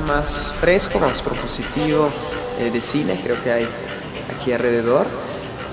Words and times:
Más 0.00 0.54
fresco, 0.58 0.98
más 0.98 1.20
propositivo 1.20 2.10
eh, 2.58 2.70
de 2.70 2.80
cine, 2.80 3.18
creo 3.22 3.36
que 3.42 3.52
hay 3.52 3.66
aquí 4.34 4.52
alrededor 4.52 5.06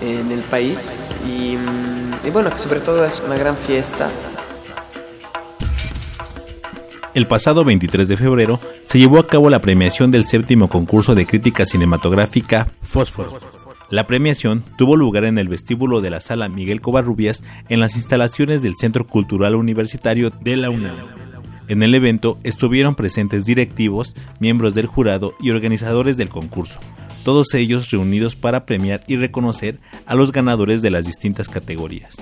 en 0.02 0.32
el 0.32 0.42
país. 0.42 0.98
Y, 1.26 1.56
mm, 1.56 2.34
bueno, 2.34 2.56
sobre 2.58 2.82
todo 2.82 3.06
es 3.06 3.22
una 3.26 3.38
gran 3.38 3.56
fiesta. 3.56 4.10
El 7.14 7.28
pasado 7.28 7.64
23 7.64 8.08
de 8.08 8.18
febrero 8.18 8.60
se 8.86 9.00
llevó 9.00 9.20
a 9.20 9.28
cabo 9.28 9.50
la 9.50 9.60
premiación 9.60 10.12
del 10.12 10.26
séptimo 10.26 10.68
concurso 10.68 11.16
de 11.16 11.26
crítica 11.26 11.66
cinematográfica 11.66 12.68
Fósforo. 12.82 13.40
La 13.90 14.06
premiación 14.06 14.64
tuvo 14.78 14.96
lugar 14.96 15.24
en 15.24 15.38
el 15.38 15.48
vestíbulo 15.48 16.02
de 16.02 16.12
la 16.12 16.22
sala 16.22 16.50
Miguel 16.50 16.82
Covarrubias 16.82 17.44
en 17.70 17.80
las 17.80 17.96
instalaciones 17.96 18.62
del 18.62 18.76
Centro 18.76 19.08
Cultural 19.08 19.56
Universitario 19.56 20.30
de 20.30 20.58
la 20.58 20.70
UNAM. 20.70 21.29
En 21.70 21.84
el 21.84 21.94
evento 21.94 22.40
estuvieron 22.44 22.96
presentes 22.96 23.46
directivos, 23.46 24.16
miembros 24.40 24.74
del 24.74 24.88
jurado 24.88 25.36
y 25.40 25.52
organizadores 25.52 26.18
del 26.18 26.28
concurso, 26.28 26.80
todos 27.24 27.54
ellos 27.54 27.92
reunidos 27.92 28.36
para 28.36 28.66
premiar 28.66 29.04
y 29.06 29.18
reconocer 29.18 29.78
a 30.08 30.16
los 30.16 30.32
ganadores 30.32 30.82
de 30.82 30.90
las 30.90 31.06
distintas 31.06 31.48
categorías. 31.48 32.18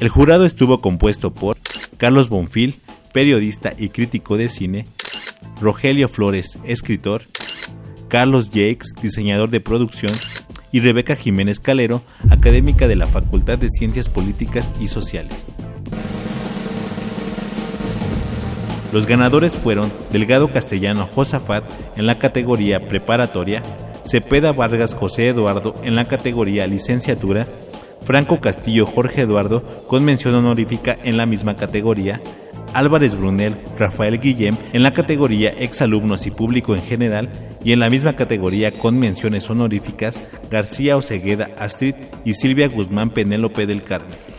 El 0.00 0.08
jurado 0.08 0.44
estuvo 0.44 0.80
compuesto 0.80 1.32
por 1.32 1.58
Carlos 1.96 2.28
Bonfil, 2.28 2.74
periodista 3.12 3.72
y 3.78 3.90
crítico 3.90 4.36
de 4.36 4.48
cine, 4.48 4.88
Rogelio 5.60 6.08
Flores, 6.08 6.58
escritor, 6.64 7.22
Carlos 8.08 8.48
Jakes, 8.48 8.88
diseñador 9.00 9.50
de 9.50 9.60
producción, 9.60 10.12
y 10.72 10.80
Rebeca 10.80 11.14
Jiménez 11.14 11.60
Calero, 11.60 12.02
académica 12.30 12.88
de 12.88 12.96
la 12.96 13.06
Facultad 13.06 13.58
de 13.58 13.70
Ciencias 13.70 14.08
Políticas 14.08 14.72
y 14.80 14.88
Sociales. 14.88 15.46
Los 18.94 19.06
ganadores 19.06 19.54
fueron 19.54 19.90
Delgado 20.12 20.52
Castellano 20.52 21.08
Josafat 21.12 21.64
en 21.96 22.06
la 22.06 22.20
categoría 22.20 22.86
preparatoria, 22.86 23.60
Cepeda 24.06 24.52
Vargas 24.52 24.94
José 24.94 25.26
Eduardo 25.26 25.74
en 25.82 25.96
la 25.96 26.04
categoría 26.04 26.68
licenciatura, 26.68 27.48
Franco 28.02 28.40
Castillo 28.40 28.86
Jorge 28.86 29.22
Eduardo 29.22 29.64
con 29.88 30.04
mención 30.04 30.36
honorífica 30.36 30.96
en 31.02 31.16
la 31.16 31.26
misma 31.26 31.56
categoría, 31.56 32.20
Álvarez 32.72 33.16
Brunel 33.16 33.56
Rafael 33.76 34.20
Guillem 34.20 34.56
en 34.72 34.84
la 34.84 34.92
categoría 34.92 35.50
exalumnos 35.50 36.24
y 36.28 36.30
público 36.30 36.76
en 36.76 36.82
general 36.82 37.28
y 37.64 37.72
en 37.72 37.80
la 37.80 37.90
misma 37.90 38.14
categoría 38.14 38.70
con 38.70 39.00
menciones 39.00 39.50
honoríficas 39.50 40.22
García 40.52 40.96
Ocegueda 40.96 41.50
Astrid 41.58 41.96
y 42.24 42.34
Silvia 42.34 42.68
Guzmán 42.68 43.10
Penélope 43.10 43.66
del 43.66 43.82
Carmen. 43.82 44.33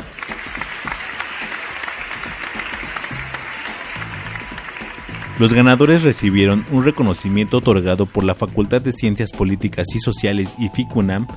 Los 5.38 5.53
ganadores 5.53 6.03
recibieron 6.03 6.66
un 6.72 6.85
reconocimiento 6.85 7.57
otorgado 7.57 8.06
por 8.06 8.23
la 8.23 8.35
Facultad 8.35 8.81
de 8.81 8.94
Ciencias 8.94 9.31
Políticas 9.31 9.94
y 9.94 10.00
Sociales 10.00 10.56
y 10.57 10.69
FICUNAM, 10.69 11.28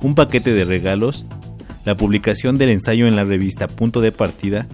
un 0.00 0.14
paquete 0.14 0.52
de 0.54 0.64
regalos, 0.64 1.26
la 1.84 1.96
publicación 1.96 2.58
del 2.58 2.70
ensayo 2.70 3.08
en 3.08 3.16
la 3.16 3.24
revista 3.24 3.66
Punto 3.66 4.00
de 4.00 4.12
Partida, 4.12 4.68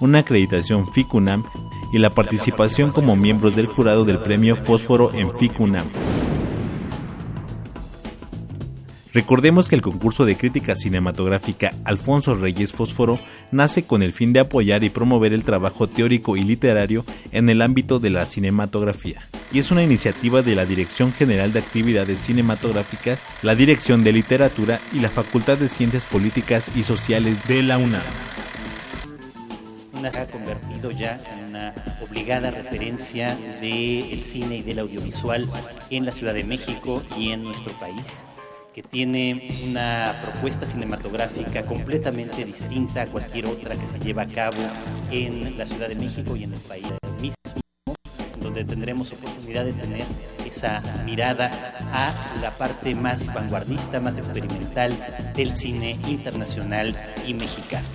una 0.00 0.20
acreditación 0.20 0.92
FICUNAM 0.92 1.44
y 1.92 1.98
la 1.98 2.10
participación 2.10 2.90
como 2.90 3.14
miembros 3.14 3.54
del 3.54 3.66
jurado 3.66 4.04
del 4.04 4.18
premio 4.18 4.56
Fósforo 4.56 5.14
en 5.14 5.30
FICUNAM. 5.32 5.86
Recordemos 9.16 9.70
que 9.70 9.76
el 9.76 9.80
concurso 9.80 10.26
de 10.26 10.36
crítica 10.36 10.76
cinematográfica 10.76 11.72
Alfonso 11.86 12.34
Reyes 12.34 12.72
Fósforo 12.72 13.18
nace 13.50 13.84
con 13.84 14.02
el 14.02 14.12
fin 14.12 14.34
de 14.34 14.40
apoyar 14.40 14.84
y 14.84 14.90
promover 14.90 15.32
el 15.32 15.42
trabajo 15.42 15.86
teórico 15.88 16.36
y 16.36 16.44
literario 16.44 17.02
en 17.32 17.48
el 17.48 17.62
ámbito 17.62 17.98
de 17.98 18.10
la 18.10 18.26
cinematografía, 18.26 19.26
y 19.50 19.58
es 19.58 19.70
una 19.70 19.82
iniciativa 19.82 20.42
de 20.42 20.54
la 20.54 20.66
Dirección 20.66 21.14
General 21.14 21.50
de 21.54 21.60
Actividades 21.60 22.18
Cinematográficas, 22.18 23.24
la 23.40 23.54
Dirección 23.54 24.04
de 24.04 24.12
Literatura 24.12 24.80
y 24.92 25.00
la 25.00 25.08
Facultad 25.08 25.56
de 25.56 25.70
Ciencias 25.70 26.04
Políticas 26.04 26.68
y 26.76 26.82
Sociales 26.82 27.38
de 27.48 27.62
la 27.62 27.78
UNAM. 27.78 28.02
Una 29.94 30.10
se 30.10 30.18
ha 30.18 30.26
convertido 30.26 30.90
ya 30.90 31.18
en 31.32 31.44
una 31.48 31.74
obligada 32.06 32.50
referencia 32.50 33.34
del 33.62 34.22
cine 34.22 34.56
y 34.56 34.62
del 34.62 34.80
audiovisual 34.80 35.48
en 35.88 36.04
la 36.04 36.12
Ciudad 36.12 36.34
de 36.34 36.44
México 36.44 37.02
y 37.16 37.30
en 37.30 37.44
nuestro 37.44 37.72
país 37.78 38.26
que 38.76 38.82
tiene 38.82 39.64
una 39.66 40.14
propuesta 40.22 40.66
cinematográfica 40.66 41.64
completamente 41.64 42.44
distinta 42.44 43.00
a 43.00 43.06
cualquier 43.06 43.46
otra 43.46 43.74
que 43.74 43.88
se 43.88 43.98
lleva 43.98 44.24
a 44.24 44.26
cabo 44.26 44.58
en 45.10 45.56
la 45.56 45.66
Ciudad 45.66 45.88
de 45.88 45.94
México 45.94 46.36
y 46.36 46.44
en 46.44 46.52
el 46.52 46.60
país 46.60 46.86
mismo, 47.18 47.34
donde 48.38 48.66
tendremos 48.66 49.10
oportunidad 49.12 49.64
de 49.64 49.72
tener 49.72 50.04
esa 50.44 50.82
mirada 51.06 51.50
a 51.90 52.38
la 52.42 52.50
parte 52.50 52.94
más 52.94 53.32
vanguardista, 53.32 53.98
más 53.98 54.18
experimental 54.18 54.94
del 55.34 55.56
cine 55.56 55.92
internacional 56.06 56.94
y 57.26 57.32
mexicano. 57.32 57.88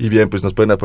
Y 0.00 0.08
bien, 0.10 0.28
pues 0.28 0.44
nos 0.44 0.54
pueden, 0.54 0.78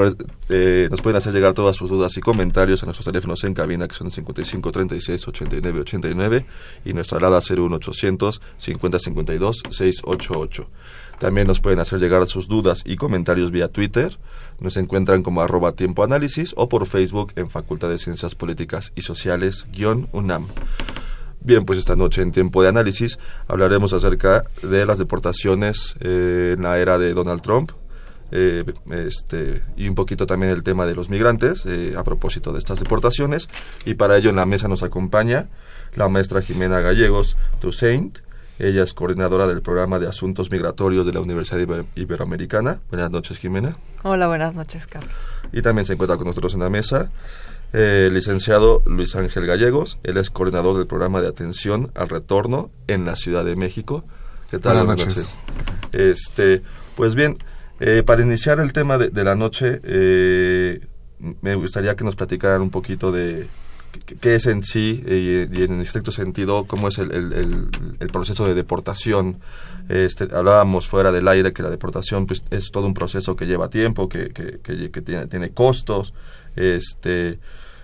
eh, 0.50 0.88
nos 0.90 1.02
pueden 1.02 1.18
hacer 1.18 1.34
llegar 1.34 1.54
todas 1.54 1.76
sus 1.76 1.88
dudas 1.88 2.18
y 2.18 2.22
comentarios 2.22 2.82
a 2.82 2.88
nuestros 2.88 3.06
teléfonos 3.06 3.44
en 3.44 3.54
cabina, 3.54 3.88
que 3.88 3.94
son 3.94 4.10
55 4.10 4.72
36 4.72 5.28
89 5.28 5.82
89 5.82 6.46
y 6.84 6.94
nuestra 6.94 7.20
alada 7.20 7.40
01800 7.40 8.42
50 8.58 9.00
52 9.00 9.64
688. 9.70 10.68
También 11.20 11.46
nos 11.46 11.62
pueden 11.62 11.80
hacer 11.80 12.00
llegar 12.00 12.28
sus 12.28 12.48
dudas 12.48 12.82
y 12.86 12.96
comentarios 12.96 13.52
vía 13.52 13.68
Twitter. 13.68 14.18
Nos 14.60 14.78
encuentran 14.78 15.22
como 15.22 15.44
arroba 15.44 15.74
tiempo 15.74 16.04
análisis 16.04 16.54
o 16.58 16.68
por 16.68 16.88
Facebook 16.88 17.34
en 17.36 17.52
Facultad 17.52 17.90
de 17.90 18.00
Ciencias 18.00 18.34
Políticas 18.34 18.94
y 18.96 19.04
Sociales 19.04 19.68
guion 19.72 20.08
UNAM. 20.12 20.48
Bien, 21.40 21.66
pues 21.66 21.78
esta 21.78 21.96
noche 21.96 22.22
en 22.22 22.32
tiempo 22.32 22.64
de 22.64 22.70
análisis 22.70 23.20
hablaremos 23.48 23.94
acerca 23.94 24.46
de 24.62 24.86
las 24.86 24.98
deportaciones 24.98 25.96
eh, 26.00 26.54
en 26.56 26.64
la 26.64 26.80
era 26.80 26.98
de 26.98 27.14
Donald 27.14 27.42
Trump, 27.42 27.72
eh, 28.36 28.66
este, 28.90 29.62
y 29.78 29.88
un 29.88 29.94
poquito 29.94 30.26
también 30.26 30.52
el 30.52 30.64
tema 30.64 30.88
de 30.88 30.96
los 30.96 31.08
migrantes 31.08 31.68
eh, 31.68 31.94
a 31.96 32.04
propósito 32.04 32.52
de 32.52 32.58
estas 32.58 32.80
deportaciones. 32.80 33.48
Y 33.86 33.94
para 33.94 34.18
ello 34.18 34.32
en 34.32 34.38
la 34.38 34.48
mesa 34.48 34.68
nos 34.68 34.82
acompaña 34.82 35.50
la 35.94 36.10
maestra 36.10 36.42
Jimena 36.42 36.80
Gallegos 36.80 37.38
Toussaint. 37.60 38.18
Ella 38.58 38.82
es 38.82 38.94
coordinadora 38.94 39.46
del 39.46 39.62
programa 39.62 40.00
de 40.00 40.08
asuntos 40.08 40.50
migratorios 40.50 41.06
de 41.06 41.14
la 41.14 41.20
Universidad 41.20 41.86
Iberoamericana. 41.94 42.82
Buenas 42.90 43.12
noches, 43.12 43.38
Jimena. 43.38 43.78
Hola, 44.02 44.28
buenas 44.28 44.56
noches, 44.56 44.88
Carlos. 44.88 45.14
Y 45.52 45.62
también 45.62 45.86
se 45.86 45.94
encuentra 45.94 46.18
con 46.18 46.26
nosotros 46.26 46.56
en 46.56 46.62
la 46.62 46.70
mesa 46.72 47.12
eh, 47.72 48.06
el 48.08 48.16
licenciado 48.16 48.82
Luis 48.88 49.16
Ángel 49.16 49.46
Gallegos. 49.46 50.00
Él 50.02 50.18
es 50.18 50.32
coordinador 50.32 50.76
del 50.76 50.88
programa 50.88 51.22
de 51.22 51.28
atención 51.28 51.92
al 51.94 52.10
retorno 52.10 52.72
en 52.88 53.06
la 53.06 53.16
Ciudad 53.16 53.46
de 53.46 53.56
México. 53.56 54.04
¿Qué 54.50 54.58
tal? 54.58 54.86
Buenas, 54.86 55.06
noches. 55.06 55.36
Este, 55.92 56.64
pues 56.96 57.14
bien, 57.14 57.38
Eh, 57.86 58.02
para 58.02 58.22
iniciar 58.22 58.62
el 58.62 58.72
tema 58.72 58.98
de, 58.98 59.24
la 59.26 59.36
noche, 59.36 59.82
eh, 59.84 60.80
me 61.42 61.56
gustaría 61.56 61.98
que 61.98 62.06
nos 62.06 62.16
platicaran 62.16 62.62
un 62.62 62.70
poquito 62.70 63.12
de 63.12 63.48
qué- 64.22 64.36
es 64.36 64.46
en 64.46 64.64
sí 64.64 65.04
eh, 65.06 65.50
y 65.52 65.64
en 65.64 65.82
estricto 65.82 66.10
sentido 66.14 66.64
cómo 66.66 66.88
es 66.88 66.98
el 66.98 68.08
proceso 68.12 68.46
de 68.46 68.54
deportación. 68.54 69.40
Este, 69.90 70.30
hablábamos 70.34 70.88
fuera 70.88 71.12
del 71.12 71.28
aire 71.28 71.52
que 71.52 71.62
la 71.62 71.70
deportación 71.70 72.26
pues, 72.26 72.44
es 72.52 72.72
todo 72.72 72.88
un 72.88 72.94
proceso 72.94 73.36
que 73.36 73.48
lleva 73.48 73.70
tiempo, 73.70 74.08
que, 74.08 74.30
que- 74.30 74.60
que- 74.64 74.90
que 74.90 75.02
tiene, 75.02 75.28
tiene 75.28 75.50
costos. 75.52 76.14
Este, 76.56 77.38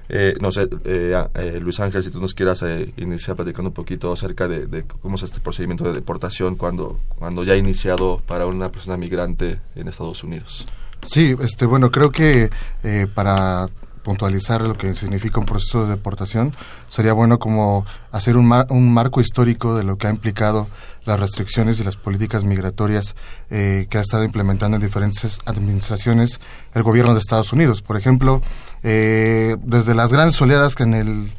eh, 0.09 0.33
no 0.41 0.51
sé, 0.51 0.67
eh, 0.85 1.23
eh, 1.35 1.59
Luis 1.61 1.79
Ángel, 1.79 2.03
si 2.03 2.09
tú 2.09 2.19
nos 2.19 2.33
quieras 2.33 2.61
eh, 2.63 2.94
iniciar 2.97 3.35
platicando 3.35 3.69
un 3.69 3.73
poquito 3.73 4.11
acerca 4.11 4.47
de, 4.47 4.65
de 4.65 4.83
cómo 4.83 5.15
es 5.15 5.23
este 5.23 5.39
procedimiento 5.39 5.83
de 5.85 5.94
deportación 5.94 6.56
cuando, 6.56 7.00
cuando 7.17 7.44
ya 7.44 7.53
ha 7.53 7.57
iniciado 7.57 8.21
para 8.27 8.45
una 8.45 8.71
persona 8.71 8.97
migrante 8.97 9.59
en 9.75 9.88
Estados 9.88 10.23
Unidos. 10.23 10.65
Sí, 11.06 11.35
este, 11.41 11.65
bueno, 11.65 11.91
creo 11.91 12.11
que 12.11 12.50
eh, 12.83 13.07
para 13.13 13.69
puntualizar 14.03 14.61
lo 14.61 14.75
que 14.77 14.95
significa 14.95 15.39
un 15.39 15.45
proceso 15.45 15.83
de 15.83 15.91
deportación, 15.91 16.51
sería 16.88 17.13
bueno 17.13 17.38
como 17.38 17.85
hacer 18.12 18.38
un, 18.38 18.47
mar- 18.47 18.65
un 18.69 18.91
marco 18.94 19.21
histórico 19.21 19.75
de 19.75 19.83
lo 19.83 19.97
que 19.97 20.07
ha 20.07 20.09
implicado 20.09 20.67
las 21.06 21.19
restricciones 21.19 21.80
y 21.80 21.84
las 21.84 21.96
políticas 21.96 22.44
migratorias 22.44 23.16
eh, 23.50 23.88
que 23.90 23.98
ha 23.98 24.01
estado 24.01 24.24
implementando 24.24 24.75
en 24.78 24.84
diferentes 24.84 25.40
administraciones 25.46 26.40
el 26.74 26.84
gobierno 26.84 27.13
de 27.13 27.19
Estados 27.19 27.51
Unidos. 27.54 27.81
Por 27.81 27.98
ejemplo, 27.98 28.42
eh, 28.84 29.56
desde 29.63 29.96
las 29.96 30.12
grandes 30.12 30.42
oleadas 30.42 30.75
que 30.75 30.84
en 30.84 30.94
el 30.94 31.31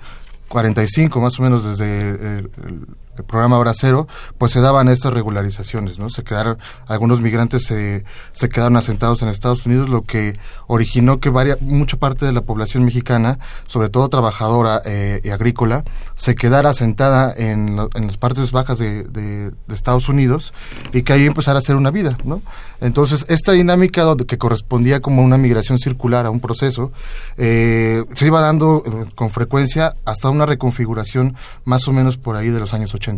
45 0.49 1.21
más 1.21 1.39
o 1.39 1.43
menos 1.43 1.65
desde 1.65 2.11
el, 2.11 2.51
el- 2.65 2.87
el 3.19 3.25
programa 3.25 3.59
Hora 3.59 3.73
Cero, 3.79 4.09
pues 4.39 4.53
se 4.53 4.61
daban 4.61 4.89
estas 4.89 5.13
regularizaciones, 5.13 5.99
¿no? 5.99 6.09
Se 6.11 6.23
quedaron, 6.25 6.59
algunos 6.89 7.21
migrantes 7.21 7.65
se, 7.65 8.05
se 8.33 8.49
quedaron 8.49 8.77
asentados 8.77 9.21
en 9.23 9.29
Estados 9.29 9.67
Unidos, 9.67 9.89
lo 9.91 10.03
que 10.03 10.33
originó 10.69 11.21
que 11.21 11.29
varia, 11.29 11.59
mucha 11.61 11.97
parte 11.99 12.25
de 12.25 12.33
la 12.33 12.41
población 12.43 12.85
mexicana, 12.85 13.39
sobre 13.67 13.91
todo 13.91 14.09
trabajadora 14.09 14.81
eh, 14.85 15.21
y 15.25 15.31
agrícola, 15.31 15.85
se 16.17 16.35
quedara 16.35 16.71
asentada 16.71 17.35
en, 17.37 17.77
lo- 17.77 17.91
en 17.95 18.07
las 18.07 18.17
partes 18.17 18.53
bajas 18.53 18.79
de, 18.79 19.05
de- 19.05 19.53
Estados 19.75 20.09
Unidos 20.09 20.53
y 20.93 21.03
que 21.03 21.13
ahí 21.13 21.27
empezara 21.27 21.59
a 21.59 21.61
hacer 21.61 21.77
una 21.77 21.91
vida, 21.91 22.17
¿no? 22.25 22.43
Entonces, 22.81 23.25
esta 23.29 23.53
dinámica 23.53 24.03
donde, 24.03 24.25
que 24.27 24.39
correspondía 24.39 25.01
como 25.01 25.23
una 25.23 25.37
migración 25.39 25.79
circular 25.79 26.25
a 26.27 26.31
un 26.31 26.41
proceso, 26.41 26.93
eh, 27.37 28.05
se 28.15 28.27
iba 28.27 28.41
dando 28.41 28.83
eh, 28.87 29.11
con 29.15 29.31
frecuencia 29.31 29.95
hasta 30.05 30.29
una 30.31 30.47
reconfiguración 30.47 31.37
más 31.65 31.87
o 31.89 31.93
menos 31.93 32.17
por 32.19 32.37
ahí 32.37 32.49
de 32.49 32.61
los 32.61 32.73
años 32.75 32.95
80, 32.95 33.10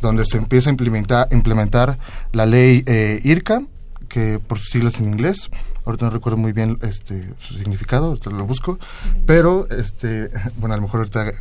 donde 0.00 0.24
se 0.26 0.36
empieza 0.36 0.68
a 0.68 0.72
implementar, 0.72 1.28
implementar 1.32 1.98
la 2.32 2.46
ley 2.46 2.84
eh, 2.86 3.20
IRCA, 3.24 3.62
que 4.08 4.38
por 4.38 4.58
sus 4.58 4.70
siglas 4.70 5.00
en 5.00 5.06
inglés, 5.06 5.50
ahorita 5.86 6.06
no 6.06 6.10
recuerdo 6.10 6.36
muy 6.36 6.52
bien 6.52 6.78
este 6.82 7.30
su 7.38 7.54
significado, 7.54 8.06
ahorita 8.06 8.30
lo 8.30 8.44
busco, 8.44 8.78
pero 9.24 9.66
este 9.70 10.28
bueno, 10.58 10.74
a 10.74 10.76
lo 10.76 10.82
mejor 10.82 11.00
ahorita 11.00 11.28
eh, 11.28 11.32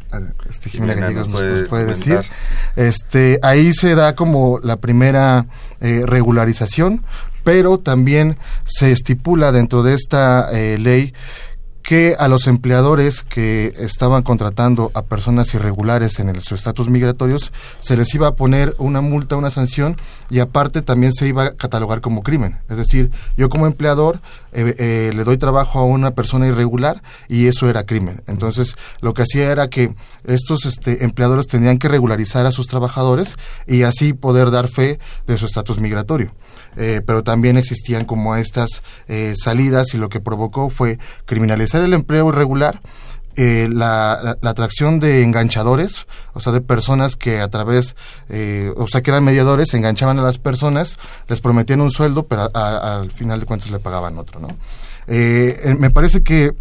este 0.50 0.70
Jimena 0.70 0.94
Gallegos 0.94 1.28
nos 1.28 1.42
puede 1.42 1.60
nos 1.62 1.70
puede 1.70 1.86
decir. 1.86 2.22
Este, 2.76 3.40
ahí 3.42 3.74
se 3.74 3.96
da 3.96 4.16
como 4.16 4.60
la 4.64 4.78
primera 4.78 5.48
eh, 5.82 6.04
regularización, 6.06 7.04
pero 7.44 7.80
también 7.80 8.38
se 8.66 8.92
estipula 8.92 9.52
dentro 9.52 9.84
de 9.84 9.94
esta 9.94 10.50
eh, 10.52 10.78
ley 10.78 11.14
que 11.88 12.16
a 12.18 12.28
los 12.28 12.48
empleadores 12.48 13.22
que 13.22 13.72
estaban 13.78 14.24
contratando 14.24 14.90
a 14.96 15.04
personas 15.04 15.54
irregulares 15.54 16.18
en 16.18 16.30
el- 16.30 16.42
sus 16.42 16.58
estatus 16.60 16.90
migratorios 16.90 17.52
se 17.80 17.96
les 17.96 18.12
iba 18.16 18.28
a 18.28 18.36
poner 18.36 18.74
una 18.80 19.02
multa, 19.02 19.36
una 19.36 19.52
sanción 19.52 19.96
y 20.32 20.40
aparte 20.40 20.82
también 20.82 21.14
se 21.14 21.28
iba 21.28 21.44
a 21.44 21.52
catalogar 21.52 22.02
como 22.02 22.24
crimen. 22.24 22.58
Es 22.70 22.78
decir, 22.78 23.12
yo 23.38 23.50
como 23.50 23.68
empleador 23.68 24.20
eh, 24.52 24.74
eh, 24.80 25.12
le 25.16 25.24
doy 25.26 25.38
trabajo 25.38 25.78
a 25.78 25.84
una 25.86 26.12
persona 26.12 26.48
irregular 26.48 27.04
y 27.30 27.46
eso 27.48 27.70
era 27.70 27.86
crimen. 27.86 28.24
Entonces, 28.26 28.74
lo 29.02 29.14
que 29.14 29.22
hacía 29.22 29.52
era 29.52 29.68
que 29.68 29.94
estos 30.24 30.66
este, 30.66 31.04
empleadores 31.04 31.46
tenían 31.46 31.78
que 31.78 31.88
regularizar 31.88 32.46
a 32.48 32.52
sus 32.52 32.66
trabajadores 32.66 33.36
y 33.68 33.84
así 33.84 34.14
poder 34.14 34.50
dar 34.50 34.70
fe 34.70 34.98
de 35.28 35.38
su 35.38 35.46
estatus 35.46 35.78
migratorio. 35.80 36.32
Eh, 36.78 37.02
pero 37.06 37.24
también 37.24 37.58
existían 37.58 38.06
como 38.06 38.36
estas 38.36 38.84
eh, 39.08 39.34
salidas 39.42 39.94
y 39.94 39.98
lo 39.98 40.10
que 40.10 40.20
provocó 40.20 40.70
fue 40.70 41.00
criminalizar 41.26 41.82
el 41.82 41.94
empleo 41.94 42.30
irregular, 42.30 42.82
eh, 43.38 43.68
la, 43.72 44.38
la- 44.42 44.50
atracción 44.50 45.00
de 45.00 45.24
enganchadores, 45.24 46.08
o 46.34 46.40
sea, 46.40 46.52
de 46.54 46.62
personas 46.62 47.16
que 47.18 47.42
a 47.42 47.50
través, 47.50 47.96
eh, 48.30 48.72
o 48.78 48.88
sea, 48.88 49.02
que 49.02 49.12
eran 49.12 49.24
mediadores, 49.26 49.74
enganchaban 49.74 50.20
a 50.20 50.22
las 50.22 50.38
personas, 50.40 50.98
les 51.28 51.42
prometían 51.42 51.82
un 51.82 51.92
sueldo, 51.92 52.24
pero 52.24 52.50
a- 52.54 53.00
al 53.02 53.12
final 53.12 53.40
de 53.40 53.46
cuentas 53.46 53.72
le 53.72 53.80
pagaban 53.80 54.18
otro, 54.18 54.40
¿no? 54.40 54.48
Eh, 55.08 55.76
me 55.78 55.92
parece 55.92 56.24
que 56.24 56.56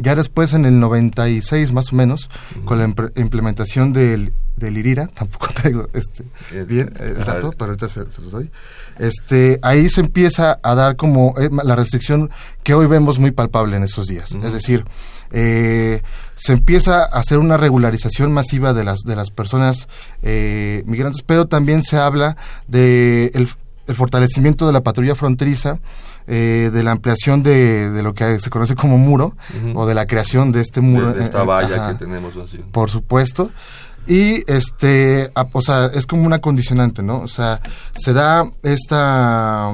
ya 0.00 0.14
después 0.14 0.52
en 0.52 0.64
el 0.64 0.80
96 0.80 1.72
más 1.72 1.92
o 1.92 1.96
menos, 1.96 2.28
con 2.64 2.78
la 2.78 2.84
implementación 3.16 3.92
del, 3.92 4.32
del 4.56 4.78
IRIRA, 4.78 5.06
tampoco 5.14 5.48
traigo 5.54 5.86
este, 5.94 6.24
Bien. 6.50 6.66
bien 6.66 6.92
eh, 6.98 7.14
el 7.18 7.24
dato, 7.24 7.52
pero 7.52 7.72
ahorita 7.72 7.88
se, 7.88 8.10
se 8.10 8.22
los 8.22 8.32
doy. 8.32 8.50
Este, 8.98 9.58
ahí 9.62 9.88
se 9.88 10.00
empieza 10.00 10.58
a 10.62 10.74
dar 10.74 10.96
como 10.96 11.34
eh, 11.38 11.48
la 11.64 11.76
restricción 11.76 12.30
que 12.62 12.74
hoy 12.74 12.86
vemos 12.86 13.18
muy 13.18 13.30
palpable 13.30 13.76
en 13.76 13.82
estos 13.82 14.06
días. 14.06 14.32
Es 14.32 14.52
decir, 14.52 14.84
eh, 15.32 16.02
se 16.34 16.52
empieza 16.52 17.04
a 17.04 17.18
hacer 17.18 17.38
una 17.38 17.56
regularización 17.56 18.32
masiva 18.32 18.72
de 18.72 18.84
las, 18.84 19.00
de 19.00 19.16
las 19.16 19.30
personas 19.30 19.88
eh, 20.22 20.82
migrantes, 20.86 21.22
pero 21.22 21.46
también 21.46 21.82
se 21.82 21.98
habla 21.98 22.36
de 22.66 23.30
el, 23.34 23.48
el 23.86 23.94
fortalecimiento 23.94 24.66
de 24.66 24.72
la 24.72 24.82
patrulla 24.82 25.14
fronteriza, 25.14 25.78
eh, 26.26 26.70
de 26.72 26.82
la 26.82 26.92
ampliación 26.92 27.42
de, 27.42 27.90
de 27.90 28.02
lo 28.02 28.14
que 28.14 28.38
se 28.40 28.50
conoce 28.50 28.74
como 28.74 28.98
muro, 28.98 29.36
o 29.74 29.86
de 29.86 29.94
la 29.94 30.06
creación 30.06 30.52
de 30.52 30.60
este 30.60 30.80
muro. 30.80 31.12
de, 31.12 31.18
de 31.20 31.24
esta 31.24 31.42
eh, 31.42 31.46
valla 31.46 31.76
ajá, 31.76 31.92
que 31.92 32.04
tenemos 32.04 32.36
así. 32.36 32.58
Por 32.72 32.90
supuesto. 32.90 33.50
Y 34.06 34.44
este, 34.50 35.30
a- 35.34 35.46
o 35.52 35.62
sea, 35.62 35.86
es 35.94 36.06
como 36.06 36.24
una 36.24 36.38
condicionante, 36.40 37.02
¿no? 37.02 37.20
O 37.20 37.28
sea, 37.28 37.60
se 37.94 38.12
da 38.12 38.50
esta 38.62 39.70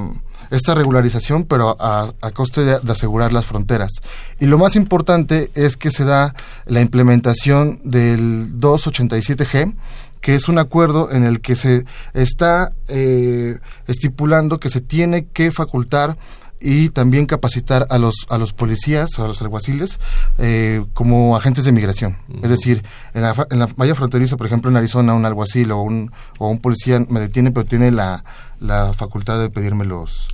esta 0.49 0.73
regularización, 0.75 1.43
pero 1.43 1.75
a, 1.77 2.09
a 2.21 2.31
coste 2.31 2.63
de, 2.63 2.79
de 2.79 2.91
asegurar 2.93 3.33
las 3.33 3.45
fronteras. 3.45 3.91
Y 4.39 4.45
lo 4.45 4.57
más 4.57 4.77
importante 4.77 5.51
es 5.55 5.75
que 5.75 5.91
se 5.91 6.05
da 6.05 6.33
la 6.65 6.79
implementación 6.79 7.81
del 7.83 8.57
287G, 8.57 9.75
que 10.21 10.35
es 10.35 10.47
un 10.47 10.59
acuerdo 10.59 11.11
en 11.11 11.23
el 11.23 11.41
que 11.41 11.55
se 11.55 11.85
está 12.13 12.71
eh, 12.87 13.59
estipulando 13.87 14.59
que 14.59 14.69
se 14.69 14.81
tiene 14.81 15.27
que 15.27 15.51
facultar 15.51 16.17
y 16.59 16.89
también 16.89 17.25
capacitar 17.25 17.85
a 17.89 17.97
los 17.97 18.25
a 18.29 18.37
los 18.37 18.53
policías 18.53 19.17
o 19.19 19.25
a 19.25 19.27
los 19.27 19.41
alguaciles 19.41 19.99
eh, 20.39 20.83
como 20.93 21.35
agentes 21.35 21.65
de 21.65 21.71
migración. 21.71 22.17
Es 22.41 22.49
decir 22.49 22.83
en 23.13 23.21
la, 23.21 23.47
en 23.51 23.59
la 23.59 23.67
valla 23.75 23.95
fronteriza 23.95 24.37
por 24.37 24.47
ejemplo 24.47 24.71
en 24.71 24.77
Arizona 24.77 25.13
un 25.13 25.25
alguacil 25.25 25.71
o 25.71 25.81
un 25.81 26.11
o 26.39 26.49
un 26.49 26.59
policía 26.59 26.99
me 27.09 27.19
detiene 27.19 27.51
pero 27.51 27.65
tiene 27.65 27.91
la 27.91 28.23
la 28.59 28.93
facultad 28.93 29.39
de 29.39 29.49
pedirme 29.49 29.85
los, 29.85 30.27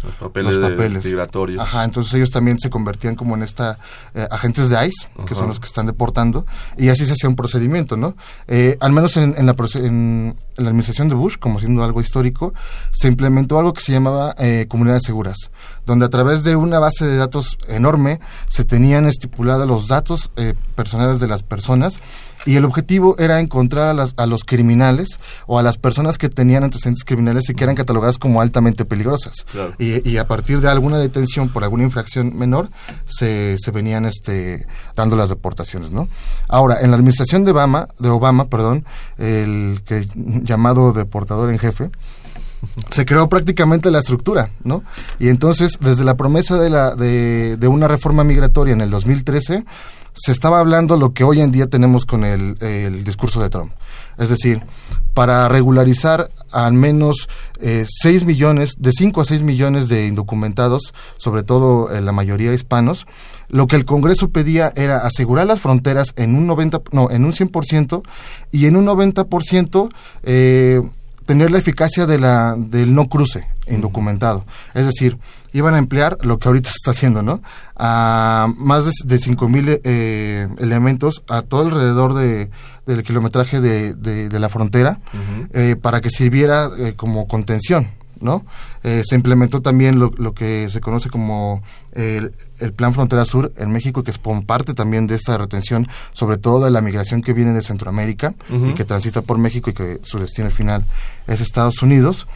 Los 0.55 0.69
papeles 0.69 1.03
de- 1.03 1.09
migratorios. 1.09 1.61
Ajá, 1.61 1.83
entonces 1.83 2.13
ellos 2.13 2.31
también 2.31 2.57
se 2.59 2.69
convertían 2.69 3.15
como 3.15 3.35
en 3.35 3.43
esta 3.43 3.77
eh, 4.13 4.27
agentes 4.31 4.69
de 4.69 4.87
ICE, 4.87 5.09
que 5.27 5.35
son 5.35 5.47
los 5.49 5.59
que 5.59 5.67
están 5.67 5.85
deportando, 5.87 6.45
y 6.77 6.89
así 6.89 7.05
se 7.05 7.13
hacía 7.13 7.29
un 7.29 7.35
procedimiento, 7.35 7.97
¿no? 7.97 8.15
Eh, 8.47 8.77
al 8.79 8.91
menos 8.93 9.17
en, 9.17 9.35
en 9.37 9.45
la, 9.45 9.55
en, 9.75 9.83
en 9.85 10.35
la 10.63 10.69
administración 10.69 11.09
de 11.09 11.15
Bush, 11.15 11.37
como 11.37 11.59
siendo 11.59 11.83
algo 11.83 12.01
histórico, 12.01 12.53
se 12.91 13.07
implementó 13.07 13.57
algo 13.59 13.73
que 13.73 13.81
se 13.81 13.91
llamaba 13.91 14.35
eh, 14.39 14.67
comunidades 14.69 15.03
seguras, 15.05 15.37
donde 15.85 16.05
a 16.05 16.09
través 16.09 16.43
de 16.43 16.55
una 16.55 16.79
base 16.79 17.05
de 17.05 17.17
datos 17.17 17.57
enorme 17.67 18.19
se 18.47 18.63
tenían 18.63 19.05
estipulados 19.05 19.67
los 19.67 19.87
datos 19.87 20.31
eh, 20.37 20.53
personales 20.75 21.19
de 21.19 21.27
las 21.27 21.43
personas 21.43 21.97
y 22.45 22.55
el 22.55 22.65
objetivo 22.65 23.15
era 23.19 23.39
encontrar 23.39 23.89
a, 23.89 23.93
las- 23.93 24.13
a 24.17 24.25
los 24.25 24.43
criminales 24.43 25.19
o 25.47 25.59
a 25.59 25.63
las 25.63 25.77
personas 25.77 26.17
que 26.17 26.29
tenían 26.29 26.63
antecedentes 26.63 27.03
criminales 27.03 27.49
y 27.49 27.53
que 27.53 27.63
eran 27.63 27.75
catalogadas 27.75 28.17
como 28.17 28.41
altamente 28.41 28.85
peligrosas. 28.85 29.45
Claro. 29.51 29.73
Y, 29.79 30.07
y 30.09 30.17
a 30.17 30.27
partir 30.27 30.59
de 30.61 30.69
alguna 30.69 30.97
detención 30.97 31.49
por 31.49 31.63
alguna 31.63 31.83
infracción 31.83 32.35
menor, 32.37 32.69
se, 33.05 33.57
se 33.59 33.71
venían 33.71 34.05
este, 34.05 34.65
dando 34.95 35.15
las 35.15 35.29
deportaciones, 35.29 35.91
¿no? 35.91 36.07
Ahora, 36.47 36.81
en 36.81 36.91
la 36.91 36.97
administración 36.97 37.45
de 37.45 37.51
Obama, 37.51 37.87
de 37.99 38.09
Obama, 38.09 38.49
perdón, 38.49 38.85
el 39.17 39.81
que 39.85 40.05
llamado 40.43 40.91
deportador 40.93 41.49
en 41.49 41.59
jefe, 41.59 41.89
se 42.91 43.05
creó 43.05 43.27
prácticamente 43.27 43.91
la 43.91 43.99
estructura, 43.99 44.49
¿no? 44.63 44.83
Y 45.19 45.27
entonces, 45.29 45.79
desde 45.81 46.03
la 46.05 46.15
promesa 46.15 46.57
de, 46.57 46.69
la, 46.69 46.95
de, 46.95 47.57
de 47.57 47.67
una 47.67 47.87
reforma 47.89 48.23
migratoria 48.23 48.73
en 48.73 48.81
el 48.81 48.89
2013, 48.89 49.65
se 50.13 50.31
estaba 50.31 50.59
hablando 50.59 50.97
lo 50.97 51.13
que 51.13 51.23
hoy 51.23 51.41
en 51.41 51.51
día 51.51 51.67
tenemos 51.67 52.05
con 52.05 52.23
el, 52.23 52.57
el 52.61 53.03
discurso 53.03 53.41
de 53.41 53.49
Trump. 53.49 53.71
Es 54.17 54.29
decir, 54.29 54.63
para 55.13 55.47
regularizar 55.47 56.29
al 56.51 56.73
menos 56.73 57.27
eh, 57.61 57.85
6 57.87 58.25
millones, 58.25 58.75
de 58.77 58.91
5 58.91 59.21
a 59.21 59.25
6 59.25 59.43
millones 59.43 59.87
de 59.87 60.07
indocumentados, 60.07 60.93
sobre 61.17 61.43
todo 61.43 61.91
eh, 61.91 62.01
la 62.01 62.11
mayoría 62.11 62.53
hispanos, 62.53 63.07
lo 63.49 63.67
que 63.67 63.75
el 63.75 63.85
Congreso 63.85 64.29
pedía 64.29 64.71
era 64.75 64.97
asegurar 64.97 65.47
las 65.47 65.61
fronteras 65.61 66.13
en 66.15 66.35
un 66.35 66.47
90, 66.47 66.81
no, 66.91 67.11
en 67.11 67.25
un 67.25 67.31
100% 67.31 68.01
y 68.51 68.65
en 68.65 68.75
un 68.75 68.85
90% 68.85 69.89
eh, 70.23 70.81
tener 71.25 71.51
la 71.51 71.59
eficacia 71.59 72.05
de 72.05 72.19
la, 72.19 72.55
del 72.57 72.95
no 72.95 73.07
cruce 73.07 73.47
indocumentado. 73.67 74.45
Es 74.73 74.85
decir, 74.85 75.17
iban 75.53 75.75
a 75.75 75.77
emplear 75.77 76.17
lo 76.21 76.39
que 76.39 76.47
ahorita 76.47 76.69
se 76.69 76.75
está 76.77 76.91
haciendo, 76.91 77.21
¿no? 77.21 77.41
A 77.75 78.47
más 78.57 78.85
de, 78.85 78.91
de 79.05 79.17
5.000 79.17 79.81
eh, 79.83 80.47
elementos 80.59 81.23
a 81.29 81.41
todo 81.41 81.61
alrededor 81.61 82.13
de, 82.13 82.49
del 82.85 83.03
kilometraje 83.03 83.61
de, 83.61 83.93
de, 83.93 84.39
la 84.39 84.49
frontera 84.49 84.99
eh, 85.53 85.75
para 85.81 86.01
que 86.01 86.09
sirviera 86.09 86.69
eh, 86.77 86.93
como 86.95 87.27
contención, 87.27 87.89
¿no? 88.19 88.45
Eh, 88.83 89.03
se 89.05 89.15
implementó 89.15 89.61
también 89.61 89.99
lo, 89.99 90.11
lo, 90.17 90.33
que 90.33 90.69
se 90.69 90.81
conoce 90.81 91.09
como 91.09 91.61
el, 91.93 92.33
el, 92.59 92.73
Plan 92.73 92.93
Frontera 92.93 93.25
Sur 93.25 93.53
en 93.57 93.71
México, 93.71 94.03
que 94.03 94.11
es 94.11 94.19
parte 94.45 94.73
también 94.73 95.07
de 95.07 95.15
esta 95.15 95.37
retención, 95.37 95.87
sobre 96.11 96.37
todo 96.37 96.65
de 96.65 96.71
la 96.71 96.81
migración 96.81 97.21
que 97.21 97.31
viene 97.33 97.53
de 97.53 97.61
Centroamérica 97.61 98.33
y 98.49 98.73
que 98.73 98.83
transita 98.83 99.21
por 99.21 99.37
México 99.37 99.69
y 99.69 99.73
que 99.73 99.99
su 100.03 100.19
destino 100.19 100.49
final 100.49 100.85
es 101.27 101.39
Estados 101.39 101.81
Unidos. 101.81 102.27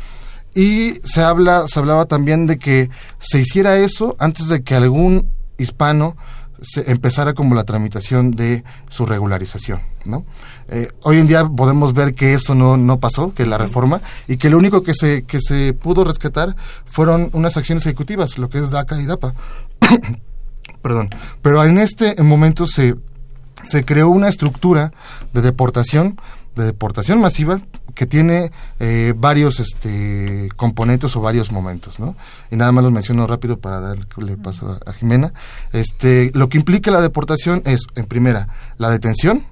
Y 0.57 0.99
se 1.03 1.21
habla, 1.21 1.65
se 1.67 1.77
hablaba 1.77 2.05
también 2.05 2.47
de 2.47 2.57
que 2.57 2.89
se 3.19 3.39
hiciera 3.39 3.77
eso 3.77 4.15
antes 4.17 4.47
de 4.47 4.63
que 4.63 4.73
algún 4.73 5.29
hispano 5.59 6.17
se 6.63 6.89
empezara 6.89 7.35
como 7.35 7.53
la 7.53 7.63
tramitación 7.63 8.31
de 8.31 8.63
su 8.89 9.05
regularización, 9.05 9.81
¿no? 10.03 10.25
Eh, 10.69 10.87
hoy 11.03 11.19
en 11.19 11.27
día 11.27 11.45
podemos 11.45 11.93
ver 11.93 12.15
que 12.15 12.33
eso 12.33 12.55
no, 12.55 12.75
no 12.75 12.99
pasó, 12.99 13.35
que 13.35 13.45
la 13.45 13.59
reforma, 13.59 14.01
y 14.27 14.37
que 14.37 14.49
lo 14.49 14.57
único 14.57 14.81
que 14.81 14.95
se, 14.95 15.25
que 15.25 15.41
se 15.41 15.73
pudo 15.73 16.03
rescatar 16.03 16.55
fueron 16.87 17.29
unas 17.33 17.55
acciones 17.55 17.85
ejecutivas, 17.85 18.39
lo 18.39 18.49
que 18.49 18.57
es 18.57 18.71
DACA 18.71 18.99
y 18.99 19.05
DAPA. 19.05 19.35
Perdón. 20.81 21.11
Pero 21.43 21.63
en 21.65 21.77
este 21.77 22.19
momento 22.23 22.65
se, 22.65 22.95
se 23.61 23.85
creó 23.85 24.09
una 24.09 24.27
estructura 24.27 24.91
de 25.33 25.43
deportación 25.43 26.19
de 26.57 26.65
deportación 26.65 27.19
masiva 27.19 27.61
que 27.95 28.05
tiene 28.05 28.51
eh, 28.79 29.13
varios 29.17 29.59
este, 29.59 30.49
componentes 30.55 31.15
o 31.15 31.21
varios 31.21 31.51
momentos, 31.51 31.99
¿no? 31.99 32.15
Y 32.51 32.55
nada 32.55 32.71
más 32.71 32.83
los 32.83 32.93
menciono 32.93 33.25
rápido 33.25 33.57
para 33.59 33.79
darle 33.79 34.37
paso 34.37 34.79
a, 34.85 34.93
Jimena. 34.93 35.33
Este, 35.73 36.31
lo 36.35 36.49
que 36.49 36.57
implica 36.57 36.91
la 36.91 37.01
deportación 37.01 37.63
es, 37.65 37.81
en 37.95 38.05
primera, 38.05 38.47
la 38.77 38.89
detención, 38.89 39.45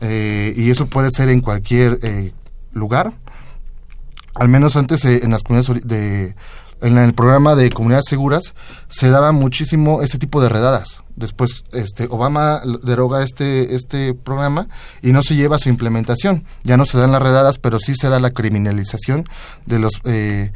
eh, 0.00 0.52
y 0.56 0.70
eso 0.70 0.86
puede 0.86 1.10
ser 1.10 1.30
en 1.30 1.40
cualquier 1.40 1.98
eh, 2.02 2.32
lugar. 2.72 3.12
Al 4.34 4.48
menos 4.48 4.76
antes 4.76 5.04
en 5.04 5.30
las 5.30 5.42
comunidades 5.42 5.84
de 5.84 6.34
en 6.80 6.96
el 6.96 7.14
programa 7.14 7.56
de 7.56 7.70
comunidades 7.70 8.06
seguras 8.08 8.54
se 8.88 9.10
daba 9.10 9.32
muchísimo 9.32 10.02
este 10.02 10.18
tipo 10.18 10.40
de 10.40 10.48
redadas. 10.48 11.02
Después, 11.18 11.64
este, 11.72 12.06
Obama 12.10 12.60
deroga 12.84 13.24
este, 13.24 13.74
este 13.74 14.14
programa 14.14 14.68
y 15.02 15.12
no 15.12 15.22
se 15.22 15.34
lleva 15.34 15.56
a 15.56 15.58
su 15.58 15.68
implementación. 15.68 16.44
Ya 16.62 16.76
no 16.76 16.86
se 16.86 16.96
dan 16.96 17.10
las 17.10 17.20
redadas, 17.20 17.58
pero 17.58 17.78
sí 17.80 17.94
se 17.96 18.08
da 18.08 18.20
la 18.20 18.30
criminalización 18.30 19.24
de 19.66 19.78
los 19.80 19.92
eh, 20.04 20.52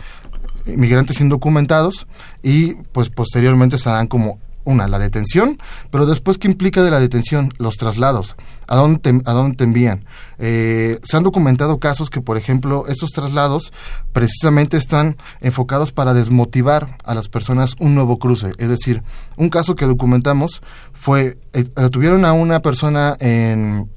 inmigrantes 0.67 1.21
indocumentados 1.21 2.07
y 2.43 2.75
pues 2.93 3.11
posteriormente 3.11 3.79
se 3.79 3.91
dan 3.91 4.07
como 4.07 4.39
una, 4.65 4.89
la 4.89 4.99
detención, 4.99 5.59
pero 5.91 6.07
después, 6.07 6.39
¿qué 6.39 6.49
implica 6.49 6.83
de 6.83 6.91
la 6.91 7.01
detención? 7.01 7.53
Los 7.59 7.77
traslados. 7.77 8.37
¿A 8.69 8.77
dónde 8.77 9.01
te, 9.01 9.11
a 9.25 9.33
dónde 9.33 9.57
te 9.57 9.65
envían? 9.65 10.05
Eh, 10.39 10.99
se 11.05 11.17
han 11.17 11.23
documentado 11.23 11.79
casos 11.79 12.11
que, 12.11 12.21
por 12.21 12.37
ejemplo, 12.37 12.87
estos 12.89 13.11
traslados 13.11 13.73
precisamente 14.13 14.77
están 14.77 15.17
enfocados 15.41 15.93
para 15.93 16.15
desmotivar 16.15 16.97
a 17.05 17.15
las 17.15 17.29
personas 17.29 17.75
un 17.79 17.95
nuevo 17.95 18.19
cruce. 18.19 18.53
Es 18.59 18.69
decir, 18.69 19.03
un 19.37 19.51
caso 19.51 19.75
que 19.75 19.87
documentamos 19.87 20.63
fue, 20.93 21.39
eh, 21.53 21.65
tuvieron 21.91 22.25
a 22.25 22.33
una 22.33 22.61
persona 22.61 23.17
en, 23.21 23.91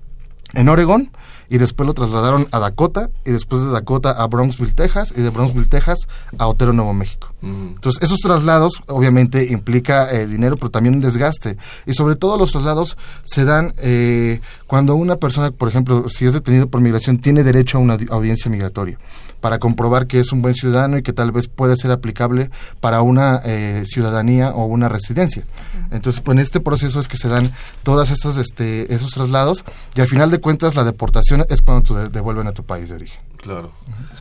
en 0.54 0.70
Oregón, 0.70 1.12
y 1.50 1.58
después 1.58 1.86
lo 1.88 1.94
trasladaron 1.94 2.48
a 2.52 2.60
Dakota 2.60 3.10
y 3.26 3.32
después 3.32 3.64
de 3.64 3.72
Dakota 3.72 4.12
a 4.12 4.28
Bronxville, 4.28 4.74
Texas 4.74 5.14
y 5.16 5.22
de 5.22 5.30
Bronxville, 5.30 5.68
Texas 5.68 6.08
a 6.38 6.48
Otero, 6.48 6.74
Nuevo 6.74 6.94
México. 6.94 7.35
Entonces, 7.46 8.02
esos 8.02 8.20
traslados 8.20 8.82
obviamente 8.88 9.48
implica 9.52 10.12
eh, 10.12 10.26
dinero, 10.26 10.58
pero 10.58 10.72
también 10.72 10.96
un 10.96 11.02
desgaste. 11.02 11.58
Y 11.86 11.94
sobre 11.94 12.16
todo 12.16 12.38
los 12.38 12.52
traslados 12.52 12.98
se 13.24 13.46
dan 13.46 13.74
eh, 13.78 14.42
cuando 14.68 14.96
una 14.96 15.18
persona, 15.18 15.52
por 15.52 15.70
ejemplo, 15.70 16.10
si 16.10 16.26
es 16.26 16.34
detenido 16.34 16.68
por 16.68 16.82
migración, 16.82 17.20
tiene 17.20 17.44
derecho 17.44 17.78
a 17.78 17.82
una 17.82 17.98
audiencia 18.10 18.50
migratoria 18.50 18.98
para 19.46 19.60
comprobar 19.60 20.08
que 20.08 20.20
es 20.20 20.32
un 20.32 20.42
buen 20.42 20.56
ciudadano 20.56 20.98
y 20.98 21.04
que 21.04 21.14
tal 21.14 21.32
vez 21.32 21.48
puede 21.48 21.78
ser 21.78 21.92
aplicable 21.92 22.50
para 22.80 23.04
una 23.04 23.40
eh, 23.44 23.84
ciudadanía 23.86 24.50
o 24.50 24.66
una 24.66 24.90
residencia. 24.90 25.44
Entonces, 25.92 26.22
pues 26.22 26.36
en 26.36 26.40
este 26.40 26.60
proceso 26.60 27.00
es 27.00 27.08
que 27.08 27.18
se 27.18 27.28
dan 27.28 27.52
todas 27.84 28.10
esas, 28.10 28.38
este, 28.38 28.92
esos 28.92 29.12
traslados 29.12 29.64
y 29.94 30.02
al 30.02 30.08
final 30.08 30.32
de 30.32 30.40
cuentas 30.40 30.76
la 30.76 30.84
deportación 30.84 31.46
es 31.48 31.62
cuando 31.62 31.96
te 31.96 32.10
devuelven 32.10 32.48
a 32.48 32.54
tu 32.54 32.64
país 32.64 32.90
de 32.90 32.96
origen. 32.96 33.20
Claro. 33.46 33.72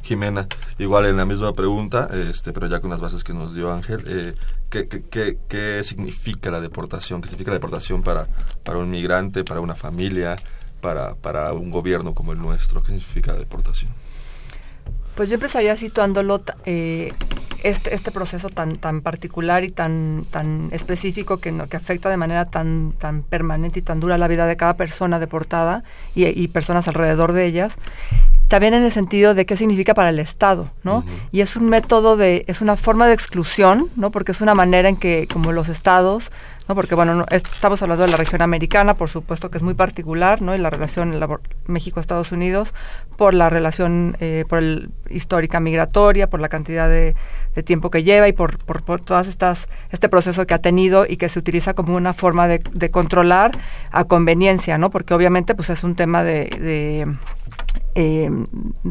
Jimena, 0.02 0.47
igual 0.78 1.07
en 1.07 1.16
la 1.16 1.25
misma 1.25 1.54
pregunta, 1.54 2.11
este, 2.12 2.52
pero 2.52 2.66
ya 2.66 2.81
con 2.81 2.90
las 2.90 3.00
bases 3.00 3.25
que 3.25 3.33
nos 3.33 3.54
dio 3.54 3.73
Ángel, 3.73 4.04
eh, 4.07 4.35
¿qué, 4.69 4.87
qué, 4.87 5.38
qué, 5.49 5.83
significa 5.83 6.50
la 6.50 6.61
deportación? 6.61 7.23
¿Qué 7.23 7.28
significa 7.28 7.50
la 7.50 7.57
deportación 7.57 8.02
para, 8.02 8.26
para 8.62 8.81
un 8.81 8.90
migrante, 8.90 9.43
para 9.43 9.61
una 9.61 9.75
familia, 9.75 10.37
para, 10.83 11.14
para 11.14 11.54
un 11.54 11.71
gobierno 11.71 12.14
como 12.14 12.33
el 12.33 12.38
nuestro? 12.38 12.83
¿Qué 12.83 12.88
significa 12.88 13.33
la 13.33 13.38
deportación? 13.38 13.90
Pues 15.14 15.28
yo 15.28 15.35
empezaría 15.35 15.76
situándolo 15.76 16.42
eh, 16.64 17.12
este, 17.62 17.94
este 17.94 18.11
proceso 18.11 18.49
tan 18.49 18.76
tan 18.76 19.00
particular 19.00 19.64
y 19.64 19.71
tan 19.71 20.25
tan 20.30 20.68
específico 20.73 21.38
que, 21.38 21.50
no, 21.50 21.68
que 21.68 21.76
afecta 21.76 22.11
de 22.11 22.16
manera 22.16 22.44
tan 22.44 22.92
tan 22.99 23.23
permanente 23.23 23.78
y 23.78 23.83
tan 23.83 24.00
dura 24.00 24.18
la 24.18 24.28
vida 24.28 24.47
de 24.47 24.56
cada 24.56 24.76
persona 24.76 25.18
deportada 25.18 25.83
y, 26.14 26.26
y 26.26 26.49
personas 26.49 26.88
alrededor 26.88 27.33
de 27.33 27.47
ellas 27.47 27.76
también 28.49 28.75
en 28.75 28.85
el 28.85 28.92
sentido 28.92 29.35
de 29.35 29.47
qué 29.47 29.56
significa 29.56 29.94
para 29.94 30.11
el 30.11 30.18
Estado, 30.18 30.71
¿no? 30.83 31.04
Y 31.33 31.40
es 31.40 31.56
un 31.56 31.68
método 31.68 32.16
de, 32.16 32.44
es 32.47 32.61
una 32.61 32.76
forma 32.76 33.06
de 33.06 33.14
exclusión, 33.14 33.88
¿no? 33.97 34.11
Porque 34.11 34.33
es 34.33 34.40
una 34.40 34.54
manera 34.54 34.88
en 34.88 34.97
que 34.97 35.26
como 35.33 35.52
los 35.52 35.68
estados 35.68 36.30
¿no? 36.68 36.75
Porque, 36.75 36.94
bueno, 36.94 37.25
estamos 37.30 37.83
hablando 37.83 38.04
de 38.04 38.11
la 38.11 38.16
región 38.16 38.42
americana, 38.42 38.94
por 38.94 39.11
supuesto 39.11 39.50
que 39.50 39.59
es 39.59 39.62
muy 39.62 39.75
particular, 39.75 40.42
¿no? 40.42 40.54
Y 40.54 40.59
la 40.59 40.71
relación 40.71 41.18
México-Estados 41.66 42.33
Unidos, 42.33 42.75
por 43.16 43.35
la 43.35 43.50
relación, 43.50 44.16
eh, 44.21 44.44
por 44.49 44.59
el 44.59 44.90
histórica 45.11 45.61
migratoria, 45.61 46.28
por 46.28 46.40
la 46.40 46.49
cantidad 46.49 46.88
de, 46.88 47.14
tiempo 47.64 47.90
que 47.90 48.02
lleva 48.02 48.26
y 48.26 48.33
por, 48.33 48.59
por, 48.64 48.83
por, 48.83 49.00
todas 49.00 49.28
estas, 49.28 49.68
este 49.92 50.09
proceso 50.09 50.44
que 50.47 50.54
ha 50.54 50.59
tenido 50.59 51.06
y 51.09 51.16
que 51.16 51.28
se 51.28 51.38
utiliza 51.38 51.75
como 51.75 51.94
una 51.94 52.12
forma 52.12 52.49
de, 52.49 52.61
de 52.73 52.90
controlar 52.90 53.52
a 53.92 54.04
conveniencia, 54.04 54.76
¿no? 54.76 54.90
Porque 54.90 55.14
obviamente, 55.14 55.54
pues 55.54 55.71
es 55.71 55.85
un 55.85 55.94
tema 55.94 56.25
de, 56.25 56.47
de 56.59 57.06
eh, 57.97 58.28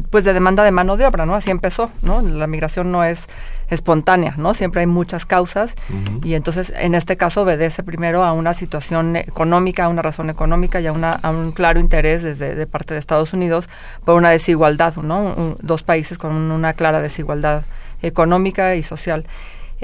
pues 0.10 0.24
de 0.24 0.34
demanda 0.34 0.64
de 0.64 0.72
mano 0.72 0.96
de 0.96 1.06
obra, 1.06 1.26
¿no? 1.26 1.36
Así 1.36 1.52
empezó, 1.52 1.92
¿no? 2.02 2.22
La 2.22 2.48
migración 2.48 2.92
no 2.92 3.04
es 3.04 3.28
espontánea, 3.74 4.36
¿no? 4.38 4.54
Siempre 4.54 4.82
hay 4.82 4.88
muchas 4.88 5.26
causas 5.26 5.76
y 6.24 6.34
entonces 6.34 6.74
en 6.76 6.96
este 6.96 7.18
caso 7.18 7.42
obedece 7.42 7.84
primero 7.84 8.24
a 8.24 8.34
una 8.34 8.54
situación 8.54 9.16
económica, 9.16 9.86
a 9.86 9.90
una 9.90 10.02
razón 10.02 10.30
económica 10.30 10.82
y 10.82 10.88
a, 10.88 10.92
una, 10.92 11.12
a 11.12 11.30
un 11.32 11.52
claro 11.52 11.80
interés 11.80 12.24
desde 12.24 12.56
de 12.56 12.68
parte 12.68 12.94
de 12.94 13.00
Estados 13.00 13.34
Unidos 13.34 13.70
por 14.06 14.16
una 14.16 14.30
desigualdad, 14.30 14.96
¿no? 14.98 15.56
dos 15.62 15.84
países 15.84 16.18
con 16.18 16.34
una 16.34 16.74
clara 16.74 17.02
desigualdad 17.02 17.64
económica 18.02 18.76
y 18.76 18.84
social. 18.84 19.26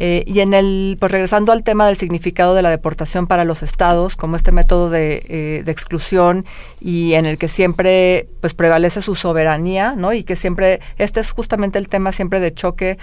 Eh, 0.01 0.23
y 0.25 0.39
en 0.39 0.53
el, 0.53 0.95
pues 0.97 1.11
regresando 1.11 1.51
al 1.51 1.61
tema 1.61 1.85
del 1.85 1.97
significado 1.97 2.55
de 2.55 2.61
la 2.61 2.69
deportación 2.69 3.27
para 3.27 3.43
los 3.43 3.63
estados, 3.63 4.15
como 4.15 4.37
este 4.37 4.53
método 4.53 4.89
de, 4.89 5.25
eh, 5.27 5.61
de 5.65 5.71
exclusión 5.73 6.45
y 6.79 7.15
en 7.15 7.25
el 7.25 7.37
que 7.37 7.49
siempre 7.49 8.29
pues 8.39 8.53
prevalece 8.53 9.01
su 9.01 9.15
soberanía, 9.15 9.95
¿no? 9.97 10.13
Y 10.13 10.23
que 10.23 10.37
siempre, 10.37 10.79
este 10.97 11.19
es 11.19 11.31
justamente 11.31 11.79
el 11.79 11.89
tema 11.89 12.13
siempre 12.13 12.39
de 12.39 12.53
choque 12.53 12.97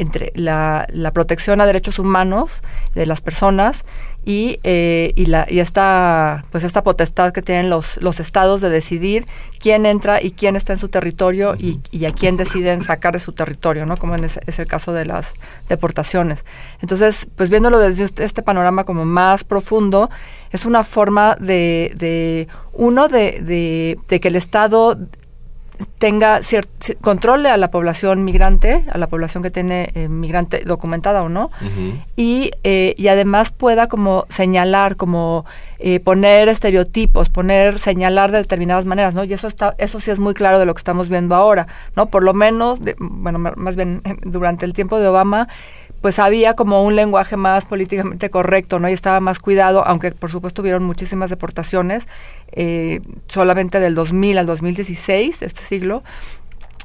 entre 0.00 0.32
la, 0.34 0.86
la 0.90 1.10
protección 1.10 1.60
a 1.60 1.66
derechos 1.66 1.98
humanos 1.98 2.50
de 2.94 3.06
las 3.06 3.20
personas 3.20 3.84
y, 4.24 4.60
eh, 4.62 5.12
y, 5.16 5.26
la, 5.26 5.46
y 5.48 5.58
esta, 5.58 6.44
pues 6.52 6.62
esta 6.62 6.84
potestad 6.84 7.32
que 7.32 7.42
tienen 7.42 7.70
los, 7.70 7.96
los 7.96 8.20
estados 8.20 8.60
de 8.60 8.68
decidir 8.68 9.26
quién 9.58 9.84
entra 9.84 10.22
y 10.22 10.30
quién 10.30 10.54
está 10.54 10.74
en 10.74 10.78
su 10.78 10.88
territorio 10.88 11.56
y, 11.58 11.80
y, 11.90 12.04
a 12.04 12.12
quién 12.12 12.36
deciden 12.36 12.82
sacar 12.82 13.14
de 13.14 13.18
su 13.18 13.32
territorio, 13.32 13.84
¿no? 13.84 13.96
Como 13.96 14.14
es, 14.14 14.58
el 14.58 14.66
caso 14.66 14.92
de 14.92 15.06
las 15.06 15.26
deportaciones. 15.68 16.44
Entonces, 16.80 17.26
pues 17.36 17.50
viéndolo 17.50 17.78
desde 17.78 18.24
este 18.24 18.42
panorama 18.42 18.84
como 18.84 19.04
más 19.04 19.42
profundo, 19.42 20.08
es 20.52 20.66
una 20.66 20.84
forma 20.84 21.34
de, 21.40 21.92
de 21.96 22.46
uno, 22.74 23.08
de, 23.08 23.40
de, 23.42 23.98
de 24.08 24.20
que 24.20 24.28
el 24.28 24.36
Estado 24.36 24.98
tenga 25.98 26.40
controle 27.00 27.48
a 27.48 27.56
la 27.56 27.70
población 27.70 28.24
migrante, 28.24 28.84
a 28.90 28.98
la 28.98 29.06
población 29.06 29.42
que 29.42 29.50
tiene 29.50 29.90
eh, 29.94 30.08
migrante 30.08 30.62
documentada 30.64 31.22
o 31.22 31.28
no, 31.28 31.50
y, 32.16 32.50
eh, 32.64 32.94
y 32.96 33.08
además 33.08 33.52
pueda 33.52 33.88
como 33.88 34.26
señalar, 34.28 34.96
como 34.96 35.44
eh, 35.78 36.00
poner 36.00 36.48
estereotipos, 36.48 37.28
poner, 37.28 37.78
señalar 37.78 38.30
de 38.30 38.38
determinadas 38.38 38.84
maneras, 38.84 39.14
¿no? 39.14 39.24
Y 39.24 39.32
eso 39.32 39.48
está, 39.48 39.74
eso 39.78 40.00
sí 40.00 40.10
es 40.10 40.20
muy 40.20 40.34
claro 40.34 40.58
de 40.58 40.66
lo 40.66 40.74
que 40.74 40.78
estamos 40.78 41.08
viendo 41.08 41.34
ahora, 41.34 41.66
¿no? 41.96 42.06
Por 42.06 42.22
lo 42.22 42.34
menos, 42.34 42.80
bueno, 42.98 43.38
más 43.38 43.76
bien 43.76 44.02
durante 44.22 44.64
el 44.64 44.74
tiempo 44.74 44.98
de 44.98 45.08
Obama, 45.08 45.48
pues 46.02 46.18
había 46.18 46.54
como 46.54 46.82
un 46.82 46.96
lenguaje 46.96 47.36
más 47.36 47.64
políticamente 47.64 48.28
correcto, 48.28 48.80
¿no? 48.80 48.88
Y 48.88 48.92
estaba 48.92 49.20
más 49.20 49.38
cuidado, 49.38 49.86
aunque 49.86 50.10
por 50.10 50.30
supuesto 50.30 50.60
hubieron 50.60 50.82
muchísimas 50.82 51.30
deportaciones, 51.30 52.06
eh, 52.50 53.00
solamente 53.28 53.80
del 53.80 53.94
2000 53.94 54.38
al 54.38 54.46
2016, 54.46 55.42
este 55.42 55.62
siglo, 55.62 56.02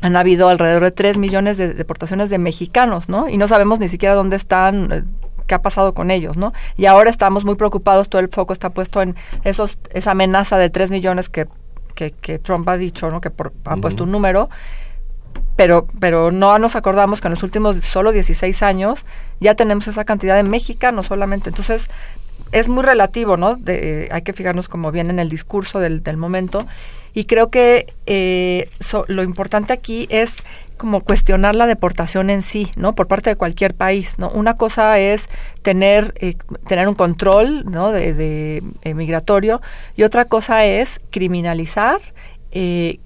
han 0.01 0.15
habido 0.15 0.49
alrededor 0.49 0.83
de 0.83 0.91
3 0.91 1.17
millones 1.17 1.57
de 1.57 1.73
deportaciones 1.73 2.29
de 2.29 2.37
mexicanos, 2.37 3.09
¿no? 3.09 3.27
Y 3.27 3.37
no 3.37 3.47
sabemos 3.47 3.79
ni 3.79 3.89
siquiera 3.89 4.13
dónde 4.13 4.35
están, 4.35 4.91
eh, 4.91 5.03
qué 5.47 5.55
ha 5.55 5.63
pasado 5.63 5.95
con 5.95 6.11
ellos, 6.11 6.37
¿no? 6.37 6.53
Y 6.77 6.85
ahora 6.85 7.09
estamos 7.09 7.43
muy 7.43 7.55
preocupados, 7.55 8.09
todo 8.09 8.21
el 8.21 8.29
foco 8.29 8.53
está 8.53 8.69
puesto 8.69 9.01
en 9.01 9.15
esos 9.43 9.79
esa 9.93 10.11
amenaza 10.11 10.59
de 10.59 10.69
3 10.69 10.91
millones 10.91 11.27
que, 11.27 11.47
que, 11.95 12.11
que 12.11 12.37
Trump 12.37 12.69
ha 12.69 12.77
dicho, 12.77 13.09
¿no? 13.09 13.19
Que 13.19 13.31
por, 13.31 13.51
ha 13.65 13.77
puesto 13.77 14.03
un 14.03 14.11
número, 14.11 14.49
pero, 15.55 15.87
pero 15.99 16.31
no 16.31 16.59
nos 16.59 16.75
acordamos 16.75 17.21
que 17.21 17.27
en 17.27 17.33
los 17.33 17.43
últimos 17.43 17.77
solo 17.77 18.11
16 18.11 18.63
años 18.63 18.99
ya 19.39 19.55
tenemos 19.55 19.87
esa 19.87 20.05
cantidad 20.05 20.35
de 20.35 20.43
mexicanos 20.43 21.07
solamente. 21.07 21.49
Entonces, 21.49 21.89
es 22.51 22.69
muy 22.69 22.83
relativo, 22.83 23.37
¿no? 23.37 23.55
De, 23.55 24.07
hay 24.11 24.21
que 24.21 24.33
fijarnos 24.33 24.69
como 24.69 24.91
bien 24.91 25.09
en 25.09 25.19
el 25.19 25.29
discurso 25.29 25.79
del, 25.79 26.03
del 26.03 26.17
momento. 26.17 26.67
Y 27.13 27.25
creo 27.25 27.49
que 27.49 27.93
eh, 28.05 28.69
lo 29.07 29.23
importante 29.23 29.73
aquí 29.73 30.07
es 30.09 30.35
como 30.77 31.01
cuestionar 31.01 31.55
la 31.55 31.65
deportación 31.65 32.29
en 32.29 32.43
sí, 32.43 32.71
¿no? 32.75 32.93
Por 32.93 33.07
parte 33.07 33.31
de 33.31 33.35
cualquier 33.35 33.73
país, 33.73 34.19
¿no? 34.19 34.29
Una 34.29 34.55
cosa 34.55 34.99
es 34.99 35.27
tener 35.63 36.13
eh, 36.17 36.35
tener 36.67 36.87
un 36.87 36.93
control, 36.93 37.65
¿no? 37.65 37.91
De, 37.91 38.13
de 38.13 38.63
eh, 38.83 38.93
migratorio 38.93 39.59
y 39.95 40.03
otra 40.03 40.25
cosa 40.25 40.65
es 40.65 41.01
criminalizar 41.09 41.99
eh, 42.51 42.99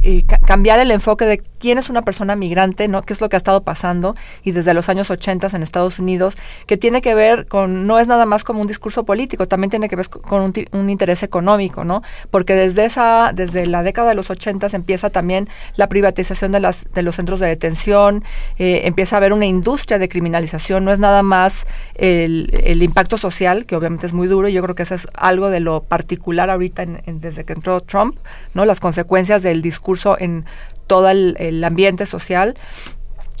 eh, 0.00 0.22
cambiar 0.46 0.78
el 0.78 0.92
enfoque 0.92 1.24
de 1.24 1.38
quién 1.58 1.78
es 1.78 1.90
una 1.90 2.02
persona 2.02 2.36
migrante, 2.36 2.88
¿no? 2.88 3.02
qué 3.02 3.12
es 3.12 3.20
lo 3.20 3.28
que 3.28 3.36
ha 3.36 3.38
estado 3.38 3.62
pasando 3.62 4.14
y 4.44 4.52
desde 4.52 4.74
los 4.74 4.88
años 4.88 5.10
80 5.10 5.48
en 5.52 5.62
Estados 5.62 5.98
Unidos, 5.98 6.36
que 6.66 6.76
tiene 6.76 7.02
que 7.02 7.14
ver 7.14 7.46
con, 7.46 7.86
no 7.86 7.98
es 7.98 8.06
nada 8.06 8.26
más 8.26 8.44
como 8.44 8.60
un 8.60 8.66
discurso 8.66 9.04
político, 9.04 9.46
también 9.46 9.70
tiene 9.70 9.88
que 9.88 9.96
ver 9.96 10.08
con 10.08 10.42
un, 10.42 10.52
un 10.72 10.90
interés 10.90 11.22
económico, 11.22 11.84
¿no? 11.84 12.02
Porque 12.30 12.54
desde 12.54 12.84
esa, 12.84 13.32
desde 13.34 13.66
la 13.66 13.82
década 13.82 14.10
de 14.10 14.14
los 14.14 14.30
80 14.30 14.68
empieza 14.72 15.10
también 15.10 15.48
la 15.76 15.88
privatización 15.88 16.52
de, 16.52 16.60
las, 16.60 16.86
de 16.92 17.02
los 17.02 17.16
centros 17.16 17.40
de 17.40 17.46
detención, 17.46 18.24
eh, 18.58 18.82
empieza 18.84 19.16
a 19.16 19.18
haber 19.18 19.32
una 19.32 19.46
industria 19.46 19.98
de 19.98 20.08
criminalización, 20.08 20.84
no 20.84 20.92
es 20.92 20.98
nada 20.98 21.22
más 21.22 21.66
el, 21.94 22.50
el, 22.64 22.82
impacto 22.82 23.16
social, 23.16 23.66
que 23.66 23.76
obviamente 23.76 24.06
es 24.06 24.12
muy 24.12 24.28
duro, 24.28 24.48
y 24.48 24.52
yo 24.52 24.62
creo 24.62 24.74
que 24.74 24.82
eso 24.82 24.94
es 24.94 25.06
algo 25.14 25.50
de 25.50 25.60
lo 25.60 25.82
particular 25.82 26.50
ahorita 26.50 26.82
en, 26.82 27.20
desde 27.20 27.44
que 27.44 27.52
entró 27.52 27.80
Trump, 27.80 28.16
¿no? 28.54 28.64
Las 28.64 28.80
consecuencias 28.80 29.42
del 29.42 29.62
discurso 29.62 30.16
en 30.18 30.44
todo 30.88 31.08
el, 31.10 31.62
ambiente 31.62 32.04
social, 32.04 32.56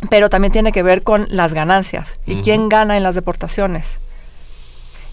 pero 0.08 0.30
también 0.30 0.52
tiene 0.52 0.70
que 0.70 0.84
ver 0.84 1.02
con 1.02 1.26
las 1.30 1.52
ganancias 1.52 2.20
y 2.24 2.36
quién 2.36 2.68
gana 2.68 2.96
en 2.96 3.02
las 3.02 3.16
deportaciones 3.16 3.98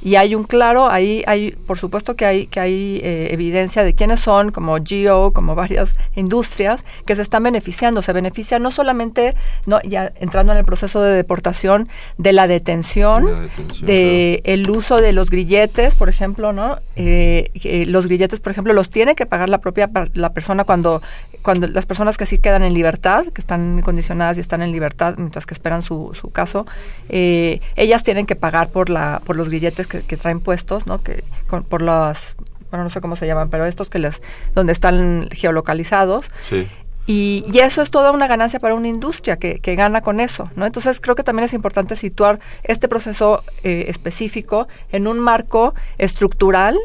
y 0.06 0.18
hay 0.18 0.36
un 0.36 0.44
claro, 0.44 0.88
ahí 0.88 1.24
hay, 1.26 1.54
por 1.66 1.80
supuesto 1.80 2.16
que 2.16 2.28
hay, 2.28 2.46
que 2.46 2.60
hay 2.60 3.00
eh, 3.04 3.30
evidencia 3.32 3.84
de 3.84 3.96
quiénes 3.96 4.20
son, 4.20 4.52
como 4.52 4.78
Geo, 4.86 5.32
como 5.32 5.56
varias 5.56 5.96
industrias, 6.16 6.86
que 7.08 7.16
se 7.16 7.24
están 7.24 7.42
beneficiando. 7.42 8.04
Se 8.04 8.14
benefician 8.14 8.62
no 8.62 8.70
solamente, 8.70 9.34
no 9.66 9.82
ya 9.82 10.14
entrando 10.20 10.52
en 10.52 10.60
el 10.60 10.64
proceso 10.64 11.02
de 11.02 11.12
deportación, 11.12 11.90
de 12.20 12.34
la 12.34 12.46
detención, 12.46 13.50
de 13.82 14.42
el 14.44 14.70
uso 14.70 14.98
de 14.98 15.12
los 15.12 15.32
grilletes, 15.32 15.96
por 15.96 16.08
ejemplo, 16.08 16.54
¿no? 16.54 16.78
Eh, 16.96 17.50
los 17.88 18.06
grilletes, 18.06 18.40
por 18.40 18.52
ejemplo, 18.52 18.74
los 18.74 18.92
tiene 18.92 19.16
que 19.16 19.26
pagar 19.26 19.50
la 19.50 19.58
propia 19.58 19.90
la 20.14 20.34
persona 20.34 20.66
cuando, 20.66 21.02
cuando 21.42 21.66
las 21.66 21.88
personas 21.88 22.16
que 22.16 22.28
sí 22.28 22.38
quedan 22.38 22.62
en 22.62 22.76
libertad, 22.76 23.26
que 23.34 23.42
están 23.42 23.82
condicionadas 23.82 24.38
y 24.38 24.42
están 24.42 24.62
en 24.62 24.72
libertad 24.72 25.16
mientras 25.18 25.48
que 25.48 25.56
esperan 25.56 25.82
su, 25.82 26.12
su 26.14 26.30
caso, 26.30 26.68
eh, 27.10 27.60
ellas 27.76 28.04
tienen 28.04 28.28
que 28.28 28.36
pagar 28.36 28.70
por 28.70 28.92
la 28.92 29.20
por 29.26 29.36
los 29.36 29.50
grilletes 29.50 29.88
que 29.88 29.95
que, 30.04 30.18
traen 30.18 30.40
puestos, 30.40 30.88
¿no? 30.88 31.02
Que 31.02 31.24
por 31.48 31.82
las 31.82 32.36
bueno, 32.72 32.84
no 32.84 32.90
sé 32.90 33.02
cómo 33.02 33.16
se 33.16 33.28
llaman, 33.28 33.50
pero 33.50 33.66
estos 33.66 33.90
que 33.90 34.00
les 34.00 34.22
donde 34.54 34.74
están 34.74 35.30
geolocalizados. 35.32 36.25
Sí. 36.40 36.68
Y, 37.08 37.46
y, 37.54 37.60
eso 37.60 37.84
es 37.84 37.92
toda 37.92 38.12
una 38.12 38.28
ganancia 38.28 38.60
para 38.60 38.74
una 38.74 38.88
industria 38.88 39.38
que, 39.38 39.60
que, 39.60 39.75
gana 39.75 40.02
con 40.02 40.20
eso, 40.20 40.50
¿no? 40.56 40.66
Entonces 40.66 41.00
creo 41.00 41.16
que 41.16 41.24
también 41.24 41.46
es 41.46 41.54
importante 41.54 41.96
situar 41.96 42.40
este 42.64 42.88
proceso 42.88 43.44
eh, 43.64 43.86
específico 43.90 44.68
en 44.92 45.08
un 45.08 45.20
marco 45.20 45.75
estructural 46.00 46.80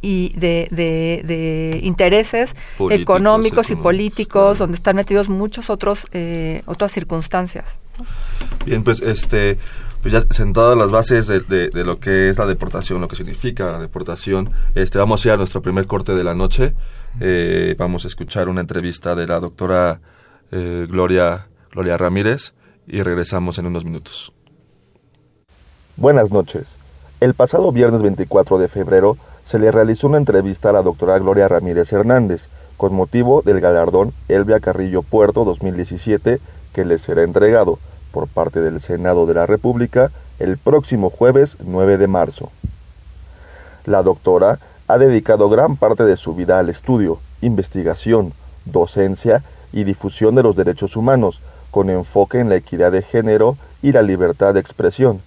y 0.00 0.32
de, 0.36 0.68
de, 0.70 1.22
de 1.24 1.80
intereses 1.82 2.54
económicos 2.90 3.70
y 3.70 3.76
políticos, 3.76 4.58
donde 4.58 4.76
están 4.76 4.96
metidos 4.96 5.28
muchos 5.28 5.70
otros 5.70 6.06
eh, 6.12 6.62
otras 6.66 6.92
circunstancias. 6.92 7.64
Bien, 8.64 8.82
pues 8.84 9.00
este 9.00 9.58
pues 10.02 10.12
ya 10.12 10.20
sentadas 10.30 10.76
las 10.76 10.90
bases 10.90 11.28
de, 11.28 11.40
de, 11.40 11.84
lo 11.84 12.00
que 12.00 12.28
es 12.28 12.36
la 12.36 12.46
deportación, 12.46 13.00
lo 13.00 13.06
que 13.06 13.14
significa 13.14 13.70
la 13.70 13.78
deportación, 13.78 14.50
este, 14.74 14.98
vamos 14.98 15.24
a 15.24 15.28
ir 15.28 15.34
a 15.34 15.36
nuestro 15.36 15.62
primer 15.62 15.86
corte 15.86 16.14
de 16.16 16.24
la 16.24 16.34
noche. 16.34 16.74
Eh, 17.20 17.76
vamos 17.78 18.04
a 18.04 18.08
escuchar 18.08 18.48
una 18.48 18.60
entrevista 18.60 19.14
de 19.14 19.28
la 19.28 19.38
doctora 19.38 20.00
eh, 20.50 20.88
Gloria, 20.90 21.46
Gloria 21.70 21.96
Ramírez 21.96 22.52
y 22.88 23.00
regresamos 23.02 23.58
en 23.58 23.66
unos 23.66 23.84
minutos. 23.84 24.32
Buenas 25.96 26.32
noches. 26.32 26.64
El 27.20 27.34
pasado 27.34 27.70
viernes 27.70 28.02
24 28.02 28.58
de 28.58 28.66
febrero 28.66 29.16
se 29.44 29.60
le 29.60 29.70
realizó 29.70 30.08
una 30.08 30.18
entrevista 30.18 30.70
a 30.70 30.72
la 30.72 30.82
doctora 30.82 31.16
Gloria 31.20 31.46
Ramírez 31.46 31.92
Hernández 31.92 32.42
con 32.76 32.92
motivo 32.92 33.42
del 33.42 33.60
galardón 33.60 34.12
Elvia 34.26 34.58
Carrillo 34.58 35.02
Puerto 35.02 35.44
2017 35.44 36.40
que 36.72 36.84
le 36.84 36.98
será 36.98 37.22
entregado 37.22 37.78
por 38.12 38.28
parte 38.28 38.60
del 38.60 38.80
Senado 38.80 39.26
de 39.26 39.34
la 39.34 39.46
República 39.46 40.12
el 40.38 40.58
próximo 40.58 41.10
jueves 41.10 41.56
9 41.64 41.98
de 41.98 42.06
marzo. 42.06 42.50
La 43.84 44.02
doctora 44.02 44.58
ha 44.86 44.98
dedicado 44.98 45.48
gran 45.48 45.76
parte 45.76 46.04
de 46.04 46.16
su 46.16 46.34
vida 46.34 46.58
al 46.58 46.68
estudio, 46.68 47.18
investigación, 47.40 48.32
docencia 48.64 49.42
y 49.72 49.84
difusión 49.84 50.34
de 50.34 50.42
los 50.42 50.54
derechos 50.54 50.96
humanos, 50.96 51.40
con 51.70 51.90
enfoque 51.90 52.38
en 52.38 52.48
la 52.48 52.56
equidad 52.56 52.92
de 52.92 53.02
género 53.02 53.56
y 53.82 53.92
la 53.92 54.02
libertad 54.02 54.54
de 54.54 54.60
expresión. 54.60 55.20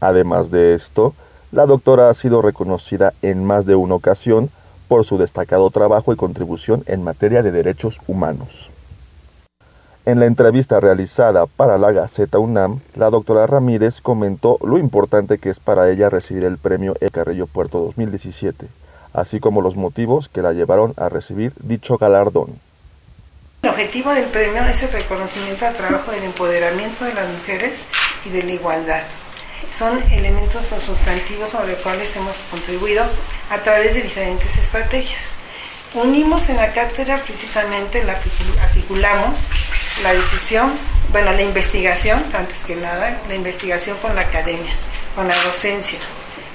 Además 0.00 0.50
de 0.50 0.74
esto, 0.74 1.14
la 1.52 1.66
doctora 1.66 2.10
ha 2.10 2.14
sido 2.14 2.42
reconocida 2.42 3.12
en 3.22 3.44
más 3.44 3.66
de 3.66 3.76
una 3.76 3.94
ocasión 3.94 4.50
por 4.88 5.04
su 5.04 5.18
destacado 5.18 5.70
trabajo 5.70 6.12
y 6.12 6.16
contribución 6.16 6.82
en 6.86 7.04
materia 7.04 7.42
de 7.42 7.52
derechos 7.52 8.00
humanos. 8.06 8.70
En 10.06 10.20
la 10.20 10.26
entrevista 10.26 10.80
realizada 10.80 11.46
para 11.46 11.78
la 11.78 11.90
Gaceta 11.90 12.38
UNAM, 12.38 12.80
la 12.94 13.08
doctora 13.08 13.46
Ramírez 13.46 14.02
comentó 14.02 14.58
lo 14.62 14.76
importante 14.76 15.38
que 15.38 15.48
es 15.48 15.58
para 15.58 15.90
ella 15.90 16.10
recibir 16.10 16.44
el 16.44 16.58
premio 16.58 16.94
E. 17.00 17.08
Carrillo 17.08 17.46
Puerto 17.46 17.78
2017, 17.78 18.66
así 19.14 19.40
como 19.40 19.62
los 19.62 19.76
motivos 19.76 20.28
que 20.28 20.42
la 20.42 20.52
llevaron 20.52 20.92
a 20.98 21.08
recibir 21.08 21.54
dicho 21.56 21.96
galardón. 21.96 22.60
El 23.62 23.70
objetivo 23.70 24.12
del 24.12 24.26
premio 24.26 24.62
es 24.64 24.82
el 24.82 24.92
reconocimiento 24.92 25.64
al 25.64 25.74
trabajo 25.74 26.10
del 26.10 26.24
empoderamiento 26.24 27.06
de 27.06 27.14
las 27.14 27.26
mujeres 27.26 27.86
y 28.26 28.28
de 28.28 28.42
la 28.42 28.52
igualdad. 28.52 29.04
Son 29.72 30.02
elementos 30.12 30.66
sustantivos 30.66 31.48
sobre 31.48 31.72
los 31.72 31.80
cuales 31.80 32.14
hemos 32.14 32.36
contribuido 32.50 33.04
a 33.48 33.58
través 33.62 33.94
de 33.94 34.02
diferentes 34.02 34.58
estrategias. 34.58 35.36
Unimos 35.94 36.50
en 36.50 36.56
la 36.56 36.72
cátedra 36.72 37.22
precisamente, 37.24 38.04
la 38.04 38.20
articulamos 38.60 39.48
la 40.02 40.12
difusión, 40.12 40.72
bueno, 41.12 41.32
la 41.32 41.42
investigación, 41.42 42.24
antes 42.34 42.64
que 42.64 42.76
nada, 42.76 43.20
la 43.28 43.34
investigación 43.34 43.96
con 43.98 44.14
la 44.14 44.22
academia, 44.22 44.72
con 45.14 45.28
la 45.28 45.34
docencia, 45.44 45.98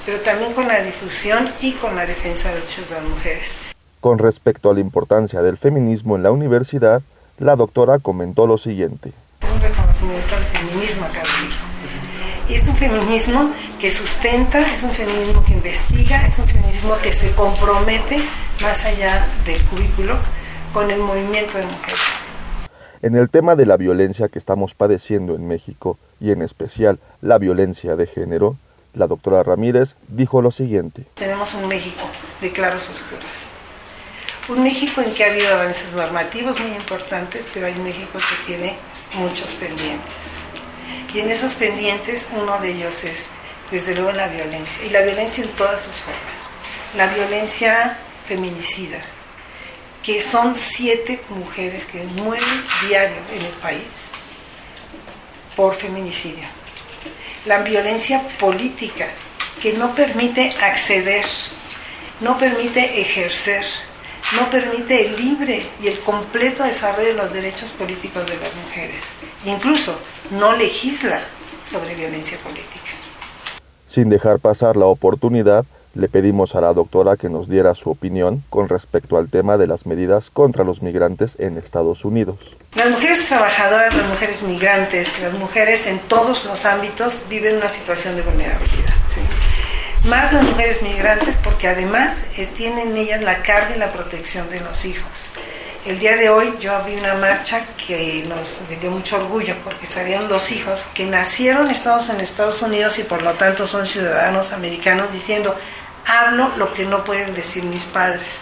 pero 0.04 0.20
también 0.20 0.52
con 0.52 0.68
la 0.68 0.80
difusión 0.82 1.48
y 1.60 1.72
con 1.72 1.96
la 1.96 2.06
defensa 2.06 2.50
de 2.50 2.56
los 2.56 2.64
derechos 2.68 2.90
de 2.90 2.94
las 2.96 3.04
mujeres. 3.04 3.54
Con 4.00 4.18
respecto 4.18 4.70
a 4.70 4.74
la 4.74 4.80
importancia 4.80 5.42
del 5.42 5.56
feminismo 5.56 6.16
en 6.16 6.22
la 6.22 6.30
universidad, 6.30 7.02
la 7.38 7.56
doctora 7.56 7.98
comentó 7.98 8.46
lo 8.46 8.58
siguiente. 8.58 9.12
Es 9.42 9.50
un 9.50 9.60
reconocimiento 9.60 10.36
al 10.36 10.44
feminismo 10.44 11.06
académico. 11.06 11.56
Y 12.48 12.54
es 12.54 12.66
un 12.66 12.76
feminismo 12.76 13.52
que 13.78 13.90
sustenta, 13.90 14.60
es 14.72 14.82
un 14.82 14.90
feminismo 14.90 15.44
que 15.44 15.52
investiga, 15.52 16.26
es 16.26 16.38
un 16.38 16.48
feminismo 16.48 16.96
que 17.02 17.12
se 17.12 17.30
compromete 17.32 18.22
más 18.60 18.84
allá 18.84 19.28
del 19.44 19.64
cubículo 19.66 20.16
con 20.72 20.90
el 20.90 20.98
movimiento 20.98 21.58
de 21.58 21.64
mujeres. 21.66 22.29
En 23.02 23.16
el 23.16 23.30
tema 23.30 23.56
de 23.56 23.64
la 23.64 23.78
violencia 23.78 24.28
que 24.28 24.38
estamos 24.38 24.74
padeciendo 24.74 25.34
en 25.34 25.48
México 25.48 25.98
y 26.20 26.32
en 26.32 26.42
especial 26.42 26.98
la 27.22 27.38
violencia 27.38 27.96
de 27.96 28.06
género, 28.06 28.58
la 28.92 29.06
doctora 29.06 29.42
Ramírez 29.42 29.94
dijo 30.08 30.42
lo 30.42 30.50
siguiente. 30.50 31.06
Tenemos 31.14 31.54
un 31.54 31.66
México 31.66 32.02
de 32.42 32.52
claros 32.52 32.90
oscuros. 32.90 33.48
Un 34.50 34.62
México 34.62 35.00
en 35.00 35.14
que 35.14 35.24
ha 35.24 35.32
habido 35.32 35.48
avances 35.54 35.94
normativos 35.94 36.60
muy 36.60 36.72
importantes, 36.72 37.48
pero 37.54 37.68
hay 37.68 37.74
México 37.76 38.18
que 38.18 38.46
tiene 38.46 38.76
muchos 39.14 39.54
pendientes. 39.54 40.14
Y 41.14 41.20
en 41.20 41.30
esos 41.30 41.54
pendientes 41.54 42.28
uno 42.38 42.58
de 42.60 42.72
ellos 42.72 43.02
es, 43.04 43.28
desde 43.70 43.94
luego, 43.94 44.12
la 44.12 44.28
violencia. 44.28 44.84
Y 44.84 44.90
la 44.90 45.00
violencia 45.00 45.42
en 45.42 45.50
todas 45.52 45.80
sus 45.80 45.94
formas. 46.00 46.98
La 46.98 47.06
violencia 47.14 47.96
feminicida, 48.26 48.98
que 50.02 50.20
son 50.20 50.54
siete 50.54 51.20
mujeres 51.28 51.84
que 51.84 52.04
mueren 52.04 52.64
diario 52.88 53.18
en 53.32 53.44
el 53.44 53.52
país 53.54 54.10
por 55.56 55.74
feminicidio. 55.74 56.44
La 57.46 57.62
violencia 57.62 58.22
política, 58.38 59.08
que 59.60 59.74
no 59.74 59.94
permite 59.94 60.54
acceder, 60.62 61.24
no 62.20 62.38
permite 62.38 63.00
ejercer, 63.00 63.64
no 64.36 64.48
permite 64.50 65.06
el 65.06 65.16
libre 65.16 65.66
y 65.82 65.88
el 65.88 66.00
completo 66.00 66.64
desarrollo 66.64 67.08
de 67.08 67.14
los 67.14 67.32
derechos 67.32 67.72
políticos 67.72 68.26
de 68.28 68.36
las 68.36 68.54
mujeres. 68.56 69.16
Incluso 69.44 69.98
no 70.30 70.54
legisla 70.56 71.20
sobre 71.66 71.94
violencia 71.94 72.38
política. 72.38 72.90
Sin 73.88 74.08
dejar 74.08 74.38
pasar 74.38 74.76
la 74.76 74.86
oportunidad, 74.86 75.64
le 75.94 76.08
pedimos 76.08 76.54
a 76.54 76.60
la 76.60 76.72
doctora 76.72 77.16
que 77.16 77.28
nos 77.28 77.48
diera 77.48 77.74
su 77.74 77.90
opinión 77.90 78.42
con 78.48 78.68
respecto 78.68 79.16
al 79.16 79.28
tema 79.28 79.56
de 79.58 79.66
las 79.66 79.86
medidas 79.86 80.30
contra 80.30 80.64
los 80.64 80.82
migrantes 80.82 81.36
en 81.38 81.56
Estados 81.56 82.04
Unidos. 82.04 82.38
Las 82.76 82.90
mujeres 82.90 83.24
trabajadoras, 83.26 83.94
las 83.96 84.08
mujeres 84.08 84.42
migrantes, 84.42 85.18
las 85.20 85.34
mujeres 85.34 85.86
en 85.86 85.98
todos 86.00 86.44
los 86.44 86.64
ámbitos 86.64 87.24
viven 87.28 87.56
una 87.56 87.68
situación 87.68 88.16
de 88.16 88.22
vulnerabilidad. 88.22 88.94
Más 90.04 90.32
las 90.32 90.44
mujeres 90.44 90.82
migrantes 90.82 91.36
porque 91.42 91.68
además 91.68 92.24
es, 92.36 92.50
tienen 92.50 92.96
ellas 92.96 93.20
la 93.22 93.42
carga 93.42 93.76
y 93.76 93.78
la 93.78 93.92
protección 93.92 94.48
de 94.48 94.60
los 94.60 94.84
hijos. 94.86 95.32
El 95.86 95.98
día 95.98 96.14
de 96.14 96.28
hoy 96.28 96.52
yo 96.60 96.72
vi 96.84 96.94
una 96.94 97.14
marcha 97.14 97.64
que 97.86 98.22
nos 98.28 98.60
dio 98.80 98.90
mucho 98.90 99.16
orgullo 99.16 99.56
porque 99.64 99.86
salieron 99.86 100.28
los 100.28 100.52
hijos 100.52 100.86
que 100.92 101.06
nacieron 101.06 101.70
estados 101.70 102.10
en 102.10 102.20
Estados 102.20 102.60
Unidos 102.60 102.98
y 102.98 103.04
por 103.04 103.22
lo 103.22 103.32
tanto 103.32 103.66
son 103.66 103.86
ciudadanos 103.86 104.52
americanos 104.52 105.10
diciendo 105.10 105.56
hablo 106.06 106.52
lo 106.58 106.74
que 106.74 106.84
no 106.84 107.02
pueden 107.02 107.34
decir 107.34 107.62
mis 107.62 107.84
padres, 107.84 108.40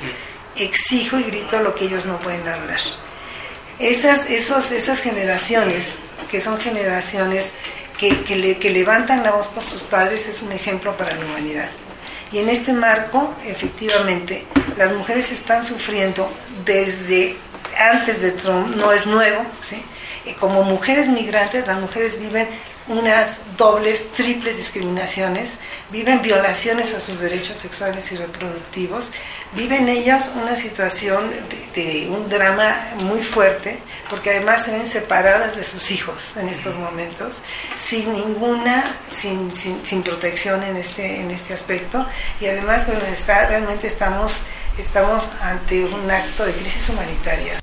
exijo 0.56 1.16
y 1.20 1.22
grito 1.22 1.60
lo 1.60 1.76
que 1.76 1.84
ellos 1.84 2.06
no 2.06 2.18
pueden 2.18 2.46
hablar. 2.48 2.80
Esas, 3.78 4.28
esos, 4.28 4.72
esas 4.72 5.00
generaciones, 5.00 5.92
que 6.32 6.40
son 6.40 6.58
generaciones 6.58 7.52
que, 7.98 8.24
que 8.24 8.70
levantan 8.70 9.22
la 9.22 9.30
voz 9.30 9.46
por 9.46 9.64
sus 9.64 9.82
padres, 9.82 10.26
es 10.26 10.42
un 10.42 10.50
ejemplo 10.50 10.96
para 10.96 11.14
la 11.14 11.24
humanidad. 11.24 11.68
Y 12.32 12.38
en 12.38 12.48
este 12.48 12.72
marco, 12.72 13.32
efectivamente, 13.46 14.44
las 14.76 14.92
mujeres 14.92 15.30
están 15.30 15.64
sufriendo 15.64 16.28
desde 16.68 17.34
antes 17.78 18.20
de 18.20 18.32
Trump, 18.32 18.76
no 18.76 18.92
es 18.92 19.06
nuevo, 19.06 19.44
¿sí? 19.62 19.82
como 20.38 20.62
mujeres 20.62 21.08
migrantes, 21.08 21.66
las 21.66 21.80
mujeres 21.80 22.20
viven 22.20 22.46
unas 22.88 23.40
dobles, 23.56 24.10
triples 24.12 24.56
discriminaciones, 24.56 25.58
viven 25.90 26.22
violaciones 26.22 26.94
a 26.94 27.00
sus 27.00 27.20
derechos 27.20 27.58
sexuales 27.58 28.12
y 28.12 28.16
reproductivos, 28.16 29.10
viven 29.52 29.88
ellas 29.88 30.30
una 30.40 30.56
situación 30.56 31.30
de, 31.74 32.08
un 32.10 32.28
drama 32.28 32.90
muy 32.96 33.22
fuerte, 33.22 33.78
porque 34.08 34.30
además 34.30 34.64
se 34.64 34.72
ven 34.72 34.86
separadas 34.86 35.56
de 35.56 35.64
sus 35.64 35.90
hijos 35.90 36.34
en 36.36 36.48
estos 36.48 36.76
momentos, 36.76 37.40
sin 37.76 38.12
ninguna, 38.12 38.84
sin, 39.10 39.52
sin, 39.52 40.02
protección 40.02 40.62
en 40.62 40.76
este, 40.76 41.20
en 41.20 41.30
este 41.30 41.52
aspecto, 41.52 42.06
y 42.40 42.46
además, 42.46 42.86
bueno, 42.86 43.02
está, 43.12 43.46
realmente 43.46 43.86
estamos, 43.86 44.40
estamos 44.78 45.28
ante 45.40 45.84
un 45.84 46.10
acto 46.10 46.44
de 46.44 46.52
crisis 46.52 46.88
humanitaria. 46.88 47.58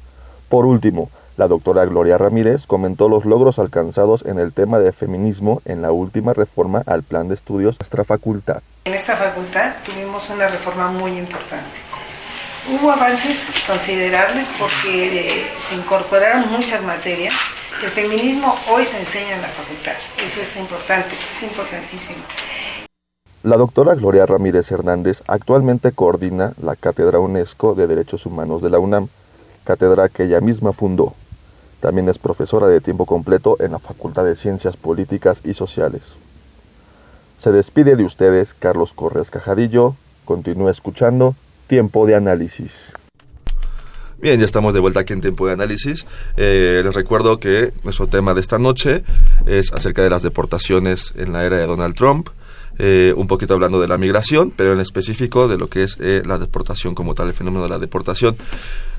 Por 0.49 0.65
último, 0.65 1.09
la 1.37 1.47
doctora 1.47 1.85
Gloria 1.85 2.17
Ramírez 2.17 2.65
comentó 2.65 3.09
los 3.09 3.25
logros 3.25 3.59
alcanzados 3.59 4.23
en 4.25 4.39
el 4.39 4.53
tema 4.53 4.79
de 4.79 4.93
feminismo 4.93 5.61
en 5.65 5.81
la 5.81 5.91
última 5.91 6.33
reforma 6.33 6.83
al 6.85 7.03
plan 7.03 7.27
de 7.27 7.35
estudios 7.35 7.77
de 7.77 7.83
nuestra 7.83 8.03
facultad. 8.05 8.61
En 8.85 8.93
esta 8.93 9.17
facultad 9.17 9.75
tuvimos 9.83 10.29
una 10.29 10.47
reforma 10.47 10.89
muy 10.89 11.17
importante. 11.17 11.77
Hubo 12.71 12.91
avances 12.91 13.53
considerables 13.67 14.49
porque 14.57 15.19
eh, 15.19 15.47
se 15.59 15.75
incorporaron 15.75 16.51
muchas 16.51 16.81
materias. 16.83 17.33
El 17.83 17.91
feminismo 17.91 18.55
hoy 18.71 18.85
se 18.85 18.97
enseña 18.97 19.35
en 19.35 19.41
la 19.41 19.49
facultad. 19.49 19.93
Eso 20.17 20.41
es 20.41 20.55
importante, 20.55 21.15
es 21.29 21.43
importantísimo. 21.43 22.23
La 23.45 23.57
doctora 23.57 23.93
Gloria 23.93 24.25
Ramírez 24.25 24.71
Hernández 24.71 25.21
actualmente 25.27 25.91
coordina 25.91 26.53
la 26.63 26.75
Cátedra 26.75 27.19
UNESCO 27.19 27.75
de 27.75 27.85
Derechos 27.85 28.25
Humanos 28.25 28.63
de 28.63 28.71
la 28.71 28.79
UNAM, 28.79 29.07
cátedra 29.63 30.09
que 30.09 30.23
ella 30.23 30.41
misma 30.41 30.73
fundó. 30.73 31.13
También 31.79 32.09
es 32.09 32.17
profesora 32.17 32.65
de 32.65 32.81
tiempo 32.81 33.05
completo 33.05 33.57
en 33.59 33.73
la 33.73 33.77
Facultad 33.77 34.25
de 34.25 34.35
Ciencias 34.35 34.77
Políticas 34.77 35.41
y 35.43 35.53
Sociales. 35.53 36.01
Se 37.37 37.51
despide 37.51 37.95
de 37.95 38.03
ustedes 38.03 38.55
Carlos 38.55 38.93
Corres 38.93 39.29
Cajadillo. 39.29 39.95
Continúa 40.25 40.71
escuchando 40.71 41.35
Tiempo 41.67 42.07
de 42.07 42.15
Análisis. 42.15 42.93
Bien, 44.17 44.39
ya 44.39 44.45
estamos 44.45 44.73
de 44.73 44.79
vuelta 44.79 45.01
aquí 45.01 45.13
en 45.13 45.21
Tiempo 45.21 45.45
de 45.45 45.53
Análisis. 45.53 46.07
Eh, 46.35 46.81
les 46.83 46.95
recuerdo 46.95 47.39
que 47.39 47.73
nuestro 47.83 48.07
tema 48.07 48.33
de 48.33 48.41
esta 48.41 48.57
noche 48.57 49.03
es 49.45 49.71
acerca 49.71 50.01
de 50.01 50.09
las 50.09 50.23
deportaciones 50.23 51.13
en 51.15 51.31
la 51.31 51.45
era 51.45 51.57
de 51.57 51.67
Donald 51.67 51.93
Trump. 51.93 52.29
Eh, 52.77 53.13
un 53.15 53.27
poquito 53.27 53.53
hablando 53.53 53.79
de 53.79 53.87
la 53.87 53.97
migración, 53.97 54.51
pero 54.55 54.73
en 54.73 54.79
específico 54.79 55.47
de 55.47 55.57
lo 55.57 55.67
que 55.67 55.83
es 55.83 55.97
eh, 55.99 56.23
la 56.25 56.37
deportación 56.37 56.93
como 56.93 57.15
tal, 57.15 57.27
el 57.27 57.33
fenómeno 57.33 57.63
de 57.63 57.69
la 57.69 57.79
deportación. 57.79 58.35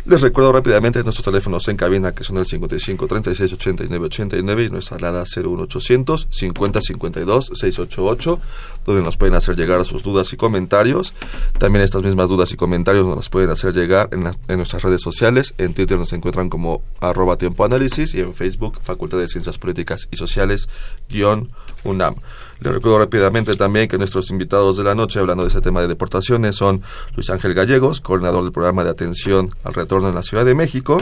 Les 0.07 0.21
recuerdo 0.21 0.53
rápidamente 0.53 1.03
nuestros 1.03 1.25
teléfonos 1.25 1.67
en 1.67 1.77
cabina 1.77 2.15
que 2.15 2.23
son 2.23 2.37
el 2.37 2.47
55 2.47 3.09
36 3.09 3.53
89 3.55 4.07
89 4.07 4.65
y 4.65 4.71
nuestra 4.71 4.99
alada 4.99 5.25
01800 5.25 6.29
50 6.31 6.81
52 6.81 7.51
688 7.53 8.41
donde 8.87 9.03
nos 9.03 9.17
pueden 9.17 9.35
hacer 9.35 9.57
llegar 9.57 9.85
sus 9.85 10.05
dudas 10.05 10.33
y 10.33 10.37
comentarios. 10.37 11.12
También 11.59 11.83
estas 11.83 12.05
mismas 12.05 12.29
dudas 12.29 12.53
y 12.53 12.57
comentarios 12.57 13.05
nos 13.05 13.17
las 13.17 13.29
pueden 13.29 13.51
hacer 13.51 13.75
llegar 13.75 14.09
en, 14.12 14.31
en 14.47 14.57
nuestras 14.57 14.85
redes 14.85 15.03
sociales. 15.03 15.55
En 15.59 15.75
Twitter 15.75 15.99
nos 15.99 16.12
encuentran 16.12 16.51
como 16.51 16.83
arroba 17.01 17.37
tiempo 17.37 17.65
análisis 17.65 18.15
y 18.15 18.21
en 18.21 18.33
Facebook 18.33 18.79
Facultad 18.81 19.19
de 19.19 19.27
Ciencias 19.27 19.59
Políticas 19.59 20.07
y 20.12 20.17
Sociales 20.17 20.69
guion 21.09 21.51
UNAM. 21.85 22.15
Les 22.61 22.73
recuerdo 22.73 22.99
rápidamente 22.99 23.55
también 23.55 23.87
que 23.87 23.99
nuestros 23.99 24.31
invitados 24.31 24.77
de 24.79 24.85
la 24.85 24.95
noche, 24.95 25.21
hablando 25.21 25.43
de 25.43 25.51
ese 25.51 25.61
tema 25.61 25.81
de 25.83 25.89
deportaciones, 25.89 26.57
son 26.57 26.83
Luis 27.15 27.29
Ángel 27.31 27.55
Gallegos, 27.55 28.01
coordinador 28.01 28.43
del 28.45 28.53
programa 28.53 28.83
de 28.83 28.91
atención 28.91 29.51
al 29.62 29.75
retorno 29.75 30.09
en 30.09 30.15
la 30.15 30.23
Ciudad 30.23 30.45
de 30.45 30.55
México, 30.55 30.99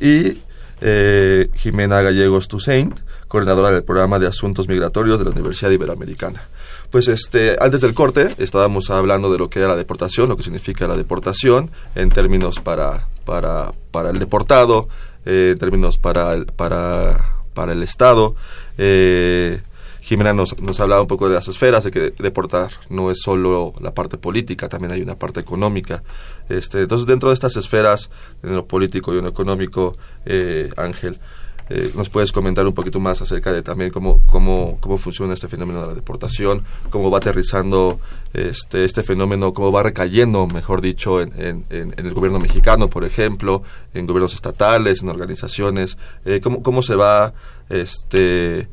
y 0.00 0.38
eh, 0.80 1.50
Jimena 1.54 2.00
Gallegos 2.00 2.46
Toussaint, 2.46 3.00
coordinadora 3.26 3.70
del 3.70 3.82
programa 3.82 4.18
de 4.18 4.28
asuntos 4.28 4.68
migratorios 4.68 5.18
de 5.18 5.24
la 5.24 5.32
Universidad 5.32 5.70
Iberoamericana. 5.70 6.42
Pues 6.90 7.08
este, 7.08 7.56
antes 7.60 7.82
del 7.82 7.92
corte 7.92 8.34
estábamos 8.38 8.88
hablando 8.88 9.30
de 9.30 9.38
lo 9.38 9.50
que 9.50 9.58
era 9.58 9.68
la 9.68 9.76
deportación, 9.76 10.28
lo 10.28 10.36
que 10.36 10.42
significa 10.42 10.86
la 10.88 10.96
deportación 10.96 11.70
en 11.94 12.08
términos 12.08 12.60
para, 12.60 13.08
para, 13.26 13.72
para 13.90 14.10
el 14.10 14.18
deportado, 14.18 14.88
eh, 15.26 15.50
en 15.52 15.58
términos 15.58 15.98
para 15.98 16.32
el, 16.32 16.46
para, 16.46 17.34
para 17.52 17.72
el 17.72 17.82
Estado. 17.82 18.34
Eh, 18.78 19.60
Jimena 20.08 20.32
nos, 20.32 20.58
nos 20.62 20.80
hablaba 20.80 21.02
un 21.02 21.06
poco 21.06 21.28
de 21.28 21.34
las 21.34 21.48
esferas, 21.48 21.84
de 21.84 21.90
que 21.90 22.14
deportar 22.16 22.70
no 22.88 23.10
es 23.10 23.18
solo 23.22 23.74
la 23.78 23.92
parte 23.92 24.16
política, 24.16 24.66
también 24.66 24.90
hay 24.92 25.02
una 25.02 25.18
parte 25.18 25.40
económica. 25.40 26.02
Este, 26.48 26.80
entonces, 26.80 27.06
dentro 27.06 27.28
de 27.28 27.34
estas 27.34 27.58
esferas, 27.58 28.08
en 28.42 28.56
lo 28.56 28.66
político 28.66 29.12
y 29.12 29.18
en 29.18 29.24
lo 29.24 29.28
económico, 29.28 29.98
eh, 30.24 30.70
Ángel, 30.78 31.18
eh, 31.68 31.92
¿nos 31.94 32.08
puedes 32.08 32.32
comentar 32.32 32.66
un 32.66 32.72
poquito 32.72 32.98
más 33.00 33.20
acerca 33.20 33.52
de 33.52 33.60
también 33.60 33.90
cómo, 33.90 34.22
cómo, 34.28 34.78
cómo 34.80 34.96
funciona 34.96 35.34
este 35.34 35.46
fenómeno 35.46 35.82
de 35.82 35.88
la 35.88 35.94
deportación, 35.94 36.62
cómo 36.88 37.10
va 37.10 37.18
aterrizando 37.18 38.00
este, 38.32 38.86
este 38.86 39.02
fenómeno, 39.02 39.52
cómo 39.52 39.70
va 39.70 39.82
recayendo, 39.82 40.46
mejor 40.46 40.80
dicho, 40.80 41.20
en, 41.20 41.34
en, 41.38 41.66
en 41.68 42.06
el 42.06 42.14
gobierno 42.14 42.38
mexicano, 42.38 42.88
por 42.88 43.04
ejemplo, 43.04 43.62
en 43.92 44.06
gobiernos 44.06 44.32
estatales, 44.32 45.02
en 45.02 45.10
organizaciones, 45.10 45.98
eh, 46.24 46.40
cómo, 46.42 46.62
cómo 46.62 46.82
se 46.82 46.94
va 46.94 47.34
este 47.68 48.68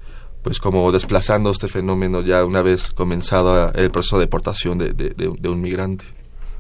pues 0.46 0.60
como 0.60 0.92
desplazando 0.92 1.50
este 1.50 1.68
fenómeno 1.68 2.22
ya 2.22 2.46
una 2.46 2.62
vez 2.62 2.92
comenzado 2.92 3.74
el 3.74 3.90
proceso 3.90 4.20
de 4.20 4.26
deportación 4.26 4.78
de, 4.78 5.50
un 5.50 5.60
migrante. 5.60 6.06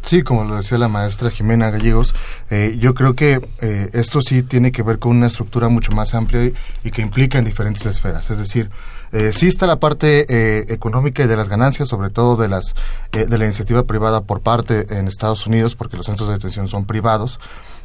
Sí, 0.01 0.23
como 0.23 0.43
lo 0.43 0.55
decía 0.55 0.79
la 0.79 0.87
maestra 0.87 1.29
Jimena 1.29 1.69
Gallegos, 1.69 2.15
eh, 2.49 2.77
yo 2.79 2.95
creo 2.95 3.13
que 3.13 3.39
eh, 3.61 3.89
esto 3.93 4.23
sí 4.23 4.41
tiene 4.41 4.71
que 4.71 4.81
ver 4.81 4.97
con 4.97 5.15
una 5.15 5.27
estructura 5.27 5.69
mucho 5.69 5.91
más 5.91 6.15
amplia 6.15 6.51
y, 6.83 6.89
que 6.89 7.03
implica 7.03 7.37
en 7.37 7.45
diferentes 7.45 7.85
esferas. 7.85 8.31
Es 8.31 8.39
decir, 8.39 8.71
eh, 9.11 9.31
sí 9.31 9.47
está 9.47 9.67
la 9.67 9.79
parte 9.79 10.25
eh, 10.29 10.65
económica 10.69 11.21
y 11.21 11.27
de 11.27 11.37
las 11.37 11.47
ganancias, 11.47 11.87
sobre 11.87 12.09
todo 12.09 12.37
de 12.37 12.47
las 12.47 12.73
de 13.11 13.37
la 13.37 13.45
iniciativa 13.45 13.83
privada 13.83 14.21
por 14.23 14.41
parte 14.41 14.97
en 14.97 15.07
Estados 15.07 15.45
Unidos, 15.45 15.75
porque 15.75 15.95
los 15.95 16.07
centros 16.07 16.27
de 16.27 16.33
detención 16.33 16.67
son 16.67 16.85
privados 16.85 17.39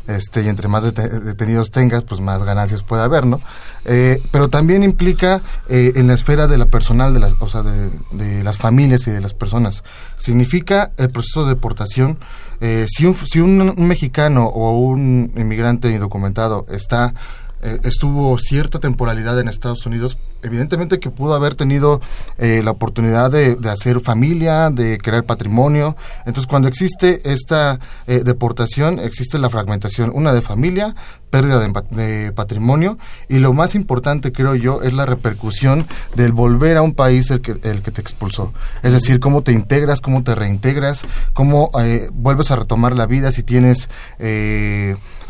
este, 0.07 0.43
y 0.43 0.49
entre 0.49 0.69
más 0.69 0.83
detenidos 0.83 1.71
tengas, 1.71 2.03
pues 2.03 2.21
más 2.21 2.43
ganancias 2.43 2.83
puede 2.83 3.03
haber, 3.03 3.27
¿no? 3.27 3.41
Eh, 3.85 4.23
pero 4.31 4.49
también 4.49 4.83
implica 4.83 5.43
eh, 5.69 5.93
en 5.97 6.09
la 6.09 6.15
esfera 6.15 6.47
de 6.47 6.59
la 6.59 6.67
personal, 6.67 7.15
de 7.15 7.21
las, 7.21 7.37
o 7.39 7.49
sea, 7.49 7.63
de, 7.63 8.43
las 8.43 8.59
familias 8.59 9.07
y 9.07 9.11
de 9.11 9.21
las 9.21 9.35
personas. 9.35 9.83
Significa 10.19 10.93
el 10.97 11.11
proceso 11.11 11.45
de 11.45 11.51
deportación. 11.51 12.19
Eh, 12.61 12.87
si 12.89 13.07
un, 13.07 13.15
si 13.15 13.41
un, 13.41 13.75
mexicano 13.87 14.47
o 14.47 14.79
un 14.79 15.33
inmigrante 15.37 15.91
indocumentado 15.91 16.67
está 16.71 17.15
eh, 17.62 17.79
estuvo 17.85 18.38
cierta 18.38 18.79
temporalidad 18.79 19.38
en 19.38 19.46
Estados 19.46 19.85
Unidos, 19.85 20.16
evidentemente 20.42 20.99
que 20.99 21.11
pudo 21.11 21.35
haber 21.35 21.55
tenido 21.55 22.01
eh, 22.38 22.62
la 22.64 22.70
oportunidad 22.70 23.31
de, 23.31 23.59
hacer 23.70 24.01
familia, 24.01 24.70
de 24.70 24.96
crear 24.96 25.25
patrimonio. 25.25 25.94
Entonces, 26.20 26.46
cuando 26.46 26.68
existe 26.68 27.31
esta 27.31 27.79
eh, 28.07 28.23
deportación, 28.25 28.99
existe 28.99 29.38
la 29.38 29.51
fragmentación, 29.51 30.11
una 30.14 30.33
de 30.33 30.40
familia, 30.40 30.94
pérdida 31.29 31.61
de, 31.61 32.33
patrimonio, 32.33 32.96
y 33.29 33.40
lo 33.40 33.53
más 33.53 33.75
importante, 33.75 34.33
creo 34.33 34.55
yo, 34.55 34.81
es 34.83 34.94
la 34.94 35.05
repercusión 35.05 35.87
del 36.16 36.33
volver 36.33 36.79
a 36.79 36.83
un 36.83 36.94
país 36.94 37.31
el 37.31 37.42
que, 37.42 37.53
el 37.62 37.83
que 37.83 37.90
te 37.90 38.01
expulsó. 38.01 38.55
Es 38.83 38.92
decir, 38.92 39.20
cómo 39.20 39.42
te 39.42 39.53
integras, 39.53 40.01
cómo 40.01 40.25
te 40.25 40.35
reintegras, 40.35 41.03
cómo 41.35 41.70
vuelves 42.14 42.51
a 42.51 42.57
retomar 42.57 42.96
la 42.96 43.07
vida 43.07 43.31
si 43.33 43.42
tienes 43.42 43.88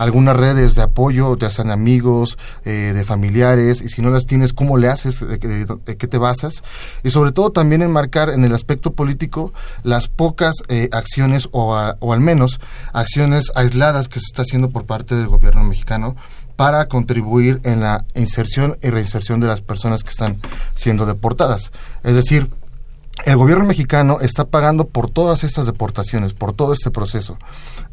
algunas 0.01 0.35
redes 0.35 0.75
de 0.75 0.83
apoyo, 0.83 1.37
ya 1.37 1.51
sean 1.51 1.71
amigos, 1.71 2.39
eh, 2.65 2.93
de 2.95 3.05
familiares, 3.05 3.83
y 3.83 3.91
si 3.91 4.01
no 4.01 4.09
las 4.09 4.25
tienes, 4.25 4.55
¿cómo 4.55 4.79
le 4.79 4.89
haces? 4.89 5.21
¿De, 5.21 5.39
qué 5.39 6.07
te 6.07 6.17
basas? 6.17 6.63
Y 7.05 7.11
sobre 7.11 7.33
todo 7.33 7.53
también 7.53 7.83
enmarcar 7.83 8.31
en 8.31 8.43
el 8.47 8.55
aspecto 8.55 8.95
político 8.95 9.53
las 9.83 10.09
pocas 10.09 10.63
eh, 10.69 10.89
acciones 10.93 11.51
o, 11.53 11.77
o 11.99 12.13
al 12.15 12.21
menos 12.21 12.61
acciones 12.95 13.53
aisladas 13.55 14.09
que 14.09 14.21
se 14.21 14.27
está 14.27 14.41
haciendo 14.41 14.71
por 14.71 14.87
parte 14.87 15.15
del 15.17 15.29
gobierno 15.29 15.65
mexicano 15.65 16.17
para 16.57 16.87
contribuir 16.87 17.61
en 17.65 17.81
la 17.81 18.07
inserción 18.15 18.79
y 18.81 18.89
reinserción 18.89 19.39
de 19.41 19.49
las 19.49 19.61
personas 19.61 20.03
que 20.03 20.11
están 20.11 20.41
siendo 20.75 21.05
deportadas. 21.05 21.73
Es 22.05 22.15
decir, 22.15 22.49
el 23.25 23.37
gobierno 23.37 23.65
mexicano 23.65 24.19
está 24.21 24.47
pagando 24.47 24.89
por 24.89 25.11
todas 25.11 25.45
estas 25.45 25.67
deportaciones, 25.67 26.33
por 26.33 26.55
todo 26.55 26.73
este 26.73 26.91
proceso. 26.91 27.39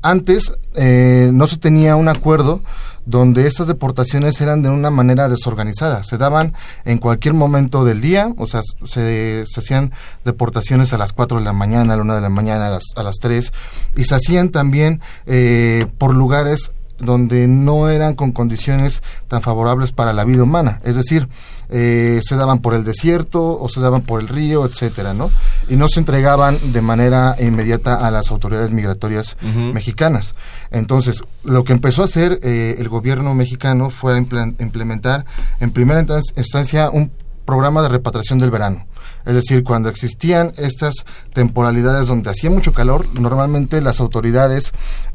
Antes 0.01 0.51
eh, 0.75 1.29
no 1.33 1.47
se 1.47 1.57
tenía 1.57 1.95
un 1.95 2.09
acuerdo 2.09 2.61
donde 3.07 3.47
estas 3.47 3.67
deportaciones 3.67 4.39
eran 4.41 4.61
de 4.61 4.69
una 4.69 4.91
manera 4.91 5.29
desorganizada. 5.29 6.03
Se 6.03 6.17
daban 6.17 6.53
en 6.83 6.97
cualquier 6.97 7.33
momento 7.33 7.85
del 7.85 8.01
día, 8.01 8.33
o 8.37 8.47
sea, 8.47 8.61
se, 8.83 9.45
hacían 9.55 9.93
deportaciones 10.25 10.91
a 10.91 10.97
las 10.97 11.13
4 11.13 11.39
de 11.39 11.45
la 11.45 11.53
mañana, 11.53 11.93
a 11.93 11.97
la 11.97 12.03
1 12.03 12.15
de 12.15 12.21
la 12.21 12.29
mañana, 12.29 12.67
a 12.67 12.71
las, 12.71 12.83
a 12.97 13.03
las 13.03 13.15
3, 13.19 13.53
y 13.95 14.03
se 14.03 14.15
hacían 14.15 14.49
también 14.49 15.01
eh, 15.25 15.85
por 15.97 16.13
lugares 16.13 16.71
donde 16.97 17.47
no 17.47 17.89
eran 17.89 18.13
con 18.15 18.33
condiciones 18.33 19.01
tan 19.29 19.41
favorables 19.41 19.93
para 19.93 20.11
la 20.11 20.25
vida 20.25 20.43
humana. 20.43 20.81
Es 20.83 20.95
decir, 20.95 21.29
eh, 21.69 22.21
se 22.23 22.35
daban 22.35 22.59
por 22.59 22.73
el 22.73 22.83
desierto 22.83 23.59
o 23.59 23.67
se 23.69 23.79
daban 23.79 24.01
por 24.01 24.21
el 24.21 24.27
río, 24.27 24.65
etcétera, 24.65 25.13
¿no? 25.13 25.29
Y 25.67 25.75
no 25.75 25.87
se 25.87 25.99
entregaban 25.99 26.57
de 26.71 26.81
manera 26.81 27.35
inmediata 27.39 28.07
a 28.07 28.11
las 28.11 28.31
autoridades 28.31 28.71
migratorias 28.71 29.37
mexicanas. 29.73 30.35
Entonces, 30.71 31.23
lo 31.43 31.63
que 31.63 31.73
empezó 31.73 32.01
a 32.01 32.05
hacer 32.05 32.39
eh, 32.43 32.75
el 32.79 32.89
gobierno 32.89 33.33
mexicano 33.33 33.89
fue 33.89 34.17
implementar 34.17 35.25
en 35.59 35.71
primera 35.71 36.05
instancia 36.35 36.89
un 36.89 37.11
programa 37.45 37.81
de 37.81 37.89
repatriación 37.89 38.39
del 38.39 38.51
verano. 38.51 38.85
Es 39.25 39.33
decir, 39.33 39.63
cuando 39.63 39.89
existían 39.89 40.53
estas 40.57 41.05
temporalidades 41.33 42.07
donde 42.07 42.29
hacía 42.29 42.49
mucho 42.49 42.73
calor, 42.73 43.05
normalmente 43.19 43.81
las 43.81 43.99
autoridades 43.99 44.71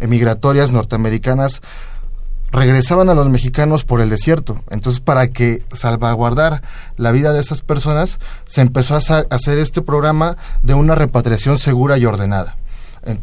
migratorias 0.07 0.71
norteamericanas 0.71 1.63
regresaban 2.53 3.09
a 3.09 3.15
los 3.15 3.29
mexicanos 3.29 3.85
por 3.85 4.01
el 4.01 4.11
desierto. 4.11 4.63
Entonces, 4.71 5.01
para 5.01 5.27
que 5.27 5.65
salvaguardar 5.73 6.63
la 6.97 7.11
vida 7.11 7.33
de 7.33 7.41
esas 7.41 7.63
personas, 7.63 8.19
se 8.47 8.61
empezó 8.61 8.95
a 8.95 8.99
hacer 9.31 9.59
este 9.59 9.83
programa 9.83 10.37
de 10.63 10.75
una 10.75 10.95
repatriación 10.95 11.59
segura 11.59 11.99
y 11.99 12.05
ordenada. 12.05 12.57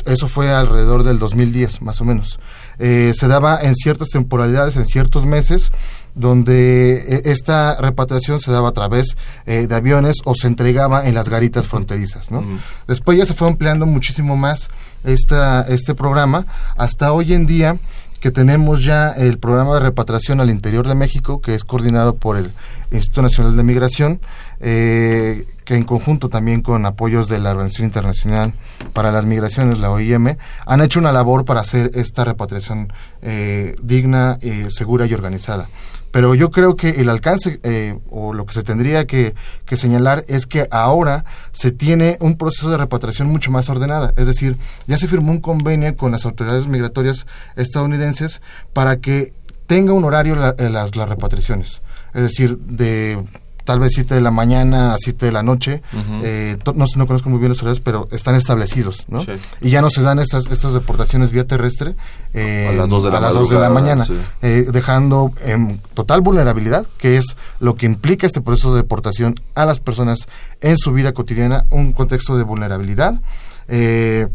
Eso 0.05 0.27
fue 0.27 0.51
alrededor 0.51 1.03
del 1.03 1.19
2010, 1.19 1.81
más 1.81 2.01
o 2.01 2.05
menos. 2.05 2.39
Eh, 2.79 3.13
se 3.17 3.27
daba 3.29 3.61
en 3.61 3.75
ciertas 3.75 4.09
temporalidades, 4.09 4.75
en 4.75 4.85
ciertos 4.85 5.25
meses, 5.25 5.71
donde 6.15 6.95
eh, 6.95 7.21
esta 7.25 7.77
repatriación 7.79 8.41
se 8.41 8.51
daba 8.51 8.69
a 8.69 8.73
través 8.73 9.15
eh, 9.45 9.67
de 9.67 9.75
aviones 9.75 10.17
o 10.25 10.35
se 10.35 10.47
entregaba 10.47 11.07
en 11.07 11.15
las 11.15 11.29
garitas 11.29 11.65
fronterizas. 11.65 12.29
¿no? 12.29 12.43
Después 12.87 13.17
ya 13.17 13.25
se 13.25 13.33
fue 13.33 13.47
ampliando 13.47 13.85
muchísimo 13.85 14.35
más 14.35 14.67
esta, 15.05 15.61
este 15.61 15.95
programa. 15.95 16.45
Hasta 16.75 17.13
hoy 17.13 17.33
en 17.33 17.45
día 17.45 17.77
que 18.19 18.31
tenemos 18.31 18.83
ya 18.83 19.09
el 19.11 19.39
programa 19.39 19.75
de 19.75 19.79
repatriación 19.81 20.41
al 20.41 20.49
interior 20.49 20.87
de 20.87 20.95
México, 20.95 21.41
que 21.41 21.55
es 21.55 21.63
coordinado 21.63 22.15
por 22.15 22.37
el 22.37 22.51
Instituto 22.91 23.23
Nacional 23.23 23.55
de 23.55 23.63
Migración, 23.63 24.19
eh, 24.59 25.45
que 25.63 25.75
en 25.75 25.83
conjunto 25.83 26.29
también 26.29 26.61
con 26.61 26.85
apoyos 26.85 27.29
de 27.29 27.39
la 27.39 27.51
Organización 27.51 27.87
Internacional 27.87 28.53
para 28.93 29.11
las 29.11 29.25
Migraciones, 29.25 29.79
la 29.79 29.91
OIM, 29.91 30.35
han 30.65 30.81
hecho 30.81 30.99
una 30.99 31.11
labor 31.11 31.45
para 31.45 31.61
hacer 31.61 31.91
esta 31.93 32.23
repatriación 32.23 32.91
eh, 33.21 33.75
digna, 33.81 34.37
eh, 34.41 34.67
segura 34.69 35.05
y 35.05 35.13
organizada. 35.13 35.67
Pero 36.11 36.35
yo 36.35 36.49
creo 36.49 36.75
que 36.75 37.01
el 37.01 37.09
alcance 37.09 37.59
eh, 37.63 37.97
o 38.09 38.33
lo 38.33 38.45
que 38.45 38.53
se 38.53 38.63
tendría 38.63 39.05
que, 39.05 39.35
señalar 39.75 40.25
es 40.27 40.45
que 40.45 40.67
ahora 40.71 41.25
se 41.51 41.71
tiene 41.71 42.17
un 42.19 42.37
proceso 42.37 42.69
de 42.69 42.77
repatriación 42.77 43.29
mucho 43.29 43.51
más 43.51 43.69
ordenada. 43.69 44.13
Es 44.17 44.25
decir, 44.25 44.57
ya 44.87 44.97
se 44.97 45.07
firmó 45.07 45.31
un 45.31 45.41
convenio 45.41 45.95
con 45.95 46.11
las 46.11 46.25
autoridades 46.25 46.67
migratorias 46.67 47.25
estadounidenses 47.55 48.41
para 48.73 48.97
que 48.97 49.33
tenga 49.67 49.93
un 49.93 50.03
horario 50.03 50.35
eh, 50.57 50.69
las, 50.69 50.95
las 50.95 51.09
repatriaciones. 51.09 51.81
Es 52.13 52.23
decir, 52.23 52.57
de 52.57 53.23
tal 53.69 53.79
vez 53.79 53.91
7 53.93 54.15
de 54.15 54.21
la 54.21 54.31
mañana 54.31 54.95
a 54.95 54.97
7 54.97 55.27
de 55.27 55.31
la 55.31 55.43
noche. 55.43 55.83
Eh, 56.23 56.57
no, 56.73 56.85
no, 56.95 57.05
conozco 57.05 57.29
muy 57.29 57.37
bien 57.37 57.49
los 57.49 57.61
horarios, 57.61 57.81
pero 57.81 58.07
están 58.11 58.33
establecidos, 58.33 59.05
¿no? 59.09 59.23
Y 59.61 59.69
ya 59.69 59.83
no 59.83 59.91
se 59.91 60.01
dan 60.01 60.17
estas, 60.17 60.47
estas 60.47 60.73
deportaciones 60.73 61.29
vía 61.29 61.45
terrestre 61.45 61.93
a 62.33 62.71
las 62.73 62.89
2 62.89 63.03
de 63.03 63.11
la, 63.11 63.31
de 63.31 63.59
la 63.59 63.69
mañana, 63.69 64.07
eh, 64.41 64.65
dejando 64.73 65.33
en 65.43 65.79
total 65.93 66.21
vulnerabilidad, 66.21 66.87
que 66.97 67.17
es 67.17 67.37
lo 67.59 67.75
que 67.75 67.85
implica 67.85 68.25
este 68.25 68.41
proceso 68.41 68.73
de 68.73 68.81
deportación 68.81 69.35
a 69.53 69.65
las 69.65 69.79
personas 69.79 70.21
en 70.61 70.75
su 70.75 70.91
vida 70.91 71.11
cotidiana, 71.11 71.65
un 71.69 71.93
contexto 71.93 72.37
de 72.37 72.43
vulnerabilidad. 72.45 73.21
Eh, 73.67 74.25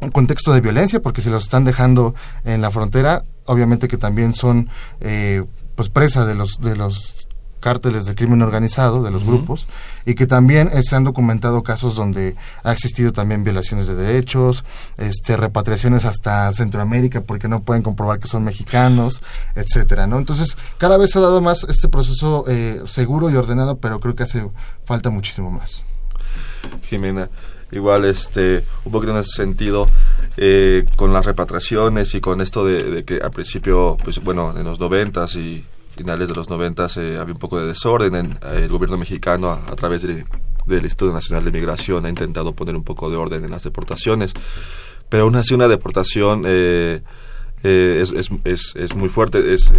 un 0.00 0.10
contexto 0.10 0.54
de 0.54 0.62
violencia, 0.62 1.02
porque 1.02 1.20
si 1.20 1.28
los 1.28 1.42
están 1.42 1.66
dejando 1.66 2.14
en 2.46 2.62
la 2.62 2.70
frontera, 2.70 3.24
obviamente 3.44 3.88
que 3.88 3.98
también 3.98 4.32
son 4.32 4.70
pues 5.74 5.90
presa 5.90 6.24
de 6.24 6.34
los 6.34 6.58
de 6.62 6.76
los 6.76 7.28
cárteles 7.60 8.06
de 8.06 8.14
crimen 8.14 8.42
organizado, 8.42 9.02
de 9.02 9.10
los 9.10 9.24
grupos, 9.24 9.66
y 10.04 10.14
que 10.14 10.26
también 10.26 10.70
eh, 10.72 10.82
se 10.82 10.96
han 10.96 11.04
documentado 11.04 11.62
casos 11.62 11.94
donde 11.94 12.34
ha 12.64 12.72
existido 12.72 13.12
también 13.12 13.44
violaciones 13.44 13.86
de 13.86 13.94
derechos, 13.94 14.64
este, 14.96 15.36
repatriaciones 15.36 16.04
hasta 16.04 16.52
Centroamérica 16.52 17.20
porque 17.20 17.48
no 17.48 17.62
pueden 17.62 17.82
comprobar 17.82 18.18
que 18.18 18.28
son 18.28 18.44
mexicanos, 18.44 19.20
etcétera, 19.54 20.06
¿no? 20.06 20.18
Entonces, 20.18 20.56
cada 20.78 20.96
vez 20.96 21.10
se 21.10 21.18
ha 21.18 21.22
dado 21.22 21.40
más 21.40 21.64
este 21.64 21.88
proceso 21.88 22.44
eh, 22.48 22.82
seguro 22.86 23.30
y 23.30 23.36
ordenado, 23.36 23.78
pero 23.78 24.00
creo 24.00 24.14
que 24.14 24.24
hace 24.24 24.48
falta 24.84 25.10
muchísimo 25.10 25.50
más. 25.50 25.82
Jimena, 26.82 27.28
igual 27.72 28.04
este 28.04 28.64
un 28.84 28.92
poquito 28.92 29.12
en 29.12 29.18
ese 29.18 29.30
sentido 29.30 29.86
eh, 30.36 30.86
con 30.96 31.12
las 31.12 31.24
repatriaciones 31.24 32.14
y 32.14 32.20
con 32.20 32.40
esto 32.40 32.64
de, 32.64 32.82
de, 32.84 33.04
que 33.04 33.20
al 33.22 33.30
principio 33.30 33.96
pues 34.02 34.22
bueno 34.22 34.52
en 34.56 34.64
los 34.64 34.80
noventas 34.80 35.36
y 35.36 35.64
finales 35.96 36.28
de 36.28 36.34
los 36.34 36.48
90 36.48 36.86
eh, 36.96 37.18
había 37.20 37.34
un 37.34 37.40
poco 37.40 37.60
de 37.60 37.66
desorden. 37.66 38.14
En, 38.14 38.32
eh, 38.32 38.62
el 38.62 38.68
gobierno 38.68 38.98
mexicano, 38.98 39.50
a, 39.50 39.76
través 39.76 40.02
del 40.02 40.24
Instituto 40.82 41.12
Nacional 41.12 41.44
de 41.44 41.52
Migración, 41.52 42.06
ha 42.06 42.08
intentado 42.08 42.52
poner 42.54 42.76
un 42.76 42.84
poco 42.84 43.10
de 43.10 43.16
orden 43.16 43.44
en 43.44 43.50
las 43.50 43.64
deportaciones. 43.64 44.32
Pero 45.08 45.24
aún 45.24 45.36
así, 45.36 45.54
una 45.54 45.68
deportación 45.68 46.44
eh, 46.46 47.02
es, 47.62 48.12
es, 48.44 48.74
es, 48.74 48.94
muy 48.94 49.10
fuerte, 49.10 49.52
es, 49.52 49.70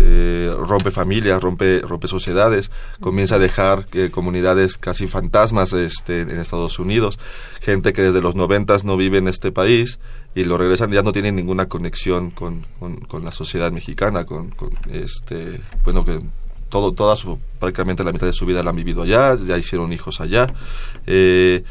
rompe 0.55 0.91
familias, 0.91 1.41
rompe, 1.41 1.79
rompe 1.79 2.07
sociedades, 2.07 2.69
comienza 2.99 3.35
a 3.35 3.39
dejar 3.39 3.87
comunidades 4.11 4.77
casi 4.77 5.07
fantasmas 5.07 5.73
este, 5.73 6.21
en 6.21 6.39
Estados 6.39 6.77
Unidos, 6.77 7.17
gente 7.59 7.93
que 7.93 8.03
desde 8.03 8.21
los 8.21 8.35
90 8.35 8.77
no 8.83 8.97
vive 8.97 9.17
en 9.17 9.27
este 9.27 9.51
país 9.51 9.99
y 10.33 10.45
lo 10.45 10.57
regresan 10.57 10.91
ya 10.91 11.03
no 11.03 11.11
tienen 11.11 11.35
ninguna 11.35 11.67
conexión 11.67 12.31
con, 12.31 12.65
con, 13.07 13.23
la 13.23 13.31
sociedad 13.31 13.71
mexicana 13.71 14.25
con, 14.25 14.53
este 14.91 15.59
bueno 15.83 16.05
que 16.05 16.21
todo 16.69 16.93
toda 16.93 17.15
su 17.15 17.37
prácticamente 17.59 18.03
la 18.03 18.13
mitad 18.13 18.27
de 18.27 18.33
su 18.33 18.45
vida 18.45 18.63
la 18.63 18.69
han 18.69 18.77
vivido 18.77 19.01
allá 19.01 19.37
ya 19.45 19.57
hicieron 19.57 19.91
hijos 19.91 20.21
allá. 20.21 20.47
Eh, 21.05 21.63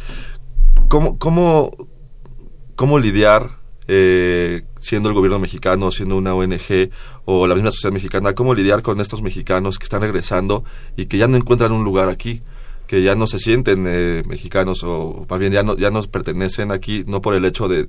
cómo 0.88 1.18
cómo 1.18 1.70
cómo 2.76 2.98
lidiar 2.98 3.58
eh, 3.88 4.62
siendo 4.78 5.08
el 5.08 5.14
gobierno 5.14 5.38
mexicano 5.38 5.90
siendo 5.90 6.16
una 6.16 6.34
ONG 6.34 6.90
o 7.24 7.46
la 7.46 7.54
misma 7.54 7.70
sociedad 7.70 7.94
mexicana 7.94 8.34
cómo 8.34 8.54
lidiar 8.54 8.82
con 8.82 9.00
estos 9.00 9.22
mexicanos 9.22 9.78
que 9.78 9.84
están 9.84 10.02
regresando 10.02 10.64
y 10.96 11.06
que 11.06 11.16
ya 11.16 11.28
no 11.28 11.38
encuentran 11.38 11.72
un 11.72 11.82
lugar 11.82 12.10
aquí 12.10 12.42
que 12.90 13.02
ya 13.02 13.14
no 13.14 13.28
se 13.28 13.38
sienten 13.38 13.84
eh, 13.86 14.24
mexicanos 14.26 14.82
o 14.82 15.24
más 15.30 15.38
bien 15.38 15.52
ya 15.52 15.62
no 15.62 15.76
ya 15.76 15.92
nos 15.92 16.08
pertenecen 16.08 16.72
aquí 16.72 17.04
no 17.06 17.22
por 17.22 17.34
el 17.34 17.44
hecho 17.44 17.68
de, 17.68 17.86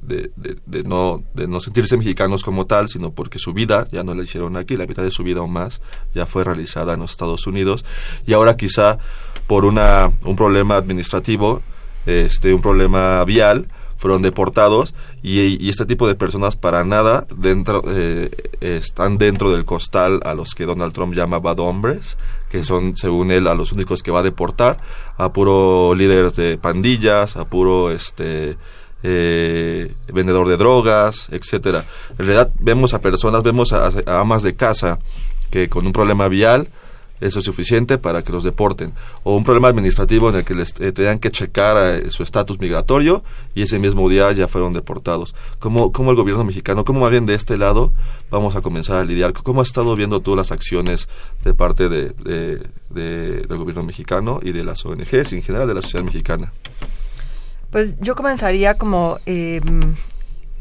no 0.85 1.23
de 1.33 1.47
no 1.47 1.59
sentirse 1.59 1.97
mexicanos 1.97 2.43
como 2.43 2.67
tal 2.67 2.87
sino 2.87 3.09
porque 3.09 3.39
su 3.39 3.51
vida 3.51 3.87
ya 3.91 4.03
no 4.03 4.13
la 4.13 4.21
hicieron 4.21 4.57
aquí 4.57 4.77
la 4.77 4.85
mitad 4.85 5.01
de 5.01 5.09
su 5.09 5.23
vida 5.23 5.41
o 5.41 5.47
más 5.47 5.81
ya 6.13 6.27
fue 6.27 6.43
realizada 6.43 6.93
en 6.93 6.99
los 6.99 7.09
Estados 7.09 7.47
Unidos. 7.47 7.83
Y 8.27 8.33
ahora 8.33 8.55
quizá 8.57 8.99
por 9.47 9.65
una 9.65 10.11
un 10.23 10.35
problema 10.35 10.75
administrativo 10.75 11.63
este 12.05 12.53
un 12.53 12.61
problema 12.61 13.25
vial 13.25 13.65
fueron 14.01 14.23
deportados 14.23 14.95
y, 15.21 15.69
este 15.69 15.85
tipo 15.85 16.07
de 16.07 16.15
personas 16.15 16.55
para 16.55 16.83
nada 16.83 17.27
dentro 17.37 17.83
eh, 17.87 18.31
están 18.59 19.19
dentro 19.19 19.51
del 19.51 19.63
costal 19.63 20.19
a 20.25 20.33
los 20.33 20.55
que 20.55 20.65
Donald 20.65 20.91
Trump 20.91 21.13
llama 21.13 21.37
bad 21.37 21.59
hombres 21.59 22.17
que 22.49 22.63
son 22.63 22.97
según 22.97 23.29
él 23.29 23.45
a 23.45 23.53
los 23.53 23.71
únicos 23.71 24.01
que 24.01 24.09
va 24.09 24.21
a 24.21 24.23
deportar 24.23 24.79
a 25.17 25.31
puro 25.31 25.93
líderes 25.93 26.35
de 26.35 26.57
pandillas 26.57 27.37
a 27.37 27.45
puro 27.45 27.91
este 27.91 28.57
eh, 29.03 29.93
vendedor 30.13 30.47
de 30.47 30.57
drogas, 30.57 31.27
etcétera. 31.31 31.85
En 32.11 32.17
realidad 32.17 32.51
vemos 32.59 32.93
a 32.93 33.01
personas, 33.01 33.41
vemos 33.41 33.73
a, 33.73 33.91
amas 34.05 34.43
de 34.43 34.55
casa 34.55 34.99
que 35.49 35.69
con 35.69 35.85
un 35.85 35.93
problema 35.93 36.27
vial 36.27 36.67
eso 37.21 37.39
es 37.39 37.45
suficiente 37.45 37.97
para 37.97 38.21
que 38.23 38.31
los 38.31 38.43
deporten. 38.43 38.93
O 39.23 39.35
un 39.35 39.43
problema 39.43 39.69
administrativo 39.69 40.29
en 40.29 40.35
el 40.35 40.43
que 40.43 40.55
les 40.55 40.73
eh, 40.79 40.91
tengan 40.91 41.19
que 41.19 41.31
checar 41.31 41.77
eh, 41.77 42.11
su 42.11 42.23
estatus 42.23 42.59
migratorio 42.59 43.23
y 43.55 43.61
ese 43.61 43.79
mismo 43.79 44.09
día 44.09 44.31
ya 44.33 44.47
fueron 44.47 44.73
deportados. 44.73 45.33
¿Cómo, 45.59 45.91
¿Cómo 45.91 46.11
el 46.11 46.17
gobierno 46.17 46.43
mexicano, 46.43 46.83
cómo 46.83 46.99
más 46.99 47.11
bien 47.11 47.25
de 47.25 47.35
este 47.35 47.57
lado 47.57 47.93
vamos 48.29 48.55
a 48.55 48.61
comenzar 48.61 48.97
a 48.97 49.03
lidiar? 49.03 49.33
¿Cómo 49.33 49.61
has 49.61 49.69
estado 49.69 49.95
viendo 49.95 50.19
tú 50.19 50.35
las 50.35 50.51
acciones 50.51 51.07
de 51.43 51.53
parte 51.53 51.87
de, 51.87 52.11
del 52.89 53.57
gobierno 53.57 53.83
mexicano 53.83 54.39
y 54.43 54.51
de 54.51 54.63
las 54.63 54.85
ONGs 54.85 55.31
y 55.31 55.35
en 55.35 55.43
general 55.43 55.67
de 55.67 55.75
la 55.75 55.81
sociedad 55.81 56.03
mexicana? 56.03 56.51
Pues 57.71 57.95
yo 58.01 58.15
comenzaría 58.15 58.73
como 58.73 59.17
eh, 59.25 59.61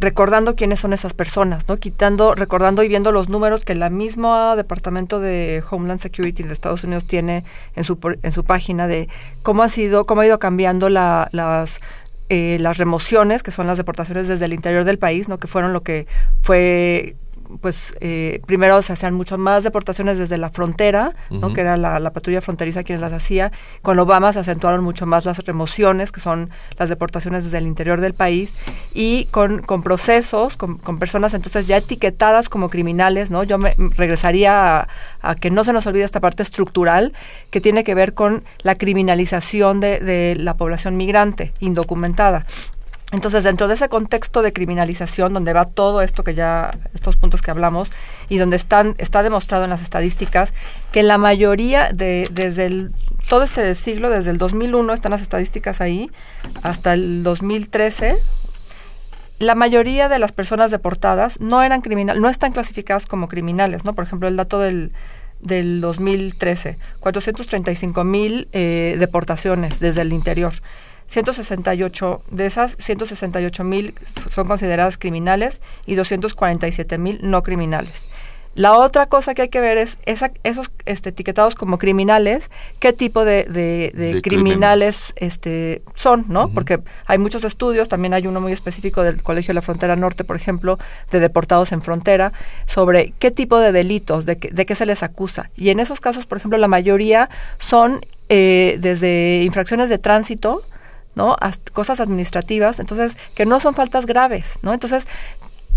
recordando 0.01 0.57
quiénes 0.57 0.81
son 0.81 0.93
esas 0.93 1.13
personas, 1.13 1.69
¿no? 1.69 1.77
Quitando, 1.77 2.35
recordando 2.35 2.83
y 2.83 2.89
viendo 2.89 3.13
los 3.13 3.29
números 3.29 3.65
que 3.65 3.75
la 3.75 3.91
misma 3.91 4.57
Departamento 4.57 5.21
de 5.21 5.63
Homeland 5.71 6.01
Security 6.01 6.43
de 6.43 6.53
Estados 6.53 6.85
Unidos 6.85 7.05
tiene 7.05 7.45
en 7.77 7.85
su 7.85 7.99
en 8.23 8.33
su 8.33 8.45
página 8.45 8.89
de 8.89 9.09
cómo 9.43 9.63
ha 9.63 9.69
sido, 9.69 10.07
cómo 10.07 10.23
ha 10.23 10.27
ido 10.27 10.39
cambiando 10.39 10.89
la, 10.89 11.29
las 11.33 11.81
eh, 12.31 12.59
las 12.61 12.79
remociones, 12.79 13.43
que 13.43 13.51
son 13.51 13.67
las 13.67 13.77
deportaciones 13.77 14.29
desde 14.29 14.45
el 14.45 14.53
interior 14.53 14.85
del 14.85 14.99
país, 14.99 15.29
¿no? 15.29 15.39
Que 15.39 15.49
fueron 15.49 15.73
lo 15.73 15.83
que 15.83 16.07
fue 16.41 17.17
pues 17.61 17.97
eh, 18.01 18.41
primero 18.47 18.81
se 18.83 18.93
hacían 18.93 19.15
mucho 19.15 19.39
más 19.39 19.65
deportaciones 19.65 20.19
desde 20.19 20.39
la 20.39 20.51
frontera, 20.51 21.15
¿no? 21.31 21.53
que 21.53 21.61
era 21.61 21.77
la, 21.77 22.11
patrulla 22.13 22.41
fronteriza 22.41 22.85
quienes 22.85 23.01
las 23.01 23.13
hacía. 23.13 23.53
Con 23.83 23.99
Obama 23.99 24.33
se 24.33 24.41
acentuaron 24.41 24.83
mucho 24.83 25.07
más 25.07 25.25
las 25.25 25.39
remociones, 25.39 26.13
que 26.13 26.21
son 26.21 26.51
las 26.79 26.89
deportaciones 26.89 27.45
desde 27.45 27.59
el 27.59 27.67
interior 27.67 28.01
del 28.01 28.15
país, 28.15 28.53
y 28.95 29.27
con, 29.27 29.63
con 29.63 29.83
procesos, 29.83 30.57
con, 30.57 30.79
personas 30.99 31.35
entonces 31.35 31.67
ya 31.67 31.77
etiquetadas 31.77 32.49
como 32.49 32.69
criminales. 32.69 33.31
¿no? 33.31 33.43
Yo 33.45 33.59
me 33.59 33.75
regresaría 33.97 34.89
a, 35.23 35.35
que 35.37 35.51
no 35.51 35.65
se 35.65 35.73
nos 35.73 35.87
olvide 35.87 36.05
esta 36.05 36.21
parte 36.21 36.43
estructural 36.43 37.13
que 37.51 37.61
tiene 37.61 37.85
que 37.85 37.95
ver 37.95 38.15
con 38.15 38.45
la 38.63 38.77
criminalización 38.77 39.81
de, 39.81 40.01
de 40.01 40.37
la 40.37 40.55
población 40.55 40.97
migrante 40.97 41.53
indocumentada. 41.61 42.47
Entonces, 43.13 43.43
dentro 43.43 43.67
de 43.67 43.75
ese 43.75 43.89
contexto 43.89 44.41
de 44.41 44.53
criminalización, 44.53 45.35
donde 45.35 45.53
va 45.53 45.65
todo 45.65 46.01
esto 46.01 46.23
que 46.23 46.35
ya, 46.35 46.79
estos 46.95 47.17
puntos 47.17 47.43
que 47.43 47.51
hablamos, 47.51 47.91
y 48.29 48.39
donde 48.39 48.57
están, 48.57 48.95
está 48.99 49.23
demostrado 49.23 49.65
en 49.65 49.71
las 49.71 49.83
estadísticas 49.83 50.53
que 50.93 51.03
la 51.03 51.19
mayoría 51.19 51.91
de, 51.93 52.29
desde 52.31 52.89
todo 53.29 53.43
este 53.43 53.75
siglo, 53.75 54.11
desde 54.11 54.31
el 54.31 54.39
2001, 54.39 54.93
están 54.93 55.11
las 55.11 55.23
estadísticas 55.23 55.81
ahí, 55.81 56.11
hasta 56.63 56.95
el 56.95 57.25
2013, 57.25 58.19
la 59.41 59.55
mayoría 59.55 60.09
de 60.09 60.19
las 60.19 60.33
personas 60.33 60.71
deportadas 60.71 61.41
no 61.41 61.63
eran 61.63 61.81
criminales, 61.81 62.21
no 62.21 62.29
están 62.29 62.53
clasificadas 62.53 63.07
como 63.07 63.27
criminales, 63.27 63.85
¿no? 63.85 63.95
Por 63.95 64.05
ejemplo, 64.05 64.29
el 64.29 64.37
dato 64.37 64.61
del, 64.61 64.93
del 65.41 65.81
2013, 65.81 66.77
435 67.01 68.05
mil 68.05 68.49
eh, 68.53 68.97
deportaciones 68.99 69.81
desde 69.81 70.03
el 70.03 70.13
interior. 70.13 70.53
168 71.11 72.23
de 72.31 72.47
esas 72.47 72.77
168 72.79 73.65
mil 73.65 73.95
son 74.31 74.47
consideradas 74.47 74.97
criminales 74.97 75.61
y 75.85 75.97
247 75.97 76.99
mil 76.99 77.19
no 77.23 77.43
criminales. 77.43 78.07
La 78.57 78.77
otra 78.77 79.07
cosa 79.07 79.33
que 79.33 79.43
hay 79.43 79.49
que 79.49 79.61
ver 79.61 79.79
es 79.79 79.97
esos 80.05 80.71
este, 80.85 81.11
etiquetados 81.11 81.55
como 81.55 81.79
criminales, 81.79 82.51
qué 82.81 82.93
tipo 82.93 83.25
de, 83.25 83.45
de, 83.45 84.21
criminales 84.23 85.13
este, 85.15 85.83
son, 85.95 86.25
¿no? 86.29 86.49
Porque 86.49 86.81
hay 87.07 87.19
muchos 87.19 87.45
estudios, 87.45 87.89
también 87.89 88.13
hay 88.13 88.27
uno 88.27 88.41
muy 88.41 88.53
específico 88.53 89.05
del 89.05 89.23
Colegio 89.23 89.51
de 89.51 89.55
la 89.55 89.63
Frontera 89.63 89.95
Norte, 89.95 90.25
por 90.25 90.35
ejemplo, 90.35 90.81
de 91.13 91.21
deportados 91.21 91.71
en 91.71 91.81
frontera, 91.81 92.33
sobre 92.67 93.15
qué 93.21 93.31
tipo 93.31 93.61
de 93.61 93.71
delitos, 93.71 94.27
de, 94.27 94.35
de 94.35 94.67
qué 94.67 94.75
se 94.75 94.85
les 94.85 95.05
acusa. 95.05 95.51
Y 95.57 95.71
en 95.71 95.79
esos 95.79 96.01
casos, 96.01 96.27
por 96.27 96.39
ejemplo, 96.39 96.59
la 96.59 96.69
mayoría 96.69 97.31
son 97.61 98.01
eh, 98.29 98.79
desde 98.81 99.43
infracciones 99.45 99.89
de 99.89 99.99
tránsito, 99.99 100.63
¿no? 101.15 101.37
cosas 101.73 102.01
administrativas, 102.01 102.79
entonces, 102.81 103.17
que 103.35 103.47
no 103.47 103.61
son 103.61 103.75
faltas 103.75 104.07
graves, 104.07 104.59
¿no? 104.63 104.73
Entonces, 104.73 105.07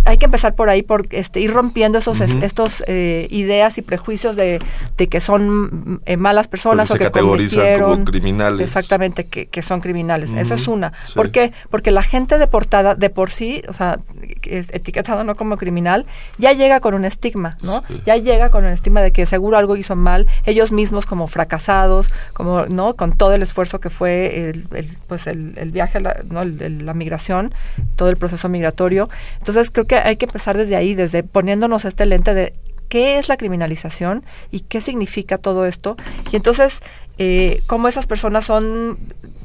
hay 0.05 0.17
que 0.17 0.25
empezar 0.25 0.55
por 0.55 0.69
ahí, 0.69 0.83
por 0.83 1.07
este, 1.11 1.39
ir 1.39 1.51
rompiendo 1.51 1.97
esos 1.97 2.19
estos 2.21 2.83
eh, 2.87 3.27
ideas 3.29 3.77
y 3.77 3.81
prejuicios 3.81 4.35
de, 4.35 4.59
de 4.97 5.07
que 5.07 5.21
son 5.21 6.01
eh, 6.05 6.17
malas 6.17 6.47
personas 6.47 6.91
o 6.91 6.95
que 6.95 7.05
categorizan 7.05 7.79
como 7.79 8.03
criminales. 8.03 8.67
Exactamente, 8.67 9.25
que, 9.25 9.47
que 9.47 9.61
son 9.61 9.81
criminales. 9.81 10.29
Eso 10.31 10.55
es 10.55 10.67
una. 10.67 10.93
¿Por 11.15 11.31
qué? 11.31 11.53
Porque 11.69 11.91
la 11.91 12.03
gente 12.03 12.37
deportada 12.37 12.95
de 12.95 13.09
por 13.09 13.31
sí, 13.31 13.61
o 13.67 13.73
sea, 13.73 13.99
etiquetado 14.43 15.23
no 15.23 15.35
como 15.35 15.57
criminal, 15.57 16.05
ya 16.37 16.51
llega 16.53 16.79
con 16.79 16.93
un 16.93 17.05
estigma, 17.05 17.57
¿no? 17.61 17.83
Ya 18.05 18.17
llega 18.17 18.49
con 18.49 18.65
un 18.65 18.71
estigma 18.71 19.01
de 19.01 19.11
que 19.11 19.25
seguro 19.25 19.57
algo 19.57 19.75
hizo 19.75 19.95
mal, 19.95 20.27
ellos 20.45 20.71
mismos 20.71 21.05
como 21.05 21.27
fracasados, 21.27 22.09
como, 22.33 22.65
¿no? 22.65 22.95
Con 22.95 23.13
todo 23.13 23.33
el 23.33 23.41
esfuerzo 23.41 23.79
que 23.79 23.89
fue 23.89 24.49
el, 24.49 24.67
pues 25.07 25.27
el, 25.27 25.53
el 25.57 25.71
viaje, 25.71 25.99
la, 25.99 26.17
¿no? 26.29 26.43
la 26.43 26.93
migración, 26.93 27.53
todo 27.95 28.09
el 28.09 28.17
proceso 28.17 28.49
migratorio. 28.49 29.09
Entonces 29.39 29.69
creo 29.71 29.85
que 29.85 29.92
hay 29.95 30.17
que 30.17 30.25
empezar 30.25 30.57
desde 30.57 30.75
ahí, 30.75 30.95
desde 30.95 31.23
poniéndonos 31.23 31.85
este 31.85 32.05
lente 32.05 32.33
de 32.33 32.53
qué 32.89 33.17
es 33.17 33.27
la 33.29 33.37
criminalización 33.37 34.23
y 34.51 34.61
qué 34.61 34.81
significa 34.81 35.37
todo 35.37 35.65
esto. 35.65 35.95
Y 36.31 36.35
entonces, 36.35 36.79
eh, 37.17 37.61
cómo 37.67 37.87
esas 37.87 38.07
personas 38.07 38.45
son 38.45 38.97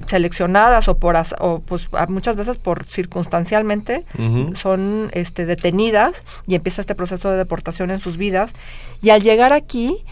seleccionadas 0.06 0.88
o 0.88 0.98
por 0.98 1.16
o 1.38 1.60
pues 1.60 1.88
muchas 2.08 2.36
veces 2.36 2.56
por 2.56 2.86
circunstancialmente 2.86 4.04
son 4.54 5.10
este 5.12 5.44
detenidas 5.44 6.22
y 6.46 6.54
empieza 6.54 6.80
este 6.80 6.94
proceso 6.94 7.30
de 7.30 7.36
deportación 7.36 7.90
en 7.90 8.00
sus 8.00 8.16
vidas 8.16 8.52
y 9.02 9.10
al 9.10 9.22
llegar 9.22 9.52
aquí 9.52 10.02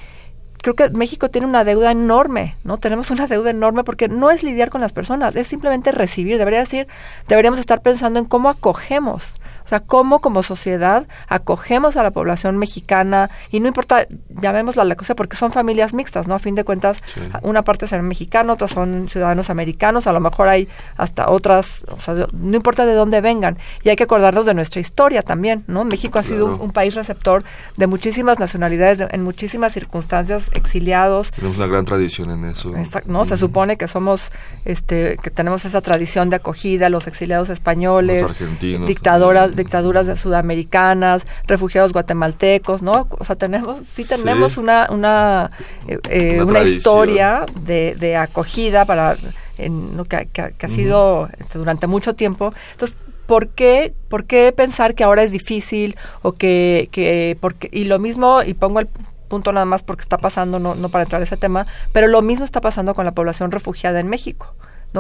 creo 0.61 0.75
que 0.75 0.91
México 0.91 1.31
tiene 1.31 1.47
una 1.47 1.65
deuda 1.65 1.93
enorme, 1.93 2.57
¿no? 2.65 2.79
Tenemos 2.79 3.11
una 3.11 3.27
deuda 3.27 3.51
enorme 3.51 3.85
porque 3.85 4.09
no 4.09 4.31
es 4.31 4.43
lidiar 4.43 4.69
con 4.69 4.81
las 4.81 4.93
personas, 4.93 5.37
es 5.37 5.47
simplemente 5.47 5.93
recibir. 5.93 6.39
Debería 6.39 6.61
decir, 6.61 6.89
deberíamos 7.29 7.61
estar 7.61 7.83
pensando 7.83 8.19
en 8.19 8.25
cómo 8.25 8.49
acogemos 8.49 9.41
o 9.67 9.69
sea, 9.69 9.81
cómo 9.81 10.21
como 10.21 10.45
sociedad 10.45 11.09
acogemos 11.29 11.97
a 11.97 12.05
la 12.05 12.13
población 12.13 12.57
mexicana 12.57 13.31
y 13.51 13.59
no 13.59 13.67
importa, 13.67 14.07
llamémosla 14.41 14.85
la 14.85 14.95
cosa, 14.95 15.17
porque 15.17 15.37
son 15.37 15.51
familias 15.51 15.93
mixtas, 15.93 16.29
¿no? 16.29 16.37
A 16.37 16.39
fin 16.39 16.55
de 16.55 16.63
cuentas, 16.63 16.99
una 17.43 17.63
parte 17.63 17.89
será 17.89 18.03
mexicana, 18.03 18.53
otras 18.53 18.71
son 18.71 19.09
ciudadanos 19.09 19.51
americanos, 19.51 20.07
a 20.07 20.13
lo 20.13 20.21
mejor 20.21 20.49
hay 20.49 20.69
hasta 20.97 21.31
otras, 21.31 21.85
o 21.91 22.01
sea, 22.01 22.15
no 22.33 22.57
importa 22.57 22.87
de 22.87 22.95
dónde 22.95 23.21
vengan. 23.21 23.59
Y 23.83 23.89
hay 23.89 23.97
que 23.97 24.05
acordarnos 24.05 24.47
de 24.47 24.55
nuestra 24.55 24.81
historia 24.81 25.23
también, 25.23 25.65
¿no? 25.67 25.85
México 25.85 26.21
ha 26.21 26.23
sido 26.23 26.47
un, 26.47 26.77
país 26.77 26.95
receptor 26.95 27.43
de 27.77 27.87
muchísimas 27.87 28.39
nacionalidades, 28.39 29.09
en 29.11 29.23
muchísimas 29.23 29.73
circunstancias, 29.73 30.51
exiliados. 30.53 31.31
Tenemos 31.33 31.57
una 31.57 31.67
gran 31.67 31.85
tradición 31.87 32.31
en 32.31 32.45
eso. 32.45 32.73
¿no? 33.07 33.25
Se 33.25 33.37
supone 33.37 33.79
que 33.79 33.89
somos, 33.89 34.21
este, 34.65 35.17
que 35.23 35.31
tenemos 35.31 35.65
esa 35.65 35.81
tradición 35.81 36.29
de 36.29 36.37
acogida, 36.37 36.91
los 36.91 37.07
exiliados 37.07 37.49
españoles, 37.49 38.27
dictadoras, 38.61 39.56
dictaduras 39.57 40.19
sudamericanas, 40.19 41.27
refugiados 41.47 41.93
guatemaltecos, 41.93 42.83
¿no? 42.83 43.09
O 43.11 43.25
sea, 43.25 43.37
tenemos, 43.37 43.81
sí 43.81 44.07
tenemos 44.07 44.59
una, 44.59 44.89
una, 44.91 45.51
eh, 45.89 45.99
eh, 46.11 46.43
una, 46.43 46.63
historia 46.63 47.47
de, 47.61 47.95
de, 47.99 48.17
acogida 48.17 48.85
para, 48.85 49.17
en, 49.59 50.05
que, 50.05 50.29
que, 50.29 50.67
ha 50.67 50.69
sido 50.69 51.29
este, 51.39 51.59
durante 51.59 51.87
mucho 51.87 52.15
tiempo. 52.15 52.53
Entonces, 52.73 52.97
¿por 53.27 53.49
qué, 53.49 53.95
¿por 54.09 54.25
qué 54.25 54.53
pensar 54.53 54.95
que 54.95 55.05
ahora 55.05 55.23
es 55.23 55.33
difícil 55.33 55.97
o 56.23 56.33
que, 56.33 56.89
que 56.93 57.37
porque, 57.41 57.69
y 57.73 57.85
lo 57.85 57.99
mismo, 57.99 58.43
y 58.43 58.55
pongo 58.55 58.81
el 58.81 58.89
punto 59.29 59.53
nada 59.53 59.67
más 59.67 59.83
porque 59.83 60.03
está 60.03 60.19
pasando, 60.19 60.59
no, 60.59 60.75
no 60.75 60.89
para 60.89 61.05
entrar 61.05 61.21
a 61.21 61.25
ese 61.25 61.37
tema, 61.37 61.67
pero 61.93 62.07
lo 62.07 62.23
mismo 62.23 62.45
está 62.45 62.61
pasando 62.61 62.95
con 62.95 63.05
la 63.05 63.13
población 63.13 63.51
refugiada 63.51 63.99
en 63.99 64.09
México 64.09 64.55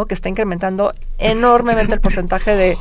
que 0.04 0.12
está 0.12 0.28
incrementando 0.28 0.92
enormemente 1.16 1.94
el 1.94 2.00
porcentaje 2.00 2.54
de, 2.54 2.76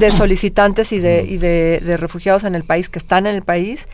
de 0.00 0.10
solicitantes 0.10 0.92
y, 0.92 0.98
de, 0.98 1.24
y 1.24 1.36
de, 1.36 1.96
refugiados 1.98 2.44
en 2.44 2.54
el 2.54 2.64
país 2.64 2.88
que 2.88 2.98
están 2.98 3.26
en 3.26 3.34
el 3.34 3.42
país. 3.42 3.86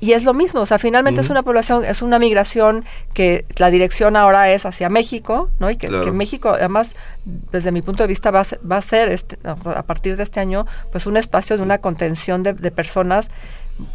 Y 0.00 0.12
es 0.12 0.24
lo 0.24 0.34
mismo, 0.34 0.60
o 0.60 0.66
sea, 0.66 0.78
finalmente 0.78 1.20
es 1.20 1.30
una 1.30 1.42
población, 1.42 1.84
es 1.84 2.00
una 2.00 2.18
migración 2.18 2.84
que 3.12 3.44
la 3.58 3.70
dirección 3.70 4.16
ahora 4.16 4.50
es 4.50 4.64
hacia 4.64 4.88
México, 4.88 5.50
¿no? 5.58 5.68
Y 5.68 5.76
que, 5.76 5.88
México, 5.90 6.50
además, 6.50 6.94
desde 7.24 7.70
mi 7.70 7.82
punto 7.82 8.02
de 8.02 8.06
vista, 8.06 8.30
va 8.30 8.40
a 8.40 8.44
ser, 8.44 8.60
va 8.70 8.78
a 8.78 8.82
ser 8.82 9.12
este, 9.12 9.36
a 9.44 9.82
partir 9.82 10.16
de 10.16 10.22
este 10.22 10.40
año, 10.40 10.66
pues 10.90 11.06
un 11.06 11.16
espacio 11.16 11.56
de 11.56 11.62
una 11.62 11.78
contención 11.78 12.42
de, 12.42 12.54
de 12.54 12.70
personas 12.70 13.28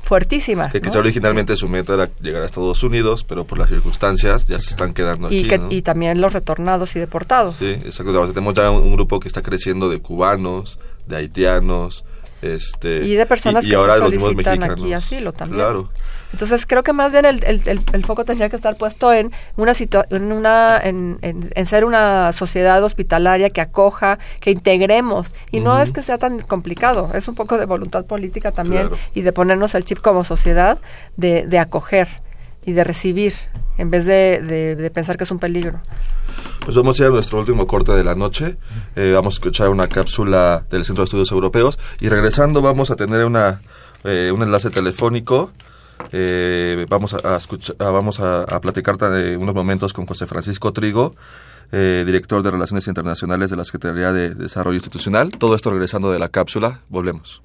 fuertísima. 0.04 0.70
Que 0.70 0.82
quizá 0.82 1.00
originalmente 1.00 1.56
su 1.56 1.70
meta 1.70 1.94
era 1.94 2.10
llegar 2.22 2.44
a 2.44 2.46
Estados 2.46 2.84
Unidos, 2.84 3.24
pero 3.24 3.46
por 3.46 3.58
las 3.58 3.70
circunstancias 3.70 4.48
ya 4.48 4.60
se 4.60 4.70
están 4.70 4.94
quedando 4.94 5.32
y 5.32 5.52
aquí. 5.52 5.76
Y 5.76 5.82
también 5.82 6.20
los 6.22 6.34
retornados 6.34 6.96
y 6.96 7.00
deportados. 7.00 7.56
Sí, 7.56 7.70
exacto. 7.70 8.28
Tenemos 8.28 8.54
ya 8.54 8.70
un, 8.72 8.94
grupo 8.94 9.20
que 9.20 9.28
está 9.28 9.42
creciendo 9.42 9.90
de 9.90 10.02
cubanos, 10.02 10.80
de 11.08 11.18
haitianos, 11.18 12.04
este 12.42 13.06
y 13.06 13.16
de 13.16 13.26
personas 13.26 13.66
y, 13.66 13.70
que 13.70 13.76
ahora 13.76 13.96
se 13.96 14.00
los 14.02 14.12
mismos 14.12 14.28
solicitan 14.30 14.60
mexicanos. 14.60 14.84
aquí 14.84 14.94
asilo 14.94 15.34
también. 15.34 15.60
Claro. 15.60 15.90
Entonces 16.32 16.66
creo 16.66 16.84
que 16.84 16.94
más 16.94 17.12
bien 17.12 17.26
el, 17.26 17.44
el, 17.44 17.62
el, 17.66 17.82
el 17.92 18.06
foco 18.06 18.24
tendría 18.24 18.50
que 18.50 18.56
estar 18.56 18.76
puesto 18.78 19.12
en 19.12 19.32
una 19.58 19.74
en 20.10 20.32
una 20.32 20.80
en, 20.82 21.18
en, 21.22 21.50
en, 21.56 21.66
ser 21.66 21.86
una 21.86 22.32
sociedad 22.34 22.84
hospitalaria 22.84 23.50
que 23.50 23.62
acoja, 23.62 24.20
que 24.40 24.52
integremos 24.52 25.34
y 25.52 25.58
uh 25.58 25.62
-huh. 25.62 25.64
no 25.64 25.82
es 25.82 25.92
que 25.92 26.04
sea 26.04 26.18
tan 26.18 26.40
complicado, 26.40 27.10
es 27.14 27.28
un 27.28 27.36
poco 27.36 27.58
de 27.58 27.66
voluntad 27.66 28.06
política 28.06 28.52
también 28.52 28.88
Claro. 28.88 28.98
y 29.16 29.22
de 29.22 29.32
ponernos 29.34 29.74
el 29.76 29.84
chip 29.86 30.00
como 30.00 30.24
sociedad 30.24 30.78
de, 31.18 31.48
de 31.48 31.58
acoger 31.60 32.08
y 32.66 32.74
de 32.74 32.84
recibir 32.84 33.34
en 33.78 33.90
vez 33.90 34.06
de, 34.06 34.42
de, 34.42 34.76
de 34.76 34.90
pensar 34.92 35.18
que 35.18 35.24
es 35.24 35.32
un 35.32 35.40
peligro. 35.40 35.80
Pues 36.64 36.76
vamos 36.76 37.00
a 37.00 37.04
ir 37.04 37.08
a 37.10 37.12
nuestro 37.12 37.40
último 37.40 37.66
corte 37.66 37.94
de 37.94 38.04
la 38.04 38.14
noche. 38.14 38.58
Eh, 38.96 39.14
vamos 39.16 39.34
a 39.34 39.38
escuchar 39.38 39.70
una 39.70 39.88
cápsula 39.88 40.64
del 40.70 40.84
Centro 40.86 41.04
de 41.04 41.06
Estudios 41.06 41.32
Europeos 41.32 41.80
y 42.00 42.10
regresando 42.10 42.62
vamos 42.62 42.92
a 42.92 42.96
tener 42.96 43.26
una, 43.26 43.62
eh, 44.04 44.32
un 44.32 44.44
enlace 44.44 44.70
telefónico. 44.70 45.52
Eh, 46.12 46.86
vamos 46.90 47.14
a, 47.14 47.36
a 47.36 47.38
escuchar, 47.38 47.76
vamos 47.78 48.20
a, 48.20 48.44
a 48.44 48.62
platicar 48.62 48.98
unos 49.38 49.56
momentos 49.56 49.94
con 49.94 50.06
José 50.06 50.26
Francisco 50.26 50.74
Trigo, 50.74 51.16
eh, 51.72 52.04
director 52.06 52.42
de 52.42 52.52
Relaciones 52.52 52.88
Internacionales 52.88 53.50
de 53.50 53.56
la 53.56 53.64
Secretaría 53.64 54.12
de 54.12 54.34
Desarrollo 54.34 54.76
Institucional. 54.76 55.30
Todo 55.30 55.56
esto 55.56 55.70
regresando 55.70 56.12
de 56.12 56.20
la 56.20 56.30
cápsula. 56.30 56.80
Volvemos. 56.90 57.42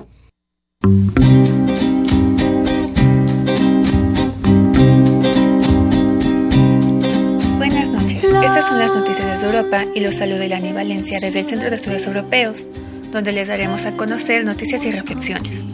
Buenas 7.59 7.89
noches. 7.89 8.25
Estas 8.25 8.65
son 8.69 8.79
las 8.79 8.95
noticias 8.95 9.41
desde 9.41 9.47
Europa 9.47 9.85
y 9.95 10.01
los 10.01 10.15
saluda 10.15 10.45
Ilani 10.47 10.73
Valencia 10.73 11.21
desde 11.21 11.41
el 11.41 11.47
Centro 11.47 11.69
de 11.69 11.77
Estudios 11.77 12.07
Europeos, 12.07 12.67
donde 13.11 13.33
les 13.33 13.47
daremos 13.49 13.85
a 13.85 13.93
conocer 13.93 14.45
noticias 14.45 14.85
y 14.85 14.93
reflexiones. 14.93 15.74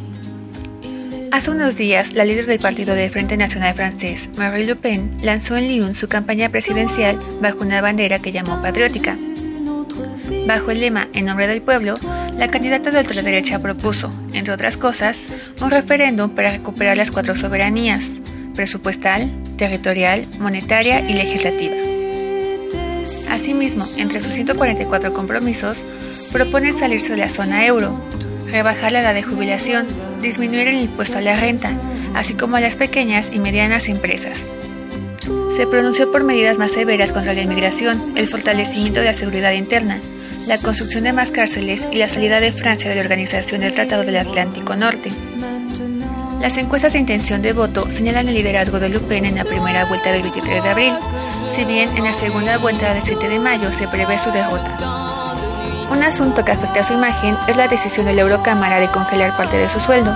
Hace 1.33 1.53
unos 1.53 1.77
días, 1.77 2.13
la 2.13 2.25
líder 2.25 2.47
del 2.47 2.59
partido 2.59 2.95
del 2.95 3.11
Frente 3.11 3.37
Nacional 3.37 3.75
francés, 3.75 4.29
Marine 4.37 4.67
Le 4.67 4.77
Pen, 4.77 5.17
lanzó 5.23 5.57
en 5.57 5.69
Lyon 5.69 5.95
su 5.95 6.09
campaña 6.09 6.49
presidencial 6.49 7.21
bajo 7.41 7.63
una 7.63 7.81
bandera 7.81 8.19
que 8.19 8.33
llamó 8.33 8.61
patriótica. 8.61 9.17
Bajo 10.47 10.73
el 10.73 10.81
lema 10.81 11.09
En 11.13 11.27
nombre 11.27 11.47
del 11.47 11.63
pueblo, 11.63 11.95
la 12.37 12.49
candidata 12.49 12.91
de 12.91 12.99
ultraderecha 12.99 13.61
propuso, 13.61 14.11
entre 14.33 14.53
otras 14.53 14.77
cosas, 14.77 15.19
un 15.63 15.71
referéndum 15.71 16.31
para 16.31 16.51
recuperar 16.51 16.97
las 16.97 17.13
cuatro 17.13 17.37
soberanías, 17.37 18.03
presupuestal, 18.57 19.31
territorial, 19.57 20.27
monetaria 20.41 21.01
y 21.09 21.15
legislativa. 21.15 21.77
Asimismo, 23.31 23.85
entre 23.97 24.21
sus 24.21 24.33
144 24.33 25.13
compromisos, 25.13 25.81
propone 26.33 26.73
salirse 26.73 27.11
de 27.11 27.19
la 27.19 27.29
zona 27.29 27.67
euro, 27.67 27.97
rebajar 28.51 28.93
la 28.93 29.01
edad 29.01 29.15
de 29.15 29.23
jubilación, 29.23 29.87
disminuir 30.21 30.69
el 30.69 30.81
impuesto 30.83 31.19
a 31.19 31.21
la 31.21 31.37
renta, 31.37 31.73
así 32.15 32.35
como 32.35 32.57
a 32.57 32.61
las 32.61 32.77
pequeñas 32.77 33.29
y 33.33 33.39
medianas 33.39 33.89
empresas. 33.89 34.39
Se 35.57 35.67
pronunció 35.67 36.11
por 36.11 36.25
medidas 36.25 36.59
más 36.59 36.71
severas 36.73 37.13
contra 37.13 37.35
la 37.35 37.43
inmigración, 37.43 38.13
el 38.17 38.29
fortalecimiento 38.29 39.01
de 39.01 39.07
la 39.07 39.15
seguridad 39.15 39.53
interna, 39.53 40.01
la 40.47 40.59
construcción 40.59 41.05
de 41.05 41.13
más 41.13 41.31
cárceles 41.31 41.87
y 41.91 41.97
la 41.97 42.07
salida 42.07 42.41
de 42.41 42.53
Francia 42.53 42.89
de 42.89 42.97
la 42.97 43.03
Organización 43.03 43.61
del 43.61 43.75
Tratado 43.75 44.05
del 44.05 44.17
Atlántico 44.17 44.75
Norte. 44.75 45.11
Las 46.41 46.57
encuestas 46.57 46.95
de 46.95 46.99
intención 46.99 47.43
de 47.43 47.53
voto 47.53 47.87
señalan 47.93 48.29
el 48.29 48.35
liderazgo 48.35 48.81
de 48.81 48.89
Le 48.89 49.01
Pen 49.01 49.27
en 49.27 49.35
la 49.35 49.45
primera 49.45 49.85
vuelta 49.85 50.11
del 50.11 50.23
23 50.23 50.63
de 50.63 50.69
abril, 50.71 50.95
si 51.55 51.65
bien 51.65 51.91
en 51.97 52.05
la 52.05 52.15
segunda 52.15 52.57
vuelta 52.57 52.95
del 52.95 53.03
7 53.03 53.29
de 53.29 53.39
mayo 53.39 53.71
se 53.73 53.87
prevé 53.89 54.19
su 54.19 54.31
derrota. 54.31 55.10
Un 55.91 56.05
asunto 56.05 56.45
que 56.45 56.53
afecta 56.53 56.81
a 56.81 56.85
su 56.85 56.93
imagen 56.93 57.37
es 57.49 57.57
la 57.57 57.67
decisión 57.67 58.07
de 58.07 58.15
la 58.15 58.23
Eurocámara 58.23 58.79
de 58.79 58.89
congelar 58.89 59.37
parte 59.37 59.57
de 59.57 59.69
su 59.69 59.81
sueldo, 59.81 60.13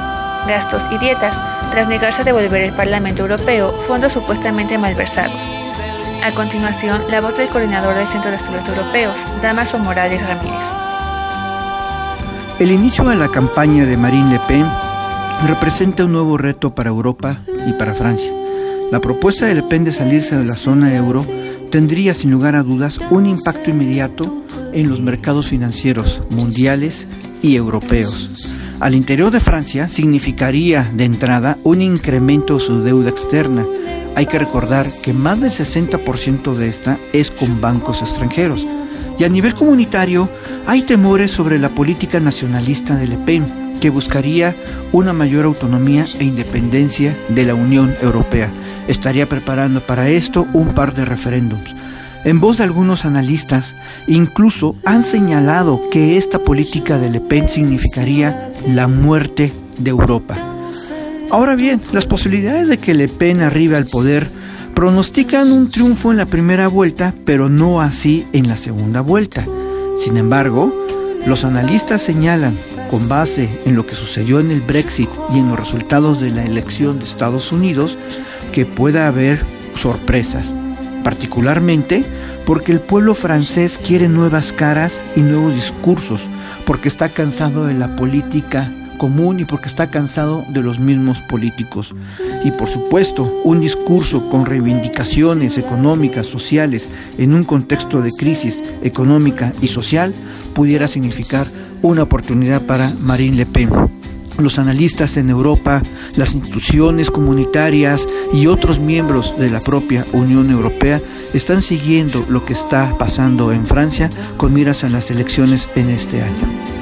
gastos 0.46 0.82
y 0.92 0.98
dietas, 0.98 1.36
tras 1.72 1.88
negarse 1.88 2.22
a 2.22 2.24
devolver 2.24 2.70
al 2.70 2.76
Parlamento 2.76 3.22
Europeo 3.22 3.72
fondos 3.88 4.12
supuestamente 4.12 4.78
malversados. 4.78 5.42
A 6.22 6.30
continuación, 6.32 7.02
la 7.10 7.20
voz 7.20 7.36
del 7.36 7.48
coordinador 7.48 7.96
del 7.96 8.06
Centro 8.06 8.30
de 8.30 8.36
Estudios 8.36 8.68
Europeos, 8.68 9.18
Damaso 9.42 9.78
Morales 9.80 10.24
Ramírez. 10.24 10.54
El 12.60 12.70
inicio 12.70 13.04
de 13.04 13.16
la 13.16 13.28
campaña 13.28 13.84
de 13.84 13.96
Marine 13.96 14.30
Le 14.30 14.38
Pen 14.46 14.66
representa 15.44 16.04
un 16.04 16.12
nuevo 16.12 16.38
reto 16.38 16.72
para 16.72 16.90
Europa 16.90 17.40
y 17.66 17.72
para 17.72 17.94
Francia. 17.94 18.30
La 18.92 19.00
propuesta 19.00 19.46
de 19.46 19.56
Le 19.56 19.62
Pen 19.64 19.82
de 19.82 19.92
salirse 19.92 20.38
de 20.38 20.46
la 20.46 20.54
zona 20.54 20.94
euro 20.94 21.26
tendría 21.70 22.14
sin 22.14 22.30
lugar 22.30 22.54
a 22.54 22.62
dudas 22.62 23.00
un 23.10 23.26
impacto 23.26 23.70
inmediato 23.70 24.44
en 24.74 24.90
los 24.90 25.00
mercados 25.00 25.48
financieros 25.48 26.20
mundiales 26.30 27.06
y 27.42 27.56
europeos. 27.56 28.54
Al 28.80 28.94
interior 28.94 29.30
de 29.30 29.40
Francia 29.40 29.88
significaría 29.88 30.82
de 30.82 31.04
entrada 31.04 31.58
un 31.62 31.80
incremento 31.80 32.54
de 32.54 32.60
su 32.60 32.82
deuda 32.82 33.08
externa. 33.08 33.64
Hay 34.16 34.26
que 34.26 34.38
recordar 34.38 34.86
que 35.02 35.12
más 35.12 35.40
del 35.40 35.52
60% 35.52 36.54
de 36.54 36.68
esta 36.68 36.98
es 37.12 37.30
con 37.30 37.60
bancos 37.60 38.02
extranjeros. 38.02 38.66
Y 39.18 39.24
a 39.24 39.28
nivel 39.28 39.54
comunitario 39.54 40.28
hay 40.66 40.82
temores 40.82 41.30
sobre 41.30 41.58
la 41.58 41.68
política 41.68 42.18
nacionalista 42.18 42.96
de 42.96 43.06
Le 43.06 43.16
Pen, 43.16 43.46
que 43.80 43.90
buscaría 43.90 44.56
una 44.92 45.12
mayor 45.12 45.44
autonomía 45.44 46.06
e 46.18 46.24
independencia 46.24 47.16
de 47.28 47.44
la 47.44 47.54
Unión 47.54 47.94
Europea. 48.02 48.50
Estaría 48.88 49.28
preparando 49.28 49.80
para 49.80 50.08
esto 50.08 50.46
un 50.52 50.74
par 50.74 50.94
de 50.94 51.04
referéndums. 51.04 51.74
En 52.24 52.40
voz 52.40 52.56
de 52.56 52.64
algunos 52.64 53.04
analistas, 53.04 53.74
incluso 54.06 54.76
han 54.84 55.04
señalado 55.04 55.78
que 55.90 56.16
esta 56.16 56.38
política 56.38 56.98
de 56.98 57.10
Le 57.10 57.20
Pen 57.20 57.50
significaría 57.50 58.50
la 58.66 58.88
muerte 58.88 59.52
de 59.78 59.90
Europa. 59.90 60.36
Ahora 61.30 61.54
bien, 61.54 61.82
las 61.92 62.06
posibilidades 62.06 62.68
de 62.68 62.78
que 62.78 62.94
Le 62.94 63.08
Pen 63.08 63.42
arribe 63.42 63.76
al 63.76 63.86
poder 63.86 64.26
pronostican 64.74 65.52
un 65.52 65.70
triunfo 65.70 66.12
en 66.12 66.16
la 66.16 66.26
primera 66.26 66.66
vuelta, 66.68 67.12
pero 67.26 67.50
no 67.50 67.82
así 67.82 68.26
en 68.32 68.48
la 68.48 68.56
segunda 68.56 69.02
vuelta. 69.02 69.44
Sin 70.02 70.16
embargo, 70.16 70.74
los 71.26 71.44
analistas 71.44 72.02
señalan, 72.02 72.56
con 72.90 73.06
base 73.06 73.48
en 73.66 73.76
lo 73.76 73.86
que 73.86 73.94
sucedió 73.94 74.40
en 74.40 74.50
el 74.50 74.62
Brexit 74.62 75.10
y 75.32 75.40
en 75.40 75.48
los 75.48 75.60
resultados 75.60 76.20
de 76.20 76.30
la 76.30 76.44
elección 76.44 76.98
de 76.98 77.04
Estados 77.04 77.52
Unidos, 77.52 77.98
que 78.52 78.64
pueda 78.64 79.08
haber 79.08 79.44
sorpresas, 79.74 80.46
particularmente 81.04 82.04
porque 82.44 82.72
el 82.72 82.80
pueblo 82.80 83.14
francés 83.14 83.78
quiere 83.78 84.08
nuevas 84.08 84.52
caras 84.52 85.02
y 85.14 85.20
nuevos 85.20 85.54
discursos, 85.54 86.22
porque 86.66 86.88
está 86.88 87.08
cansado 87.08 87.66
de 87.66 87.74
la 87.74 87.94
política 87.94 88.72
común 88.98 89.40
y 89.40 89.44
porque 89.44 89.68
está 89.68 89.90
cansado 89.90 90.44
de 90.48 90.62
los 90.62 90.78
mismos 90.78 91.20
políticos. 91.22 91.94
Y 92.44 92.50
por 92.50 92.68
supuesto, 92.68 93.40
un 93.44 93.60
discurso 93.60 94.28
con 94.30 94.46
reivindicaciones 94.46 95.58
económicas, 95.58 96.26
sociales, 96.26 96.88
en 97.18 97.34
un 97.34 97.44
contexto 97.44 98.00
de 98.00 98.10
crisis 98.10 98.60
económica 98.82 99.52
y 99.60 99.68
social, 99.68 100.14
pudiera 100.54 100.88
significar 100.88 101.46
una 101.82 102.02
oportunidad 102.02 102.62
para 102.62 102.90
Marine 103.00 103.36
Le 103.36 103.46
Pen. 103.46 104.03
Los 104.38 104.58
analistas 104.58 105.16
en 105.16 105.30
Europa, 105.30 105.82
las 106.16 106.34
instituciones 106.34 107.10
comunitarias 107.10 108.08
y 108.32 108.46
otros 108.46 108.78
miembros 108.78 109.38
de 109.38 109.50
la 109.50 109.60
propia 109.60 110.04
Unión 110.12 110.50
Europea 110.50 110.98
están 111.32 111.62
siguiendo 111.62 112.24
lo 112.28 112.44
que 112.44 112.52
está 112.52 112.96
pasando 112.98 113.52
en 113.52 113.66
Francia 113.66 114.10
con 114.36 114.52
miras 114.52 114.84
a 114.84 114.88
las 114.88 115.10
elecciones 115.10 115.68
en 115.74 115.90
este 115.90 116.22
año. 116.22 116.74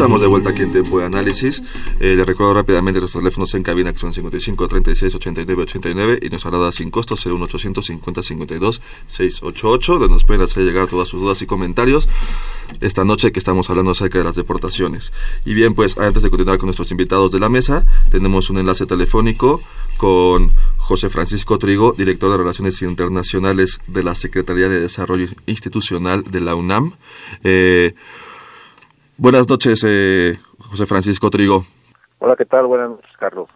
Estamos 0.00 0.22
de 0.22 0.28
vuelta 0.28 0.48
aquí 0.48 0.62
en 0.62 0.72
Tiempo 0.72 0.98
de 0.98 1.04
Análisis. 1.04 1.62
Eh, 2.00 2.14
les 2.16 2.24
recuerdo 2.24 2.54
rápidamente 2.54 3.02
los 3.02 3.12
teléfonos 3.12 3.52
en 3.52 3.62
cabina 3.62 3.92
que 3.92 3.98
son 3.98 4.14
55 4.14 4.66
36 4.66 5.14
89 5.14 5.62
89 5.64 6.20
y 6.22 6.30
nos 6.30 6.46
hará 6.46 6.72
sin 6.72 6.90
costo 6.90 7.16
01800 7.16 7.84
50 7.84 8.22
52 8.22 8.80
688 9.06 9.98
donde 9.98 10.14
nos 10.14 10.24
pueden 10.24 10.40
hacer 10.40 10.64
llegar 10.64 10.86
todas 10.86 11.06
sus 11.06 11.20
dudas 11.20 11.42
y 11.42 11.46
comentarios 11.46 12.08
esta 12.80 13.04
noche 13.04 13.30
que 13.30 13.38
estamos 13.38 13.68
hablando 13.68 13.90
acerca 13.90 14.16
de 14.16 14.24
las 14.24 14.36
deportaciones. 14.36 15.12
Y 15.44 15.52
bien, 15.52 15.74
pues 15.74 15.98
antes 15.98 16.22
de 16.22 16.30
continuar 16.30 16.56
con 16.56 16.68
nuestros 16.68 16.90
invitados 16.92 17.30
de 17.30 17.40
la 17.40 17.50
mesa, 17.50 17.84
tenemos 18.10 18.48
un 18.48 18.56
enlace 18.56 18.86
telefónico 18.86 19.60
con 19.98 20.50
José 20.78 21.10
Francisco 21.10 21.58
Trigo, 21.58 21.92
director 21.92 22.30
de 22.30 22.38
Relaciones 22.38 22.80
Internacionales 22.80 23.80
de 23.86 24.02
la 24.02 24.14
Secretaría 24.14 24.70
de 24.70 24.80
Desarrollo 24.80 25.26
Institucional 25.44 26.24
de 26.24 26.40
la 26.40 26.54
UNAM. 26.54 26.94
Eh, 27.44 27.92
Buenas 29.20 29.46
noches, 29.48 29.84
eh, 29.86 30.38
José 30.70 30.86
Francisco 30.86 31.28
Trigo. 31.28 31.62
Hola, 32.20 32.36
¿qué 32.36 32.46
tal? 32.46 32.66
Buenas 32.66 32.88
noches, 32.90 33.10
Carlos. 33.18 33.48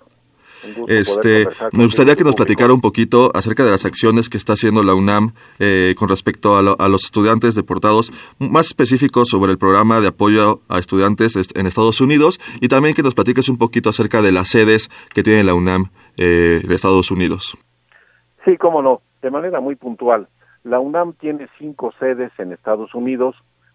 Este, 0.88 1.46
me 1.72 1.84
gustaría 1.84 2.16
que 2.16 2.24
nos 2.24 2.34
platicara 2.34 2.72
un 2.74 2.80
poquito 2.82 3.30
acerca 3.34 3.64
de 3.64 3.70
las 3.70 3.84
acciones 3.86 4.28
que 4.30 4.36
está 4.38 4.54
haciendo 4.54 4.82
la 4.82 4.94
UNAM 4.94 5.32
eh, 5.58 5.94
con 5.98 6.08
respecto 6.08 6.56
a, 6.56 6.62
lo- 6.62 6.76
a 6.78 6.88
los 6.88 7.04
estudiantes 7.04 7.54
deportados, 7.54 8.12
más 8.38 8.66
específicos 8.66 9.28
sobre 9.28 9.52
el 9.52 9.58
programa 9.58 10.00
de 10.00 10.08
apoyo 10.08 10.60
a 10.70 10.78
estudiantes 10.78 11.36
est- 11.36 11.56
en 11.58 11.66
Estados 11.66 12.00
Unidos 12.00 12.40
y 12.62 12.68
también 12.68 12.94
que 12.94 13.02
nos 13.02 13.14
platiques 13.14 13.48
un 13.50 13.58
poquito 13.58 13.90
acerca 13.90 14.20
de 14.22 14.32
las 14.32 14.48
sedes 14.48 14.90
que 15.14 15.22
tiene 15.22 15.44
la 15.44 15.52
UNAM 15.54 15.90
eh, 16.16 16.62
de 16.66 16.74
Estados 16.74 17.10
Unidos. 17.10 17.56
Sí, 18.46 18.56
cómo 18.58 18.80
no, 18.82 19.02
de 19.22 19.30
manera 19.30 19.60
muy 19.60 19.76
puntual. 19.76 20.28
La 20.62 20.78
UNAM 20.80 21.12
tiene 21.14 21.46
cinco 21.58 21.92
sedes 21.98 22.32
en 22.38 22.52
Estados 22.52 22.94
Unidos 22.94 23.34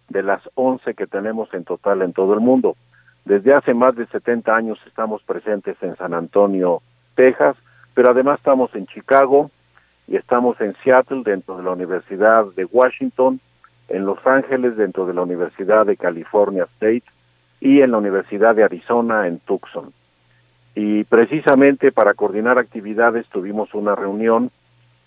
de 0.10 0.24
las 0.24 0.42
once 0.56 0.94
que 0.94 1.08
tenemos 1.08 1.54
en 1.54 1.64
total 1.64 2.02
en 2.02 2.14
todo 2.14 2.34
el 2.34 2.40
mundo. 2.40 2.76
Desde 3.26 3.54
hace 3.54 3.74
más 3.74 3.96
de 3.96 4.08
70 4.08 4.56
años 4.56 4.80
estamos 4.88 5.22
presentes 5.24 5.78
en 5.82 5.96
San 5.98 6.14
Antonio, 6.14 6.82
Texas, 7.16 7.56
pero 7.94 8.12
además 8.12 8.40
estamos 8.40 8.74
en 8.76 8.88
Chicago 8.88 9.52
y 10.08 10.16
estamos 10.16 10.60
en 10.62 10.76
Seattle 10.84 11.22
dentro 11.24 11.58
de 11.58 11.64
la 11.64 11.72
Universidad 11.72 12.46
de 12.56 12.66
Washington, 12.66 13.40
en 13.88 14.06
Los 14.06 14.26
Ángeles 14.26 14.78
dentro 14.78 15.06
de 15.06 15.14
la 15.14 15.22
Universidad 15.22 15.86
de 15.86 15.98
California 15.98 16.68
State 16.76 17.04
y 17.60 17.82
en 17.82 17.92
la 17.92 17.98
Universidad 17.98 18.56
de 18.56 18.64
Arizona 18.64 19.28
en 19.28 19.40
Tucson. 19.40 19.94
Y 20.76 21.04
precisamente 21.04 21.92
para 21.92 22.14
coordinar 22.14 22.58
actividades 22.58 23.28
tuvimos 23.30 23.74
una 23.74 23.96
reunión 23.96 24.52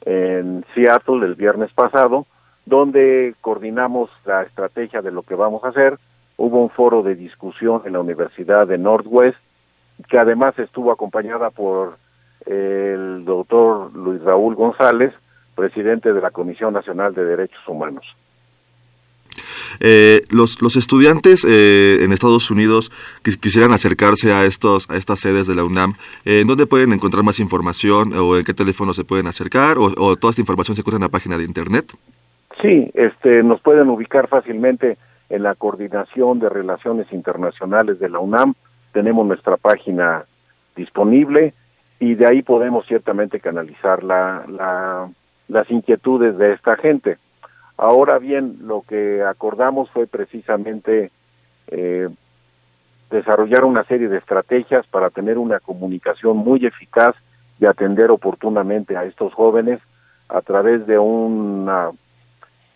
en 0.05 0.64
Seattle 0.74 1.24
el 1.24 1.34
viernes 1.34 1.72
pasado, 1.72 2.26
donde 2.67 3.35
coordinamos 3.41 4.11
la 4.25 4.43
estrategia 4.43 5.03
de 5.03 5.11
lo 5.11 5.23
que 5.23 5.35
vamos 5.35 5.65
a 5.65 5.69
hacer. 5.69 5.99
Hubo 6.37 6.63
un 6.63 6.71
foro 6.71 7.03
de 7.03 7.15
discusión 7.15 7.83
en 7.85 7.95
la 7.95 8.01
Universidad 8.01 8.67
de 8.67 8.79
Northwest, 8.79 9.39
que 10.09 10.19
además 10.19 10.59
estuvo 10.59 10.91
acompañada 10.91 11.51
por 11.51 11.97
el 12.47 13.25
doctor 13.25 13.95
Luis 13.95 14.23
Raúl 14.23 14.55
González, 14.55 15.13
presidente 15.55 16.13
de 16.13 16.21
la 16.21 16.31
Comisión 16.31 16.73
Nacional 16.73 17.15
de 17.15 17.25
Derechos 17.25 17.61
Humanos. 17.69 18.05
Eh, 19.81 20.23
los, 20.29 20.61
los 20.61 20.77
estudiantes 20.77 21.45
eh, 21.49 21.99
en 22.03 22.13
Estados 22.13 22.51
Unidos 22.51 22.91
que 23.23 23.33
quisieran 23.33 23.73
acercarse 23.73 24.33
a 24.33 24.45
estos 24.45 24.89
a 24.91 24.97
estas 24.97 25.21
sedes 25.21 25.47
de 25.47 25.55
la 25.55 25.65
UNAM, 25.65 25.95
eh, 26.25 26.41
¿en 26.41 26.47
dónde 26.47 26.67
pueden 26.67 26.93
encontrar 26.93 27.25
más 27.25 27.41
información 27.41 28.13
o 28.13 28.37
en 28.37 28.45
qué 28.45 28.53
teléfono 28.53 28.93
se 28.93 29.05
pueden 29.05 29.27
acercar 29.27 29.79
o, 29.79 29.85
o 29.85 30.17
toda 30.17 30.31
esta 30.31 30.43
información 30.43 30.77
se 30.77 30.83
encuentra 30.83 30.99
en 30.99 31.03
la 31.03 31.09
página 31.09 31.39
de 31.39 31.45
internet? 31.45 31.93
Sí, 32.61 32.90
este, 32.94 33.42
nos 33.42 33.61
pueden 33.61 33.88
ubicar 33.88 34.28
fácilmente 34.28 34.98
en 35.28 35.42
la 35.42 35.55
Coordinación 35.55 36.38
de 36.38 36.48
Relaciones 36.48 37.11
Internacionales 37.12 37.98
de 37.98 38.09
la 38.09 38.18
UNAM. 38.18 38.55
Tenemos 38.92 39.26
nuestra 39.26 39.57
página 39.57 40.24
disponible 40.76 41.55
y 41.98 42.14
de 42.14 42.26
ahí 42.26 42.42
podemos 42.42 42.86
ciertamente 42.86 43.40
canalizar 43.40 44.05
la, 44.05 44.44
la, 44.48 45.09
las 45.48 45.70
inquietudes 45.70 46.36
de 46.36 46.53
esta 46.53 46.76
gente. 46.76 47.18
Ahora 47.78 48.18
bien, 48.18 48.59
lo 48.62 48.82
que 48.82 49.22
acordamos 49.22 49.90
fue 49.90 50.07
precisamente 50.07 51.11
eh, 51.68 52.09
desarrollar 53.11 53.64
una 53.64 53.84
serie 53.84 54.09
de 54.09 54.18
estrategias 54.18 54.86
para 54.88 55.11
tener 55.11 55.38
una 55.38 55.61
comunicación 55.61 56.36
muy 56.36 56.66
eficaz 56.66 57.14
y 57.59 57.66
atender 57.66 58.11
oportunamente 58.11 58.96
a 58.96 59.05
estos 59.05 59.32
jóvenes 59.32 59.80
a 60.28 60.40
través 60.40 60.86
de 60.86 60.98
un 60.98 61.68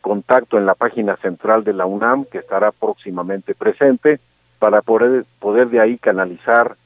contacto 0.06 0.56
en 0.56 0.66
la 0.66 0.76
página 0.76 1.16
central 1.16 1.64
de 1.64 1.72
la 1.72 1.84
UNAM 1.84 2.26
que 2.26 2.38
estará 2.38 2.70
próximamente 2.70 3.56
presente 3.56 4.20
para 4.60 4.80
poder, 4.80 5.24
poder 5.40 5.68
de 5.68 5.80
ahí 5.80 5.98
canalizar 5.98 6.76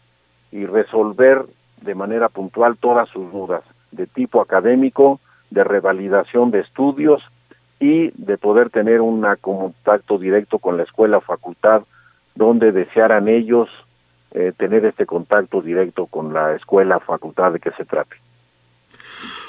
y 0.50 0.64
resolver 0.64 1.44
de 1.82 1.94
manera 1.94 2.30
puntual 2.30 2.78
todas 2.78 3.10
sus 3.10 3.30
dudas 3.30 3.62
de 3.90 4.06
tipo 4.06 4.40
académico, 4.40 5.20
de 5.50 5.64
revalidación 5.64 6.50
de 6.50 6.60
estudios 6.60 7.22
y 7.78 8.10
de 8.14 8.38
poder 8.38 8.70
tener 8.70 9.02
un 9.02 9.26
contacto 9.42 10.16
directo 10.16 10.58
con 10.58 10.78
la 10.78 10.84
escuela 10.84 11.18
o 11.18 11.20
facultad 11.20 11.82
donde 12.34 12.72
desearan 12.72 13.28
ellos 13.28 13.68
eh, 14.30 14.54
tener 14.56 14.86
este 14.86 15.04
contacto 15.04 15.60
directo 15.60 16.06
con 16.06 16.32
la 16.32 16.54
escuela 16.54 16.96
o 16.96 17.00
facultad 17.00 17.52
de 17.52 17.60
que 17.60 17.72
se 17.72 17.84
trate. 17.84 18.16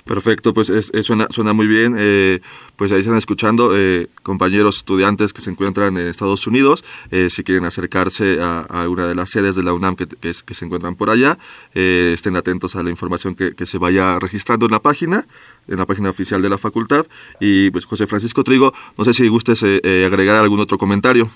Perfecto, 0.06 0.54
pues 0.54 0.70
es, 0.70 0.92
es- 0.94 1.06
suena, 1.06 1.28
suena 1.30 1.54
muy 1.54 1.68
bien. 1.68 1.96
Eh, 1.98 2.40
pues 2.82 2.92
ahí 2.92 3.02
están 3.02 3.16
escuchando 3.16 3.78
eh, 3.78 4.08
compañeros 4.24 4.78
estudiantes 4.78 5.34
que 5.34 5.42
se 5.42 5.52
encuentran 5.52 5.98
en 5.98 6.08
Estados 6.08 6.48
Unidos. 6.48 6.84
Eh, 7.12 7.30
si 7.30 7.44
quieren 7.44 7.64
acercarse 7.66 8.40
a, 8.42 8.90
una 8.90 9.06
de 9.06 9.14
las 9.14 9.30
sedes 9.30 9.56
de 9.56 9.62
la 9.62 9.72
UNAM 9.72 9.96
que, 9.96 10.34
se 10.34 10.66
encuentran 10.66 10.96
por 10.96 11.12
allá, 11.12 11.38
eh, 11.76 12.10
estén 12.14 12.36
atentos 12.36 12.76
a 12.76 12.82
la 12.82 12.90
información 12.90 13.36
que, 13.36 13.66
se 13.68 13.78
vaya 13.78 14.18
registrando 14.18 14.66
en 14.66 14.72
la 14.72 14.80
página, 14.80 15.28
en 15.68 15.78
la 15.78 15.86
página 15.86 16.10
oficial 16.10 16.42
de 16.42 16.50
la 16.50 16.58
facultad. 16.58 17.06
Y 17.40 17.70
pues 17.70 17.86
José 17.86 18.08
Francisco 18.08 18.44
Trigo, 18.44 18.74
no 18.98 19.06
sé 19.06 19.14
si 19.14 19.28
gustes 19.28 19.62
eh, 19.62 19.80
eh, 19.84 20.06
agregar 20.08 20.38
algún 20.38 20.60
otro 20.60 20.80
comentario. 20.80 21.28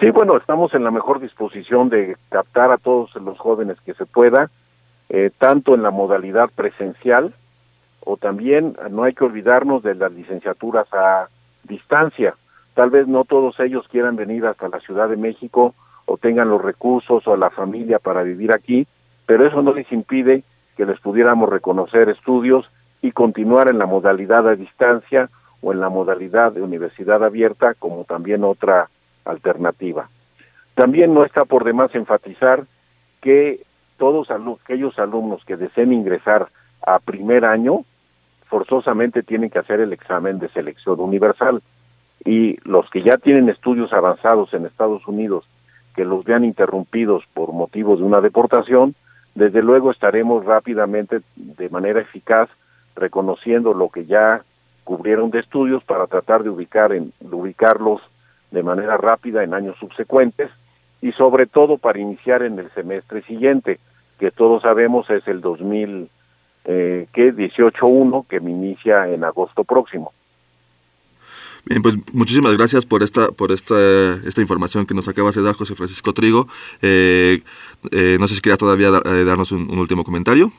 Sí, 0.00 0.10
bueno, 0.10 0.36
estamos 0.38 0.74
en 0.74 0.82
la 0.82 0.90
mejor 0.90 1.20
disposición 1.20 1.88
de 1.88 2.16
captar 2.30 2.72
a 2.72 2.78
todos 2.78 3.14
los 3.14 3.38
jóvenes 3.38 3.76
que 3.86 3.94
se 3.94 4.06
pueda, 4.06 4.50
tanto 5.38 5.74
en 5.74 5.82
la 5.82 5.90
modalidad 5.90 6.50
presencial 6.54 7.34
o 8.04 8.16
también 8.16 8.76
no 8.90 9.04
hay 9.04 9.14
que 9.14 9.24
olvidarnos 9.24 9.82
de 9.82 9.94
las 9.94 10.12
licenciaturas 10.12 10.86
a 10.92 11.28
distancia. 11.64 12.34
Tal 12.74 12.90
vez 12.90 13.06
no 13.06 13.24
todos 13.24 13.58
ellos 13.60 13.86
quieran 13.88 14.16
venir 14.16 14.46
hasta 14.46 14.68
la 14.68 14.80
Ciudad 14.80 15.08
de 15.08 15.16
México 15.16 15.74
o 16.06 16.16
tengan 16.16 16.48
los 16.48 16.62
recursos 16.62 17.26
o 17.26 17.36
la 17.36 17.50
familia 17.50 17.98
para 17.98 18.22
vivir 18.22 18.52
aquí, 18.52 18.86
pero 19.26 19.46
eso 19.46 19.62
no 19.62 19.72
les 19.72 19.90
impide 19.92 20.42
que 20.76 20.86
les 20.86 20.98
pudiéramos 21.00 21.48
reconocer 21.48 22.08
estudios 22.08 22.68
y 23.02 23.12
continuar 23.12 23.68
en 23.68 23.78
la 23.78 23.86
modalidad 23.86 24.48
a 24.48 24.56
distancia 24.56 25.28
o 25.60 25.72
en 25.72 25.80
la 25.80 25.88
modalidad 25.88 26.52
de 26.52 26.62
universidad 26.62 27.22
abierta 27.22 27.74
como 27.74 28.04
también 28.04 28.44
otra 28.44 28.88
alternativa. 29.24 30.08
También 30.74 31.12
no 31.12 31.24
está 31.24 31.44
por 31.44 31.64
demás 31.64 31.94
enfatizar 31.94 32.64
que 33.20 33.60
todos 33.98 34.28
aquellos 34.30 34.98
alumnos 34.98 35.44
que 35.44 35.56
deseen 35.56 35.92
ingresar 35.92 36.48
a 36.80 36.98
primer 36.98 37.44
año 37.44 37.84
forzosamente 38.50 39.22
tienen 39.22 39.48
que 39.48 39.60
hacer 39.60 39.80
el 39.80 39.92
examen 39.92 40.38
de 40.38 40.48
selección 40.50 41.00
universal. 41.00 41.62
Y 42.24 42.58
los 42.68 42.90
que 42.90 43.02
ya 43.02 43.16
tienen 43.16 43.48
estudios 43.48 43.92
avanzados 43.92 44.52
en 44.52 44.66
Estados 44.66 45.06
Unidos 45.06 45.46
que 45.94 46.04
los 46.04 46.24
vean 46.24 46.44
interrumpidos 46.44 47.24
por 47.32 47.52
motivos 47.52 47.98
de 47.98 48.04
una 48.04 48.20
deportación, 48.20 48.94
desde 49.34 49.62
luego 49.62 49.90
estaremos 49.90 50.44
rápidamente 50.44 51.20
de 51.36 51.68
manera 51.68 52.00
eficaz 52.00 52.48
reconociendo 52.96 53.72
lo 53.72 53.88
que 53.88 54.04
ya 54.04 54.42
cubrieron 54.84 55.30
de 55.30 55.40
estudios 55.40 55.82
para 55.84 56.06
tratar 56.06 56.42
de 56.42 56.50
ubicar 56.50 56.92
en 56.92 57.12
ubicarlos 57.22 58.00
de 58.50 58.62
manera 58.62 58.96
rápida 58.96 59.44
en 59.44 59.54
años 59.54 59.76
subsecuentes 59.78 60.50
y 61.00 61.12
sobre 61.12 61.46
todo 61.46 61.78
para 61.78 61.98
iniciar 61.98 62.42
en 62.42 62.58
el 62.58 62.70
semestre 62.72 63.22
siguiente, 63.22 63.78
que 64.18 64.30
todos 64.30 64.62
sabemos 64.62 65.08
es 65.10 65.26
el 65.28 65.40
2000 65.40 66.10
eh, 66.64 67.06
que 67.12 67.32
18.1 67.34 68.26
que 68.28 68.40
me 68.40 68.50
inicia 68.50 69.08
en 69.08 69.24
agosto 69.24 69.64
próximo. 69.64 70.12
Bien, 71.66 71.82
pues 71.82 71.94
muchísimas 72.14 72.56
gracias 72.56 72.86
por 72.86 73.02
esta 73.02 73.28
por 73.32 73.52
esta 73.52 73.74
esta 74.26 74.40
información 74.40 74.86
que 74.86 74.94
nos 74.94 75.08
acabas 75.08 75.34
de 75.34 75.42
dar, 75.42 75.54
José 75.54 75.74
Francisco 75.74 76.12
Trigo. 76.14 76.46
Eh, 76.80 77.42
eh, 77.92 78.16
no 78.18 78.26
sé 78.28 78.34
si 78.34 78.40
quería 78.40 78.56
todavía 78.56 78.90
dar- 78.90 79.06
eh, 79.06 79.24
darnos 79.24 79.52
un, 79.52 79.70
un 79.70 79.78
último 79.78 80.02
comentario. 80.02 80.50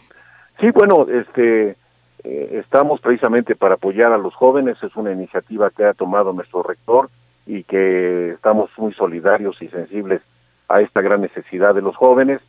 Sí, 0.60 0.68
bueno, 0.72 1.08
este 1.10 1.76
eh, 2.24 2.60
estamos 2.64 3.02
precisamente 3.02 3.56
para 3.56 3.76
apoyar 3.76 4.12
a 4.14 4.18
los 4.20 4.36
jóvenes, 4.36 4.78
es 4.84 4.96
una 4.96 5.12
iniciativa 5.12 5.72
que 5.72 5.86
ha 5.86 5.96
tomado 5.96 6.34
nuestro 6.34 6.62
rector 6.62 7.10
y 7.48 7.64
que 7.64 8.30
estamos 8.34 8.70
muy 8.78 8.94
solidarios 8.94 9.60
y 9.62 9.70
sensibles 9.70 10.22
a 10.70 10.82
esta 10.82 11.02
gran 11.02 11.22
necesidad 11.22 11.74
de 11.74 11.82
los 11.82 11.96
jóvenes. 11.96 12.42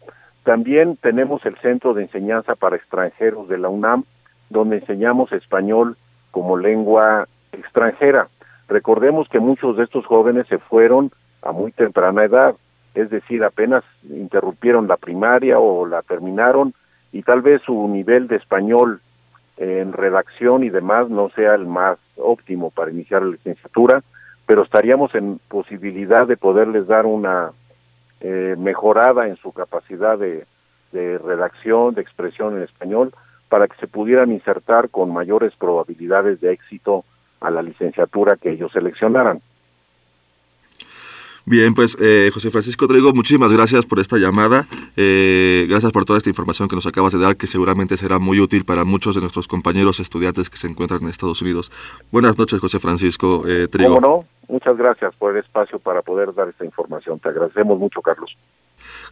También 0.45 0.97
tenemos 0.97 1.45
el 1.47 1.57
Centro 1.59 1.95
de 1.95 2.03
Enseñanza 2.03 2.55
para 2.57 2.77
Extranjeros 2.77 3.49
de 3.49 3.59
la 3.59 3.69
UNAM, 3.69 4.05
donde 4.51 4.79
enseñamos 4.79 5.33
español 5.33 5.97
como 6.31 6.57
lengua 6.57 7.29
extranjera. 7.53 8.29
Recordemos 8.69 9.29
que 9.29 9.39
muchos 9.39 9.77
de 9.77 9.85
estos 9.85 10.05
jóvenes 10.07 10.47
se 10.49 10.59
fueron 10.59 11.13
a 11.43 11.53
muy 11.53 11.73
temprana 11.73 12.25
edad, 12.25 12.55
es 12.95 13.11
decir, 13.11 13.45
apenas 13.45 13.85
interrumpieron 14.09 14.89
la 14.89 14.97
primaria 14.97 15.59
o 15.59 15.87
la 15.87 16.03
terminaron 16.03 16.75
y 17.13 17.23
tal 17.23 17.43
vez 17.43 17.63
su 17.63 17.89
nivel 17.89 18.29
de 18.29 18.37
español 18.37 19.01
en 19.57 19.93
redacción 19.93 20.65
y 20.65 20.71
demás 20.71 21.09
no 21.09 21.29
sea 21.31 21.55
el 21.55 21.67
más 21.67 21.99
óptimo 22.17 22.71
para 22.71 22.91
iniciar 22.91 23.23
la 23.23 23.33
licenciatura, 23.33 24.03
pero 24.47 24.63
estaríamos 24.63 25.15
en 25.15 25.39
posibilidad 25.49 26.27
de 26.27 26.37
poderles 26.37 26.87
dar 26.87 27.07
una 27.07 27.53
eh, 28.23 28.55
mejorada 28.57 29.27
en 29.27 29.37
su 29.37 29.53
capacidad 29.53 30.17
de, 30.17 30.47
de 30.93 31.19
redacción, 31.19 31.95
de 31.95 32.03
expresión 32.03 32.57
en 32.57 32.63
español, 32.63 33.13
para 33.49 33.67
que 33.69 33.77
se 33.77 33.87
pudieran 33.87 34.31
insertar 34.31 34.89
con 34.89 35.13
mayores 35.13 35.53
probabilidades 35.57 36.41
de 36.41 36.53
éxito 36.53 37.05
a 37.41 37.51
la 37.51 37.63
licenciatura 37.63 38.37
que 38.37 38.51
ellos 38.51 38.73
seleccionaran. 38.73 39.43
Bien, 41.45 41.75
pues 41.75 41.97
eh, 42.01 42.31
José 42.33 42.51
Francisco 42.51 42.87
Trigo, 42.87 43.13
muchísimas 43.13 43.53
gracias 43.53 43.85
por 43.85 43.99
esta 43.99 44.17
llamada, 44.17 44.67
eh, 44.97 45.67
gracias 45.69 45.91
por 45.91 46.05
toda 46.05 46.19
esta 46.19 46.31
información 46.31 46.69
que 46.69 46.77
nos 46.77 46.87
acabas 46.87 47.13
de 47.13 47.19
dar, 47.19 47.37
que 47.37 47.49
seguramente 47.49 47.97
será 47.97 48.21
muy 48.21 48.39
útil 48.39 48.65
para 48.65 48.85
muchos 48.85 49.17
de 49.17 49.21
nuestros 49.21 49.49
compañeros 49.49 49.99
estudiantes 49.99 50.49
que 50.49 50.57
se 50.57 50.69
encuentran 50.69 51.03
en 51.03 51.09
Estados 51.09 51.43
Unidos. 51.43 51.73
Buenas 52.13 52.39
noches, 52.39 52.61
José 52.61 52.79
Francisco 52.79 53.43
eh, 53.49 53.67
Trigo. 53.67 53.97
¿Cómo 53.97 54.07
no? 54.07 54.25
Muchas 54.49 54.77
gracias 54.77 55.15
por 55.17 55.33
el 55.33 55.43
espacio 55.43 55.79
para 55.81 56.03
poder 56.03 56.33
dar 56.33 56.49
esta 56.49 56.65
información. 56.65 57.19
Te 57.19 57.31
agradecemos 57.31 57.79
mucho, 57.79 58.01
Carlos. 58.03 58.37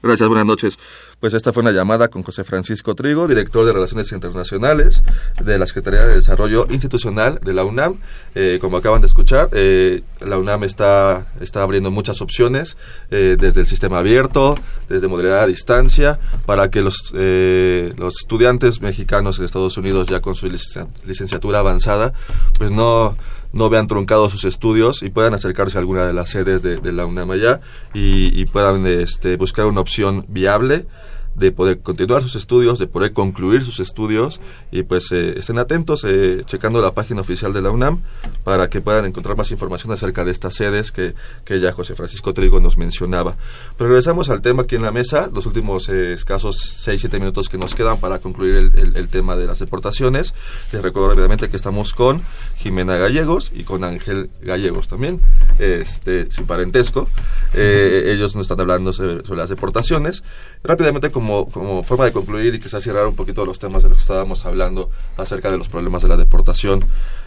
Gracias, 0.02 0.26
buenas 0.28 0.46
noches. 0.46 0.78
Pues 1.20 1.34
esta 1.34 1.52
fue 1.52 1.62
una 1.62 1.72
llamada 1.72 2.08
con 2.08 2.22
José 2.22 2.42
Francisco 2.42 2.94
Trigo, 2.94 3.28
director 3.28 3.66
de 3.66 3.72
Relaciones 3.74 4.10
Internacionales 4.12 5.02
de 5.44 5.58
la 5.58 5.66
Secretaría 5.66 6.06
de 6.06 6.14
Desarrollo 6.14 6.66
Institucional 6.70 7.38
de 7.42 7.52
la 7.52 7.64
UNAM. 7.64 7.96
Eh, 8.34 8.56
como 8.62 8.78
acaban 8.78 9.02
de 9.02 9.08
escuchar, 9.08 9.50
eh, 9.52 10.00
la 10.20 10.38
UNAM 10.38 10.64
está, 10.64 11.26
está 11.42 11.62
abriendo 11.62 11.90
muchas 11.90 12.22
opciones, 12.22 12.78
eh, 13.10 13.36
desde 13.38 13.60
el 13.60 13.66
sistema 13.66 13.98
abierto, 13.98 14.54
desde 14.88 15.06
modalidad 15.06 15.42
a 15.42 15.46
distancia, 15.46 16.18
para 16.46 16.70
que 16.70 16.80
los, 16.80 17.12
eh, 17.14 17.92
los 17.98 18.14
estudiantes 18.22 18.80
mexicanos 18.80 19.38
en 19.38 19.44
Estados 19.44 19.76
Unidos 19.76 20.08
ya 20.08 20.20
con 20.20 20.34
su 20.34 20.46
licen- 20.48 20.88
licenciatura 21.04 21.58
avanzada, 21.58 22.14
pues 22.56 22.70
no 22.70 23.18
no 23.52 23.68
vean 23.70 23.86
truncados 23.86 24.32
sus 24.32 24.44
estudios 24.44 25.02
y 25.02 25.10
puedan 25.10 25.34
acercarse 25.34 25.78
a 25.78 25.80
alguna 25.80 26.06
de 26.06 26.12
las 26.12 26.30
sedes 26.30 26.62
de, 26.62 26.92
la 26.92 27.06
UNAM 27.06 27.30
allá 27.30 27.60
y, 27.94 28.38
y 28.38 28.46
puedan 28.46 28.86
este, 28.86 29.36
buscar 29.36 29.66
una 29.66 29.80
opción 29.80 30.24
viable 30.28 30.86
de 31.34 31.52
poder 31.52 31.80
continuar 31.80 32.22
sus 32.22 32.34
estudios, 32.36 32.78
de 32.78 32.86
poder 32.86 33.12
concluir 33.12 33.64
sus 33.64 33.80
estudios 33.80 34.40
y 34.70 34.82
pues 34.82 35.10
eh, 35.12 35.34
estén 35.38 35.58
atentos 35.58 36.04
eh, 36.04 36.42
checando 36.44 36.82
la 36.82 36.92
página 36.92 37.20
oficial 37.22 37.52
de 37.52 37.62
la 37.62 37.70
UNAM 37.70 38.00
para 38.44 38.68
que 38.68 38.80
puedan 38.80 39.04
encontrar 39.06 39.36
más 39.36 39.50
información 39.50 39.92
acerca 39.92 40.24
de 40.24 40.32
estas 40.32 40.54
sedes 40.54 40.92
que, 40.92 41.14
que 41.44 41.60
ya 41.60 41.72
José 41.72 41.94
Francisco 41.94 42.34
Trigo 42.34 42.60
nos 42.60 42.76
mencionaba. 42.76 43.36
Pero 43.78 43.88
regresamos 43.90 44.28
al 44.28 44.42
tema 44.42 44.62
aquí 44.62 44.76
en 44.76 44.82
la 44.82 44.90
mesa, 44.92 45.30
los 45.32 45.46
últimos 45.46 45.88
eh, 45.88 46.12
escasos 46.12 46.56
6-7 46.86 47.12
minutos 47.20 47.48
que 47.48 47.58
nos 47.58 47.74
quedan 47.74 47.98
para 48.00 48.18
concluir 48.18 48.54
el, 48.56 48.78
el- 48.78 48.96
el 48.96 49.08
tema 49.08 49.36
de 49.36 49.46
las 49.46 49.58
deportaciones. 49.60 50.34
Les 50.72 50.82
recuerdo 50.82 51.08
rápidamente 51.10 51.48
que 51.48 51.56
estamos 51.56 51.94
con 51.94 52.22
Jimena 52.56 52.96
Gallegos 52.96 53.50
y 53.54 53.62
con 53.64 53.84
Ángel 53.84 54.30
Gallegos 54.42 54.88
también, 54.88 55.20
este, 55.58 56.30
sin 56.30 56.46
parentesco. 56.46 57.08
Eh, 57.54 58.12
ellos 58.14 58.34
nos 58.36 58.42
están 58.44 58.60
hablando 58.60 58.92
sobre, 58.92 59.24
sobre 59.24 59.38
las 59.38 59.48
deportaciones. 59.48 60.22
Rápidamente, 60.62 61.10
como, 61.20 61.82
forma 61.84 62.04
de 62.06 62.12
concluir 62.12 62.54
y 62.54 62.60
quizás 62.60 62.82
cerrar 62.82 63.06
un 63.06 63.14
poquito 63.16 63.44
los 63.44 63.58
temas 63.58 63.82
de 63.82 63.88
los 63.88 63.98
que 63.98 64.02
estábamos 64.02 64.44
hablando 64.46 64.88
acerca 65.16 65.50
de 65.50 65.58
los 65.58 65.68
problemas 65.68 66.02
de 66.02 66.08
la 66.08 66.16
deportación, 66.16 66.84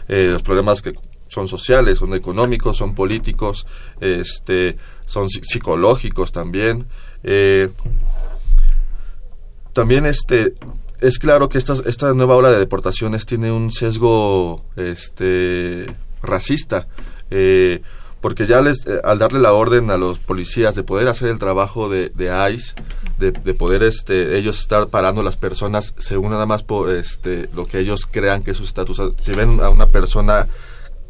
eh, 0.08 0.28
los 0.30 0.42
problemas 0.42 0.82
que 0.82 0.92
son 1.28 1.48
sociales, 1.48 1.98
son 1.98 2.14
económicos, 2.14 2.76
son 2.76 2.94
políticos, 2.94 3.66
este, 4.00 4.76
son 5.06 5.28
psi- 5.28 5.42
psicológicos 5.44 6.32
también. 6.32 6.86
Eh, 7.22 7.70
también 9.72 10.06
este 10.06 10.54
es 11.00 11.18
claro 11.18 11.48
que 11.48 11.58
esta, 11.58 11.74
esta 11.86 12.14
nueva 12.14 12.36
ola 12.36 12.50
de 12.50 12.58
deportaciones 12.58 13.26
tiene 13.26 13.50
un 13.52 13.72
sesgo 13.72 14.64
este 14.76 15.86
racista 16.22 16.86
eh, 17.30 17.82
porque 18.20 18.46
ya 18.46 18.60
les 18.62 18.86
al 19.02 19.18
darle 19.18 19.38
la 19.40 19.52
orden 19.52 19.90
a 19.90 19.96
los 19.98 20.18
policías 20.18 20.74
de 20.74 20.82
poder 20.82 21.08
hacer 21.08 21.28
el 21.28 21.38
trabajo 21.38 21.88
de, 21.90 22.08
de 22.10 22.30
ICE 22.54 22.74
de, 23.18 23.32
de 23.32 23.54
poder 23.54 23.82
este 23.82 24.36
ellos 24.36 24.58
estar 24.58 24.88
parando 24.88 25.20
a 25.20 25.24
las 25.24 25.36
personas 25.36 25.94
según 25.98 26.30
nada 26.30 26.46
más 26.46 26.62
por 26.62 26.90
este 26.92 27.48
lo 27.54 27.66
que 27.66 27.78
ellos 27.78 28.06
crean 28.10 28.42
que 28.42 28.52
es 28.52 28.56
su 28.56 28.64
estatus 28.64 29.00
si 29.22 29.32
ven 29.32 29.60
a 29.60 29.70
una 29.70 29.86
persona 29.86 30.48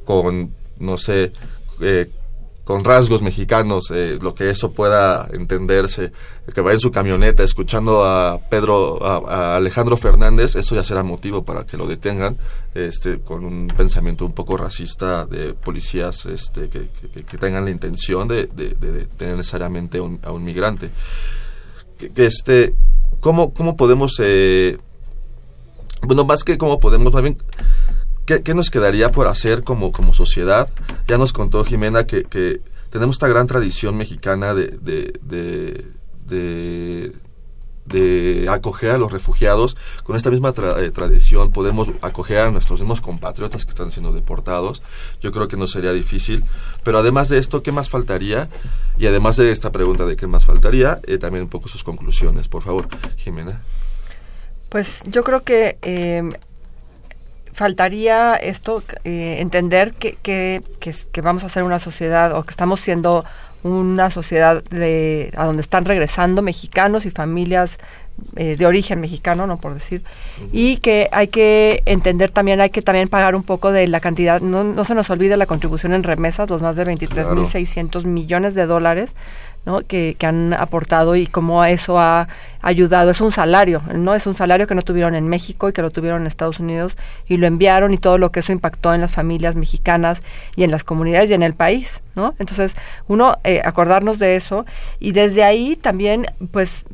con 0.05 0.55
no 0.79 0.99
sé 0.99 1.33
eh, 1.81 2.11
con 2.65 2.83
rasgos 2.83 3.21
mexicanos, 3.21 3.91
eh, 3.91 4.19
lo 4.21 4.35
que 4.35 4.49
eso 4.49 4.73
pueda 4.73 5.29
entenderse, 5.33 6.13
que 6.53 6.61
vaya 6.63 6.75
en 6.75 6.81
su 6.81 6.91
camioneta 6.91 7.43
escuchando 7.43 8.05
a 8.05 8.41
Pedro, 8.49 9.05
a, 9.05 9.57
Alejandro 9.57 9.99
Fernández, 9.99 10.57
eso 10.57 10.75
ya 10.75 10.83
será 10.83 11.03
motivo 11.03 11.45
para 11.45 11.67
que 11.67 11.77
lo 11.77 11.87
detengan, 11.87 12.39
este, 12.75 13.21
con 13.21 13.45
un 13.45 13.69
pensamiento 13.69 14.25
un 14.25 14.33
poco 14.33 14.57
racista 14.57 15.27
de 15.27 15.53
policías, 15.53 16.25
este, 16.25 16.71
que, 16.71 16.89
tengan 17.39 17.67
la 17.67 17.71
intención 17.71 18.27
de, 18.29 18.47
de, 18.47 18.71
de 18.71 18.93
detener 18.93 19.37
necesariamente 19.37 20.01
un, 20.01 20.19
a 20.23 20.33
un 20.33 20.43
migrante. 20.43 20.91
Este, 22.17 22.75
¿cómo, 23.21 23.53
cómo 23.55 23.77
podemos, 23.77 24.17
eh, 24.21 24.79
bueno, 26.03 26.25
más 26.25 26.45
que 26.45 26.59
cómo 26.59 26.81
podemos, 26.81 27.13
más 27.13 27.23
bien, 27.23 27.39
¿Qué, 28.27 28.43
qué 28.43 28.55
nos 28.55 28.71
quedaría 28.71 29.13
por 29.13 29.27
hacer 29.27 29.65
como, 29.65 29.93
como 29.93 30.15
sociedad? 30.15 30.69
Ya 31.07 31.19
nos 31.19 31.33
contó 31.35 31.63
Jimena 31.63 32.07
que, 32.07 32.25
que 32.25 32.63
tenemos 32.89 33.17
esta 33.17 33.29
gran 33.29 33.47
tradición 33.47 33.97
mexicana 33.97 34.55
de, 34.55 34.79
de, 36.27 37.13
de 37.87 38.47
acoger 38.49 38.93
a 38.93 38.99
los 38.99 39.12
refugiados. 39.12 39.76
Con 40.05 40.16
esta 40.16 40.30
misma 40.30 40.55
tra- 40.55 40.82
eh, 40.82 40.91
tradición 40.91 41.51
podemos 41.51 41.89
acoger 42.01 42.39
a 42.39 42.51
nuestros 42.51 42.80
mismos 42.80 43.01
compatriotas 43.01 43.64
que 43.64 43.70
están 43.70 43.91
siendo 43.91 44.12
deportados. 44.12 44.82
Yo 45.20 45.32
creo 45.32 45.49
que 45.49 45.57
no 45.57 45.66
sería 45.66 45.93
difícil. 45.93 46.45
Pero 46.82 46.99
además 46.99 47.28
de 47.28 47.39
esto, 47.39 47.62
¿qué 47.62 47.72
más 47.72 47.91
faltaría? 47.91 48.49
Y 48.99 49.07
además 49.07 49.37
de 49.37 49.53
esta 49.53 49.70
pregunta 49.70 50.07
de 50.07 50.16
qué 50.16 50.26
más 50.26 50.45
faltaría, 50.45 51.01
eh, 51.07 51.18
también 51.18 51.45
un 51.45 51.51
poco 51.51 51.68
sus 51.68 51.85
conclusiones. 51.85 52.49
Por 52.49 52.62
favor, 52.62 52.89
Jimena. 53.16 53.61
Pues 54.70 55.03
yo 55.05 55.22
creo 55.22 55.43
que 55.43 55.78
eh, 55.82 56.22
faltaría 57.53 58.35
esto, 58.35 58.82
eh, 59.05 59.37
entender 59.39 59.95
que, 59.95 60.16
que, 60.22 60.62
que, 60.80 60.95
que 61.12 61.20
vamos 61.20 61.45
a 61.45 61.49
ser 61.49 61.62
una 61.62 61.78
sociedad 61.78 62.37
o 62.37 62.43
que 62.43 62.51
estamos 62.51 62.80
siendo 62.80 63.24
una 63.65 64.11
sociedad 64.11 64.62
de, 64.65 65.33
a 65.37 65.47
donde 65.47 65.62
están 65.62 65.85
regresando 65.85 66.43
mexicanos 66.43 67.07
y 67.07 67.11
familias 67.11 67.79
eh, 68.37 68.57
de 68.57 68.67
origen 68.67 69.01
mexicano, 69.01 69.47
no 69.47 69.57
por 69.59 69.75
decir, 69.75 70.03
y 70.53 70.77
que 70.77 71.09
hay 71.11 71.29
que 71.29 71.83
entender 71.87 72.31
también, 72.31 72.61
hay 72.61 72.71
que 72.71 72.83
también 72.83 73.09
pagar 73.09 73.35
un 73.35 73.43
poco 73.43 73.73
de 73.73 73.89
la 73.89 73.99
cantidad, 73.99 74.41
no, 74.41 74.62
no 74.62 74.85
se 74.85 74.95
nos 74.95 75.11
olvide 75.11 75.37
la 75.37 75.47
contribución 75.47 75.95
en 75.95 76.05
remesas, 76.05 76.49
los 76.49 76.62
más 76.62 76.77
de 76.77 76.85
23.600 76.85 78.05
millones 78.05 78.55
de 78.55 78.67
dólares 78.67 79.15
¿no? 79.65 79.83
que, 79.83 80.17
que 80.19 80.27
han 80.27 80.53
aportado 80.53 81.17
y 81.17 81.27
cómo 81.27 81.65
eso 81.65 81.99
ha 81.99 82.29
ayudado. 82.61 83.11
Es 83.11 83.21
un 83.21 83.33
salario, 83.33 83.83
no 83.95 84.15
es 84.15 84.27
un 84.27 84.35
salario 84.35 84.67
que 84.67 84.75
no 84.75 84.83
tuvieron 84.83 85.15
en 85.15 85.29
México 85.29 85.69
y 85.69 85.73
que 85.73 85.83
lo 85.83 85.91
tuvieron 85.91 86.23
en 86.23 86.27
Estados 86.27 86.61
Unidos 86.61 86.97
y 87.29 87.37
lo 87.37 87.47
enviaron 87.47 87.93
y 87.95 87.99
todo 87.99 88.19
lo 88.19 88.33
que 88.33 88.41
eso 88.41 88.53
impactó 88.53 88.95
en 88.95 89.01
las 89.01 89.12
familias 89.12 89.55
mexicanas 89.55 90.23
y 90.57 90.65
en 90.65 90.71
las 90.71 90.85
comunidades 90.85 91.31
y 91.31 91.35
en 91.35 91.43
el 91.43 91.55
país, 91.55 92.01
¿no? 92.15 92.35
Entonces, 92.39 92.75
uno, 93.07 93.39
eh, 93.45 93.61
acordarnos 93.65 94.19
de 94.19 94.37
eso 94.37 94.65
y 95.01 95.12
desde 95.12 95.45
ahí 95.45 95.77
también, 95.77 96.27
pues, 96.51 96.85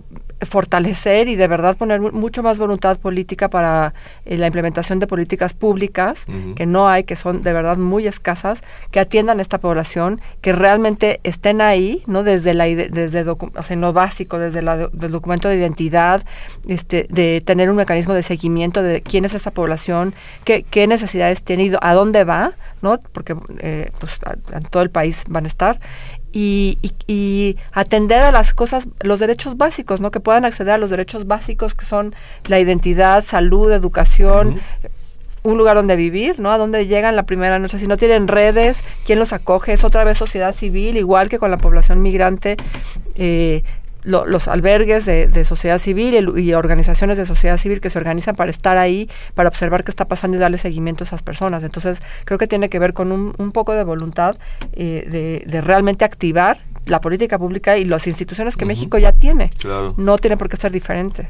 fortalecer 0.43 1.29
y 1.29 1.37
de 1.37 1.47
verdad 1.49 1.77
poner 1.77 2.01
mu- 2.01 2.11
mucho 2.13 2.43
más 2.43 2.59
voluntad 2.59 2.99
política 2.99 3.49
para 3.49 3.95
eh, 4.25 4.37
la 4.39 4.47
implementación 4.47 4.99
de 4.99 5.07
políticas 5.07 5.53
públicas 5.55 6.19
que 6.57 6.67
no 6.67 6.89
hay, 6.89 7.05
que 7.05 7.17
son 7.17 7.43
de 7.43 7.53
verdad 7.53 7.77
muy 7.77 8.07
escasas, 8.07 8.61
que 8.91 9.01
atiendan 9.01 9.39
a 9.39 9.43
esta 9.43 9.59
población, 9.59 10.21
que 10.41 10.53
realmente 10.53 11.21
estén 11.25 11.61
ahí, 11.61 12.03
¿no? 12.07 12.23
Desde 12.23 12.55
la 12.55 12.65
desde 12.65 13.25
docu- 13.27 13.51
o 13.57 13.63
sea, 13.63 13.75
en 13.75 13.81
lo 13.81 13.93
básico, 13.93 14.39
desde 14.39 14.63
la 14.63 14.77
del 14.89 15.11
documento 15.13 15.49
de 15.49 15.57
identidad, 15.57 16.25
este, 16.69 17.07
de 17.11 17.43
tener 17.45 17.71
un 17.71 17.77
mecanismo 17.77 18.15
de 18.15 18.23
seguimiento 18.23 18.83
de 18.83 19.03
quién 19.03 19.25
es 19.25 19.35
esa 19.35 19.51
población, 19.51 20.15
qué, 20.45 20.63
qué 20.63 20.87
necesidades 20.87 21.43
tiene 21.43 21.65
y 21.67 21.73
a 21.81 21.95
dónde 21.95 22.25
va, 22.25 22.53
¿no? 22.83 22.99
Porque 23.13 23.37
eh, 23.59 23.91
pues, 23.99 24.13
a- 24.25 24.57
en 24.57 24.63
todo 24.65 24.83
el 24.83 24.91
país 24.91 25.23
van 25.29 25.45
a 25.45 25.49
estar 25.49 25.81
y, 26.33 26.79
y, 26.83 26.93
y 27.13 27.57
atender 27.73 28.23
a 28.23 28.33
las 28.33 28.55
cosas, 28.55 28.87
los 29.01 29.21
derechos 29.21 29.57
básicos, 29.57 30.01
¿no? 30.01 30.11
Que 30.11 30.21
puedan 30.21 30.45
acceder 30.45 30.75
a 30.75 30.79
los 30.79 30.91
derechos 30.91 31.27
básicos 31.27 31.75
que 31.75 31.85
son 31.85 32.15
la 32.47 32.61
identidad, 32.61 33.25
salud, 33.25 33.73
educación, 33.73 34.61
un 35.43 35.57
lugar 35.57 35.77
donde 35.77 35.97
vivir, 35.97 36.39
¿no? 36.39 36.53
A 36.53 36.59
dónde 36.59 36.87
llegan 36.87 37.17
la 37.17 37.25
primera 37.25 37.59
noche. 37.59 37.79
Si 37.79 37.87
no 37.87 37.97
tienen 37.97 38.29
redes, 38.29 38.79
¿quién 39.07 39.19
los 39.19 39.33
acoge? 39.33 39.73
Es 39.73 39.85
otra 39.85 40.05
vez 40.05 40.19
sociedad 40.19 40.55
civil, 40.55 40.97
igual 40.97 41.29
que 41.29 41.39
con 41.39 41.51
la 41.51 41.57
población 41.57 42.03
migrante. 42.03 42.57
Eh, 43.15 43.63
lo- 44.03 44.25
los 44.27 44.49
albergues 44.49 45.05
de, 45.05 45.29
de 45.29 45.45
sociedad 45.45 45.79
civil 45.79 46.33
y, 46.37 46.41
y 46.41 46.55
organizaciones 46.55 47.19
de 47.19 47.27
sociedad 47.27 47.59
civil 47.59 47.81
que 47.81 47.91
se 47.91 47.99
organizan 47.99 48.37
para 48.37 48.51
estar 48.51 48.79
ahí, 48.79 49.09
para 49.35 49.49
observar 49.49 49.85
qué 49.85 49.91
está 49.91 50.07
pasando 50.07 50.37
y 50.37 50.41
darle 50.41 50.59
seguimiento 50.59 51.05
a 51.05 51.07
esas 51.07 51.23
personas. 51.23 51.63
Entonces, 51.65 52.01
creo 52.25 52.39
que 52.39 52.47
tiene 52.47 52.69
que 52.71 52.79
ver 52.79 52.95
con 52.95 53.13
un, 53.13 53.35
un 53.37 53.53
poco 53.53 53.75
de 53.75 53.85
voluntad 53.85 54.37
eh, 54.73 55.07
de, 55.11 55.45
de 55.51 55.61
realmente 55.61 56.05
activar 56.05 56.59
la 56.87 57.01
política 57.01 57.39
pública 57.39 57.77
y 57.77 57.85
las 57.85 58.07
instituciones 58.07 58.57
que. 58.57 58.65
México 58.65 58.99
ya 58.99 59.13
tiene. 59.13 59.51
Claro. 59.59 59.95
No 59.97 60.17
tiene 60.17 60.37
por 60.37 60.49
qué 60.49 60.57
ser 60.57 60.71
diferente. 60.73 61.29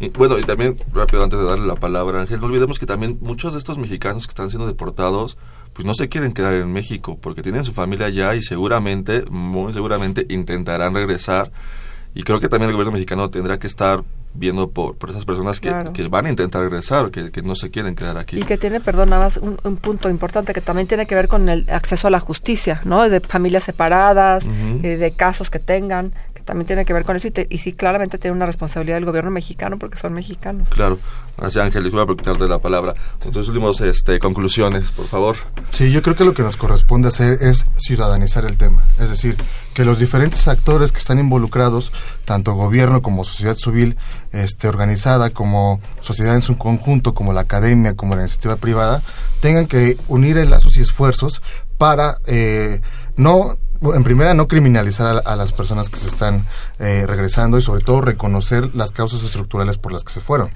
Y, 0.00 0.10
bueno, 0.10 0.38
y 0.38 0.42
también, 0.42 0.76
rápido, 0.92 1.24
antes 1.24 1.38
de 1.38 1.44
darle 1.44 1.66
la 1.66 1.74
palabra 1.74 2.18
a 2.18 2.22
Ángel, 2.22 2.38
no 2.40 2.46
olvidemos 2.46 2.78
que 2.78 2.86
también 2.86 3.18
muchos 3.20 3.54
de 3.54 3.58
estos 3.58 3.78
mexicanos 3.78 4.26
que 4.26 4.30
están 4.30 4.50
siendo 4.50 4.66
deportados, 4.66 5.36
pues 5.72 5.84
no 5.86 5.94
se 5.94 6.08
quieren 6.08 6.32
quedar 6.32 6.54
en 6.54 6.72
México, 6.72 7.18
porque 7.20 7.42
tienen 7.42 7.64
su 7.64 7.72
familia 7.72 8.06
allá 8.06 8.34
y 8.34 8.42
seguramente, 8.42 9.24
muy 9.30 9.72
seguramente, 9.72 10.26
intentarán 10.28 10.94
regresar. 10.94 11.50
Y 12.14 12.22
creo 12.22 12.40
que 12.40 12.48
también 12.48 12.70
el 12.70 12.74
gobierno 12.76 12.92
mexicano 12.92 13.30
tendrá 13.30 13.58
que 13.58 13.66
estar 13.66 14.02
viendo 14.34 14.70
por, 14.70 14.96
por 14.96 15.10
esas 15.10 15.24
personas 15.24 15.58
que, 15.58 15.68
Claro. 15.70 15.92
que 15.92 16.06
van 16.06 16.26
a 16.26 16.28
intentar 16.30 16.62
regresar, 16.62 17.10
que, 17.10 17.30
que 17.30 17.42
no 17.42 17.54
se 17.54 17.70
quieren 17.70 17.94
quedar 17.94 18.18
aquí. 18.18 18.38
Y 18.38 18.42
que 18.42 18.58
tiene, 18.58 18.78
perdón, 18.80 19.10
nada 19.10 19.24
más 19.24 19.36
un, 19.38 19.58
un 19.64 19.76
punto 19.76 20.08
importante 20.10 20.52
que 20.52 20.60
también 20.60 20.86
tiene 20.86 21.06
que 21.06 21.14
ver 21.14 21.28
con 21.28 21.48
el 21.48 21.68
acceso 21.70 22.06
a 22.08 22.10
la 22.10 22.20
justicia, 22.20 22.80
¿no? 22.84 23.08
De 23.08 23.20
familias 23.20 23.64
separadas, 23.64 24.44
eh, 24.82 24.96
de 24.96 25.10
casos 25.12 25.50
que 25.50 25.58
tengan, 25.58 26.12
también 26.48 26.66
tiene 26.66 26.86
que 26.86 26.94
ver 26.94 27.04
con 27.04 27.14
eso. 27.14 27.28
Y, 27.28 27.30
te- 27.30 27.46
y 27.50 27.58
sí, 27.58 27.74
claramente 27.74 28.16
tiene 28.16 28.34
una 28.34 28.46
responsabilidad 28.46 28.96
el 28.96 29.04
gobierno 29.04 29.30
mexicano 29.30 29.78
porque 29.78 29.98
son 29.98 30.14
mexicanos. 30.14 30.66
Claro. 30.70 30.98
Gracias, 31.36 31.62
Ángel. 31.64 31.84
Disculpa 31.84 32.06
por 32.06 32.16
quitarte 32.16 32.48
la 32.48 32.58
palabra. 32.58 32.94
Tus 33.20 33.46
últimos 33.48 33.80
este, 33.82 34.18
conclusiones, 34.18 34.90
por 34.92 35.06
favor. 35.06 35.36
Sí, 35.70 35.92
yo 35.92 36.02
creo 36.02 36.16
que 36.16 36.24
lo 36.24 36.32
que 36.32 36.42
nos 36.42 36.56
corresponde 36.56 37.08
hacer 37.08 37.38
es 37.42 37.66
ciudadanizar 37.76 38.46
el 38.46 38.56
tema. 38.56 38.82
Es 38.98 39.10
decir, 39.10 39.36
que 39.74 39.84
los 39.84 39.98
diferentes 39.98 40.48
actores 40.48 40.90
que 40.90 40.98
están 40.98 41.18
involucrados, 41.18 41.92
tanto 42.24 42.54
gobierno 42.54 43.02
como 43.02 43.22
sociedad 43.24 43.54
civil 43.54 43.96
este, 44.32 44.68
organizada, 44.68 45.28
como 45.30 45.80
sociedad 46.00 46.34
en 46.34 46.42
su 46.42 46.56
conjunto, 46.56 47.12
como 47.14 47.32
la 47.34 47.42
academia, 47.42 47.94
como 47.94 48.14
la 48.16 48.22
iniciativa 48.22 48.56
privada, 48.56 49.02
tengan 49.40 49.66
que 49.66 49.98
unir 50.08 50.36
lazos 50.48 50.76
y 50.78 50.80
esfuerzos 50.80 51.42
para 51.76 52.18
eh, 52.26 52.80
no 53.16 53.56
en 53.80 54.04
primera, 54.04 54.34
no 54.34 54.48
criminalizar 54.48 55.06
a, 55.06 55.32
a 55.32 55.36
las 55.36 55.52
personas 55.52 55.88
que 55.88 55.96
se 55.96 56.08
están 56.08 56.44
eh, 56.78 57.04
regresando 57.06 57.58
y 57.58 57.62
sobre 57.62 57.84
todo 57.84 58.00
reconocer 58.00 58.74
las 58.74 58.90
causas 58.90 59.22
estructurales 59.22 59.78
por 59.78 59.92
las 59.92 60.04
que 60.04 60.12
se 60.12 60.20
fueron. 60.20 60.50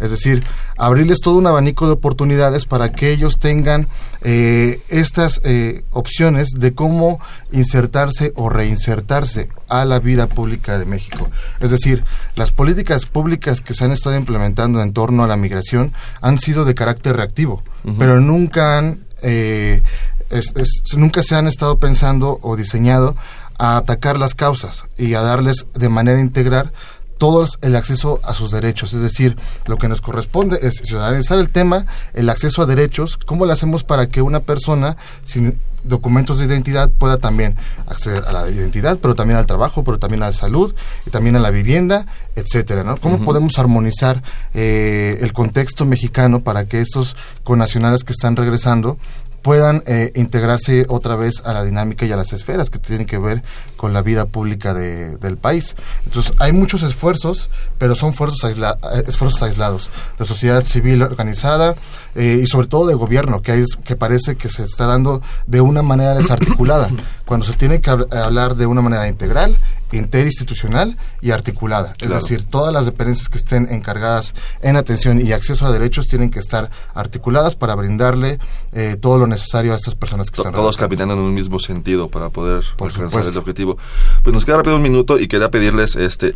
Es 0.00 0.10
decir, 0.10 0.44
abrirles 0.76 1.20
todo 1.20 1.36
un 1.36 1.46
abanico 1.46 1.86
de 1.86 1.92
oportunidades 1.92 2.66
para 2.66 2.90
que 2.90 3.10
ellos 3.12 3.38
tengan 3.38 3.88
eh, 4.22 4.80
estas 4.88 5.40
eh, 5.44 5.82
opciones 5.90 6.48
de 6.56 6.74
cómo 6.74 7.20
insertarse 7.52 8.32
o 8.36 8.48
reinsertarse 8.48 9.48
a 9.68 9.84
la 9.84 9.98
vida 9.98 10.26
pública 10.26 10.78
de 10.78 10.84
México. 10.84 11.30
Es 11.60 11.70
decir, 11.70 12.04
las 12.36 12.50
políticas 12.52 13.06
públicas 13.06 13.60
que 13.60 13.74
se 13.74 13.84
han 13.84 13.92
estado 13.92 14.16
implementando 14.16 14.80
en 14.82 14.92
torno 14.92 15.24
a 15.24 15.28
la 15.28 15.36
migración 15.36 15.92
han 16.20 16.38
sido 16.38 16.64
de 16.64 16.74
carácter 16.74 17.16
reactivo, 17.16 17.62
pero 17.98 18.20
nunca 18.20 18.78
han... 18.78 19.00
eh, 19.22 19.82
es- 20.30 20.52
es- 20.56 20.82
nunca 20.96 21.22
se 21.22 21.34
han 21.34 21.46
estado 21.48 21.78
pensando 21.78 22.38
o 22.42 22.56
diseñado 22.56 23.16
a 23.58 23.76
atacar 23.76 24.18
las 24.18 24.34
causas 24.34 24.84
y 24.96 25.14
a 25.14 25.20
darles 25.22 25.66
de 25.74 25.88
manera 25.88 26.20
integral 26.20 26.72
todo 27.18 27.48
el 27.62 27.74
acceso 27.74 28.20
a 28.22 28.32
sus 28.32 28.52
derechos. 28.52 28.92
Es 28.92 29.00
decir, 29.00 29.36
lo 29.66 29.76
que 29.76 29.88
nos 29.88 30.00
corresponde 30.00 30.60
es 30.62 30.74
ciudadanizar 30.84 31.38
el 31.40 31.50
tema, 31.50 31.84
el 32.14 32.30
acceso 32.30 32.62
a 32.62 32.66
derechos, 32.66 33.16
cómo 33.16 33.44
lo 33.44 33.52
hacemos 33.52 33.82
para 33.82 34.06
que 34.06 34.22
una 34.22 34.38
persona 34.40 34.96
sin 35.24 35.58
documentos 35.82 36.38
de 36.38 36.44
identidad 36.44 36.90
pueda 36.90 37.18
también 37.18 37.56
acceder 37.88 38.24
a 38.26 38.32
la 38.32 38.50
identidad, 38.50 38.98
pero 39.00 39.14
también 39.14 39.38
al 39.38 39.46
trabajo, 39.46 39.82
pero 39.84 39.98
también 39.98 40.22
a 40.22 40.26
la 40.26 40.32
salud 40.32 40.74
y 41.06 41.10
también 41.10 41.34
a 41.36 41.40
la 41.40 41.50
vivienda, 41.50 42.04
etcétera, 42.36 42.84
¿no? 42.84 42.96
¿Cómo 42.96 43.24
podemos 43.24 43.58
armonizar 43.58 44.22
eh, 44.54 45.18
el 45.20 45.32
contexto 45.32 45.84
mexicano 45.86 46.40
para 46.40 46.66
que 46.66 46.80
estos 46.80 47.16
connacionales 47.42 48.04
que 48.04 48.12
están 48.12 48.36
regresando 48.36 48.98
puedan 49.42 49.82
eh, 49.86 50.12
integrarse 50.16 50.84
otra 50.88 51.16
vez 51.16 51.42
a 51.44 51.52
la 51.52 51.64
dinámica 51.64 52.04
y 52.06 52.12
a 52.12 52.16
las 52.16 52.32
esferas 52.32 52.70
que 52.70 52.78
tienen 52.78 53.06
que 53.06 53.18
ver 53.18 53.42
con 53.76 53.92
la 53.92 54.02
vida 54.02 54.26
pública 54.26 54.74
de- 54.74 55.16
del 55.16 55.36
país. 55.36 55.76
Entonces, 56.06 56.32
hay 56.38 56.52
muchos 56.52 56.82
esfuerzos, 56.82 57.48
pero 57.78 57.94
son 57.94 58.12
aisla- 58.44 58.76
eh, 58.94 59.04
esfuerzos 59.06 59.42
aislados 59.42 59.90
de 60.18 60.26
sociedad 60.26 60.62
civil 60.64 61.02
organizada 61.02 61.74
eh, 62.14 62.40
y 62.42 62.46
sobre 62.46 62.66
todo 62.66 62.86
de 62.88 62.94
gobierno, 62.94 63.40
que, 63.42 63.54
es, 63.60 63.76
que 63.84 63.94
parece 63.96 64.36
que 64.36 64.48
se 64.48 64.64
está 64.64 64.86
dando 64.86 65.22
de 65.46 65.60
una 65.60 65.82
manera 65.82 66.14
desarticulada, 66.14 66.90
cuando 67.26 67.46
se 67.46 67.52
tiene 67.52 67.80
que 67.80 67.90
hab- 67.90 68.12
hablar 68.14 68.56
de 68.56 68.66
una 68.66 68.82
manera 68.82 69.06
integral, 69.08 69.56
interinstitucional 69.92 70.96
y 71.20 71.30
articulada. 71.30 71.94
Es 72.00 72.08
decir, 72.10 72.44
todas 72.46 72.72
las 72.72 72.86
dependencias 72.86 73.28
que 73.28 73.38
estén 73.38 73.68
encargadas 73.70 74.34
en 74.62 74.76
atención 74.76 75.20
y 75.24 75.32
acceso 75.32 75.66
a 75.66 75.72
derechos 75.72 76.06
tienen 76.08 76.30
que 76.30 76.38
estar 76.40 76.70
articuladas 76.94 77.54
para 77.56 77.74
brindarle 77.74 78.38
eh, 78.72 78.96
todo 79.00 79.18
lo 79.18 79.26
necesario 79.26 79.72
a 79.72 79.76
estas 79.76 79.94
personas 79.94 80.30
que 80.30 80.36
To- 80.36 80.42
están 80.42 80.54
todos 80.54 80.76
caminando 80.76 81.14
en 81.14 81.20
un 81.20 81.34
mismo 81.34 81.58
sentido 81.58 82.08
para 82.08 82.28
poder 82.30 82.64
alcanzar 82.80 83.04
supuesto. 83.10 83.30
el 83.30 83.38
objetivo. 83.38 83.78
Pues 84.22 84.34
nos 84.34 84.44
queda 84.44 84.56
rápido 84.58 84.76
un 84.76 84.82
minuto 84.82 85.18
y 85.18 85.28
quería 85.28 85.50
pedirles, 85.50 85.96
este, 85.96 86.34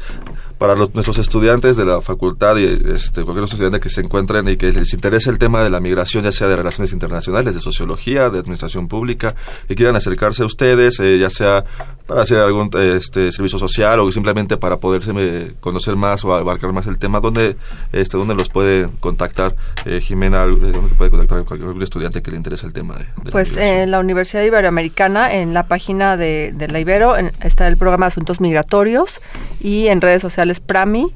para 0.58 0.74
los- 0.74 0.94
nuestros 0.94 1.18
estudiantes 1.18 1.76
de 1.76 1.84
la 1.84 2.00
facultad 2.00 2.56
y 2.56 2.64
este, 2.94 3.22
cualquier 3.24 3.44
estudiante 3.44 3.80
que 3.80 3.88
se 3.88 4.00
encuentren 4.00 4.48
y 4.48 4.56
que 4.56 4.72
les 4.72 4.92
interese 4.92 5.30
el 5.30 5.38
tema 5.38 5.62
de 5.62 5.70
la 5.70 5.80
migración, 5.80 6.24
ya 6.24 6.32
sea 6.32 6.48
de 6.48 6.56
relaciones 6.56 6.92
internacionales, 6.92 7.54
de 7.54 7.60
sociología, 7.60 8.30
de 8.30 8.38
administración 8.38 8.88
pública, 8.88 9.34
que 9.68 9.74
quieran 9.74 9.96
acercarse 9.96 10.42
a 10.42 10.46
ustedes, 10.46 10.98
eh, 11.00 11.18
ya 11.18 11.30
sea 11.30 11.64
para 12.06 12.22
hacer 12.22 12.38
algún 12.38 12.70
este, 12.74 13.32
servicio 13.42 13.58
social 13.58 13.98
o 14.00 14.10
simplemente 14.12 14.56
para 14.56 14.76
poderse 14.78 15.12
eh, 15.16 15.52
conocer 15.60 15.96
más 15.96 16.24
o 16.24 16.32
abarcar 16.34 16.72
más 16.72 16.86
el 16.86 16.98
tema, 16.98 17.20
¿dónde, 17.20 17.56
este, 17.92 18.16
dónde 18.16 18.34
los 18.34 18.48
puede 18.48 18.88
contactar 19.00 19.56
eh, 19.84 20.00
Jimena? 20.00 20.46
¿Dónde 20.46 20.72
puede 20.96 21.10
contactar 21.10 21.44
cualquier 21.44 21.82
estudiante 21.82 22.22
que 22.22 22.30
le 22.30 22.36
interese 22.36 22.66
el 22.66 22.72
tema 22.72 22.94
de, 22.94 23.00
de 23.00 23.06
la 23.24 23.30
Pues 23.32 23.50
migración? 23.50 23.76
en 23.78 23.90
la 23.90 23.98
Universidad 24.00 24.42
Iberoamericana, 24.42 25.32
en 25.34 25.54
la 25.54 25.66
página 25.66 26.16
de, 26.16 26.52
de 26.54 26.68
la 26.68 26.78
Ibero, 26.80 27.16
en- 27.16 27.32
está 27.42 27.66
el 27.68 27.76
programa 27.76 28.06
de 28.06 28.08
asuntos 28.08 28.40
migratorios 28.40 29.20
y 29.60 29.88
en 29.88 30.00
redes 30.00 30.22
sociales 30.22 30.60
Prami. 30.60 31.12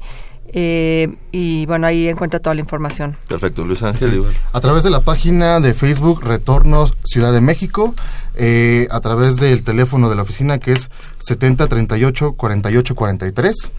Eh, 0.53 1.15
y 1.31 1.65
bueno, 1.65 1.87
ahí 1.87 2.07
encuentra 2.07 2.39
toda 2.39 2.53
la 2.55 2.61
información. 2.61 3.17
Perfecto, 3.27 3.65
Luis 3.65 3.83
Ángel. 3.83 4.13
igual. 4.13 4.33
A 4.53 4.59
través 4.59 4.83
de 4.83 4.89
la 4.89 5.01
página 5.01 5.59
de 5.59 5.73
Facebook 5.73 6.23
Retornos 6.23 6.93
Ciudad 7.03 7.33
de 7.33 7.41
México, 7.41 7.93
eh, 8.35 8.87
a 8.91 8.99
través 8.99 9.37
del 9.37 9.63
teléfono 9.63 10.09
de 10.09 10.15
la 10.15 10.21
oficina 10.21 10.57
que 10.59 10.73
es 10.73 10.89
7038 11.19 12.33
48 12.33 12.95
43 12.95 13.71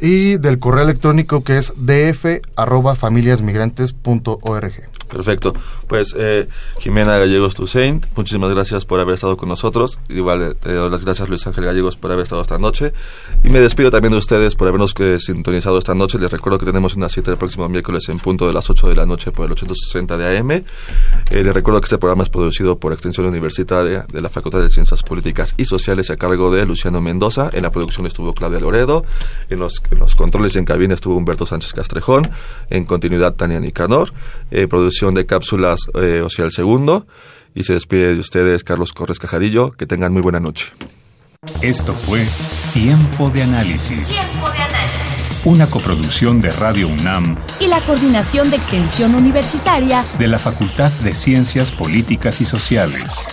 y 0.00 0.36
del 0.38 0.58
correo 0.58 0.84
electrónico 0.84 1.42
que 1.42 1.58
es 1.58 1.72
df 1.76 2.40
arroba 2.56 2.94
familiasmigrantes.org. 2.94 4.72
Perfecto. 5.08 5.54
Pues 5.86 6.14
eh, 6.16 6.48
Jimena 6.78 7.18
Gallegos 7.18 7.54
Toussaint, 7.54 8.06
muchísimas 8.16 8.50
gracias 8.50 8.84
por 8.84 9.00
haber 9.00 9.14
estado 9.14 9.36
con 9.36 9.48
nosotros. 9.48 9.98
Igual 10.08 10.42
eh, 10.42 10.54
te 10.54 10.72
doy 10.72 10.90
las 10.90 11.04
gracias 11.04 11.28
Luis 11.28 11.46
Ángel 11.46 11.64
Gallegos 11.64 11.96
por 11.96 12.12
haber 12.12 12.24
estado 12.24 12.42
esta 12.42 12.58
noche. 12.58 12.92
Y 13.44 13.48
me 13.48 13.60
despido 13.60 13.90
también 13.90 14.12
de 14.12 14.18
ustedes 14.18 14.54
por 14.54 14.68
habernos 14.68 14.94
eh, 14.98 15.18
sintonizado 15.18 15.78
esta 15.78 15.94
noche. 15.94 16.18
Les 16.18 16.30
recuerdo 16.30 16.58
que 16.58 16.66
tenemos 16.66 16.94
una 16.94 17.08
cita 17.08 17.30
el 17.30 17.36
próximo 17.36 17.68
miércoles 17.68 18.08
en 18.08 18.18
punto 18.18 18.46
de 18.46 18.52
las 18.52 18.68
8 18.68 18.88
de 18.88 18.96
la 18.96 19.06
noche 19.06 19.32
por 19.32 19.46
el 19.46 19.52
860 19.52 20.18
de 20.18 20.38
AM. 20.38 20.50
Eh, 20.50 20.64
les 21.30 21.54
recuerdo 21.54 21.80
que 21.80 21.86
este 21.86 21.98
programa 21.98 22.22
es 22.24 22.30
producido 22.30 22.78
por 22.78 22.92
Extensión 22.92 23.26
Universitaria 23.26 24.06
de 24.12 24.20
la 24.20 24.28
Facultad 24.28 24.60
de 24.60 24.70
Ciencias 24.70 25.02
Políticas 25.02 25.54
y 25.56 25.64
Sociales 25.64 26.10
a 26.10 26.16
cargo 26.16 26.50
de 26.50 26.64
Luciano 26.66 27.00
Mendoza. 27.00 27.50
En 27.52 27.62
la 27.62 27.70
producción 27.70 28.06
estuvo 28.06 28.34
Claudia 28.34 28.60
Loredo. 28.60 29.04
En 29.50 29.58
los, 29.58 29.80
controles 30.16 30.54
y 30.56 30.58
en 30.58 30.64
cabina 30.64 30.94
estuvo 30.94 31.16
Humberto 31.16 31.46
Sánchez 31.46 31.72
Castrejón. 31.72 32.30
En 32.70 32.84
continuidad 32.84 33.34
Tania 33.34 33.60
Nicanor. 33.60 34.12
En 34.50 34.68
producción 34.98 35.14
de 35.14 35.26
cápsulas 35.26 35.80
eh, 35.94 36.22
Ocial 36.24 36.50
Segundo. 36.50 37.06
Y 37.54 37.64
se 37.64 37.74
despide 37.74 38.14
de 38.14 38.20
ustedes 38.20 38.64
Carlos 38.64 38.92
Corres 38.92 39.18
Cajadillo. 39.20 39.70
Que 39.70 39.86
tengan 39.86 40.12
muy 40.12 40.22
buena 40.22 40.40
noche. 40.40 40.72
Esto 41.62 41.94
fue 41.94 42.26
Tiempo 42.72 43.30
de 43.30 43.44
Análisis. 43.44 44.18
Una 45.44 45.68
coproducción 45.68 46.40
de 46.40 46.50
Radio 46.50 46.88
UNAM 46.88 47.36
Y 47.60 47.68
la 47.68 47.80
Coordinación 47.82 48.50
de 48.50 48.56
Extensión 48.56 49.14
Universitaria 49.14 50.04
de 50.18 50.26
la 50.26 50.40
Facultad 50.40 50.90
de 51.04 51.14
Ciencias 51.14 51.70
Políticas 51.70 52.40
y 52.40 52.44
Sociales. 52.44 53.28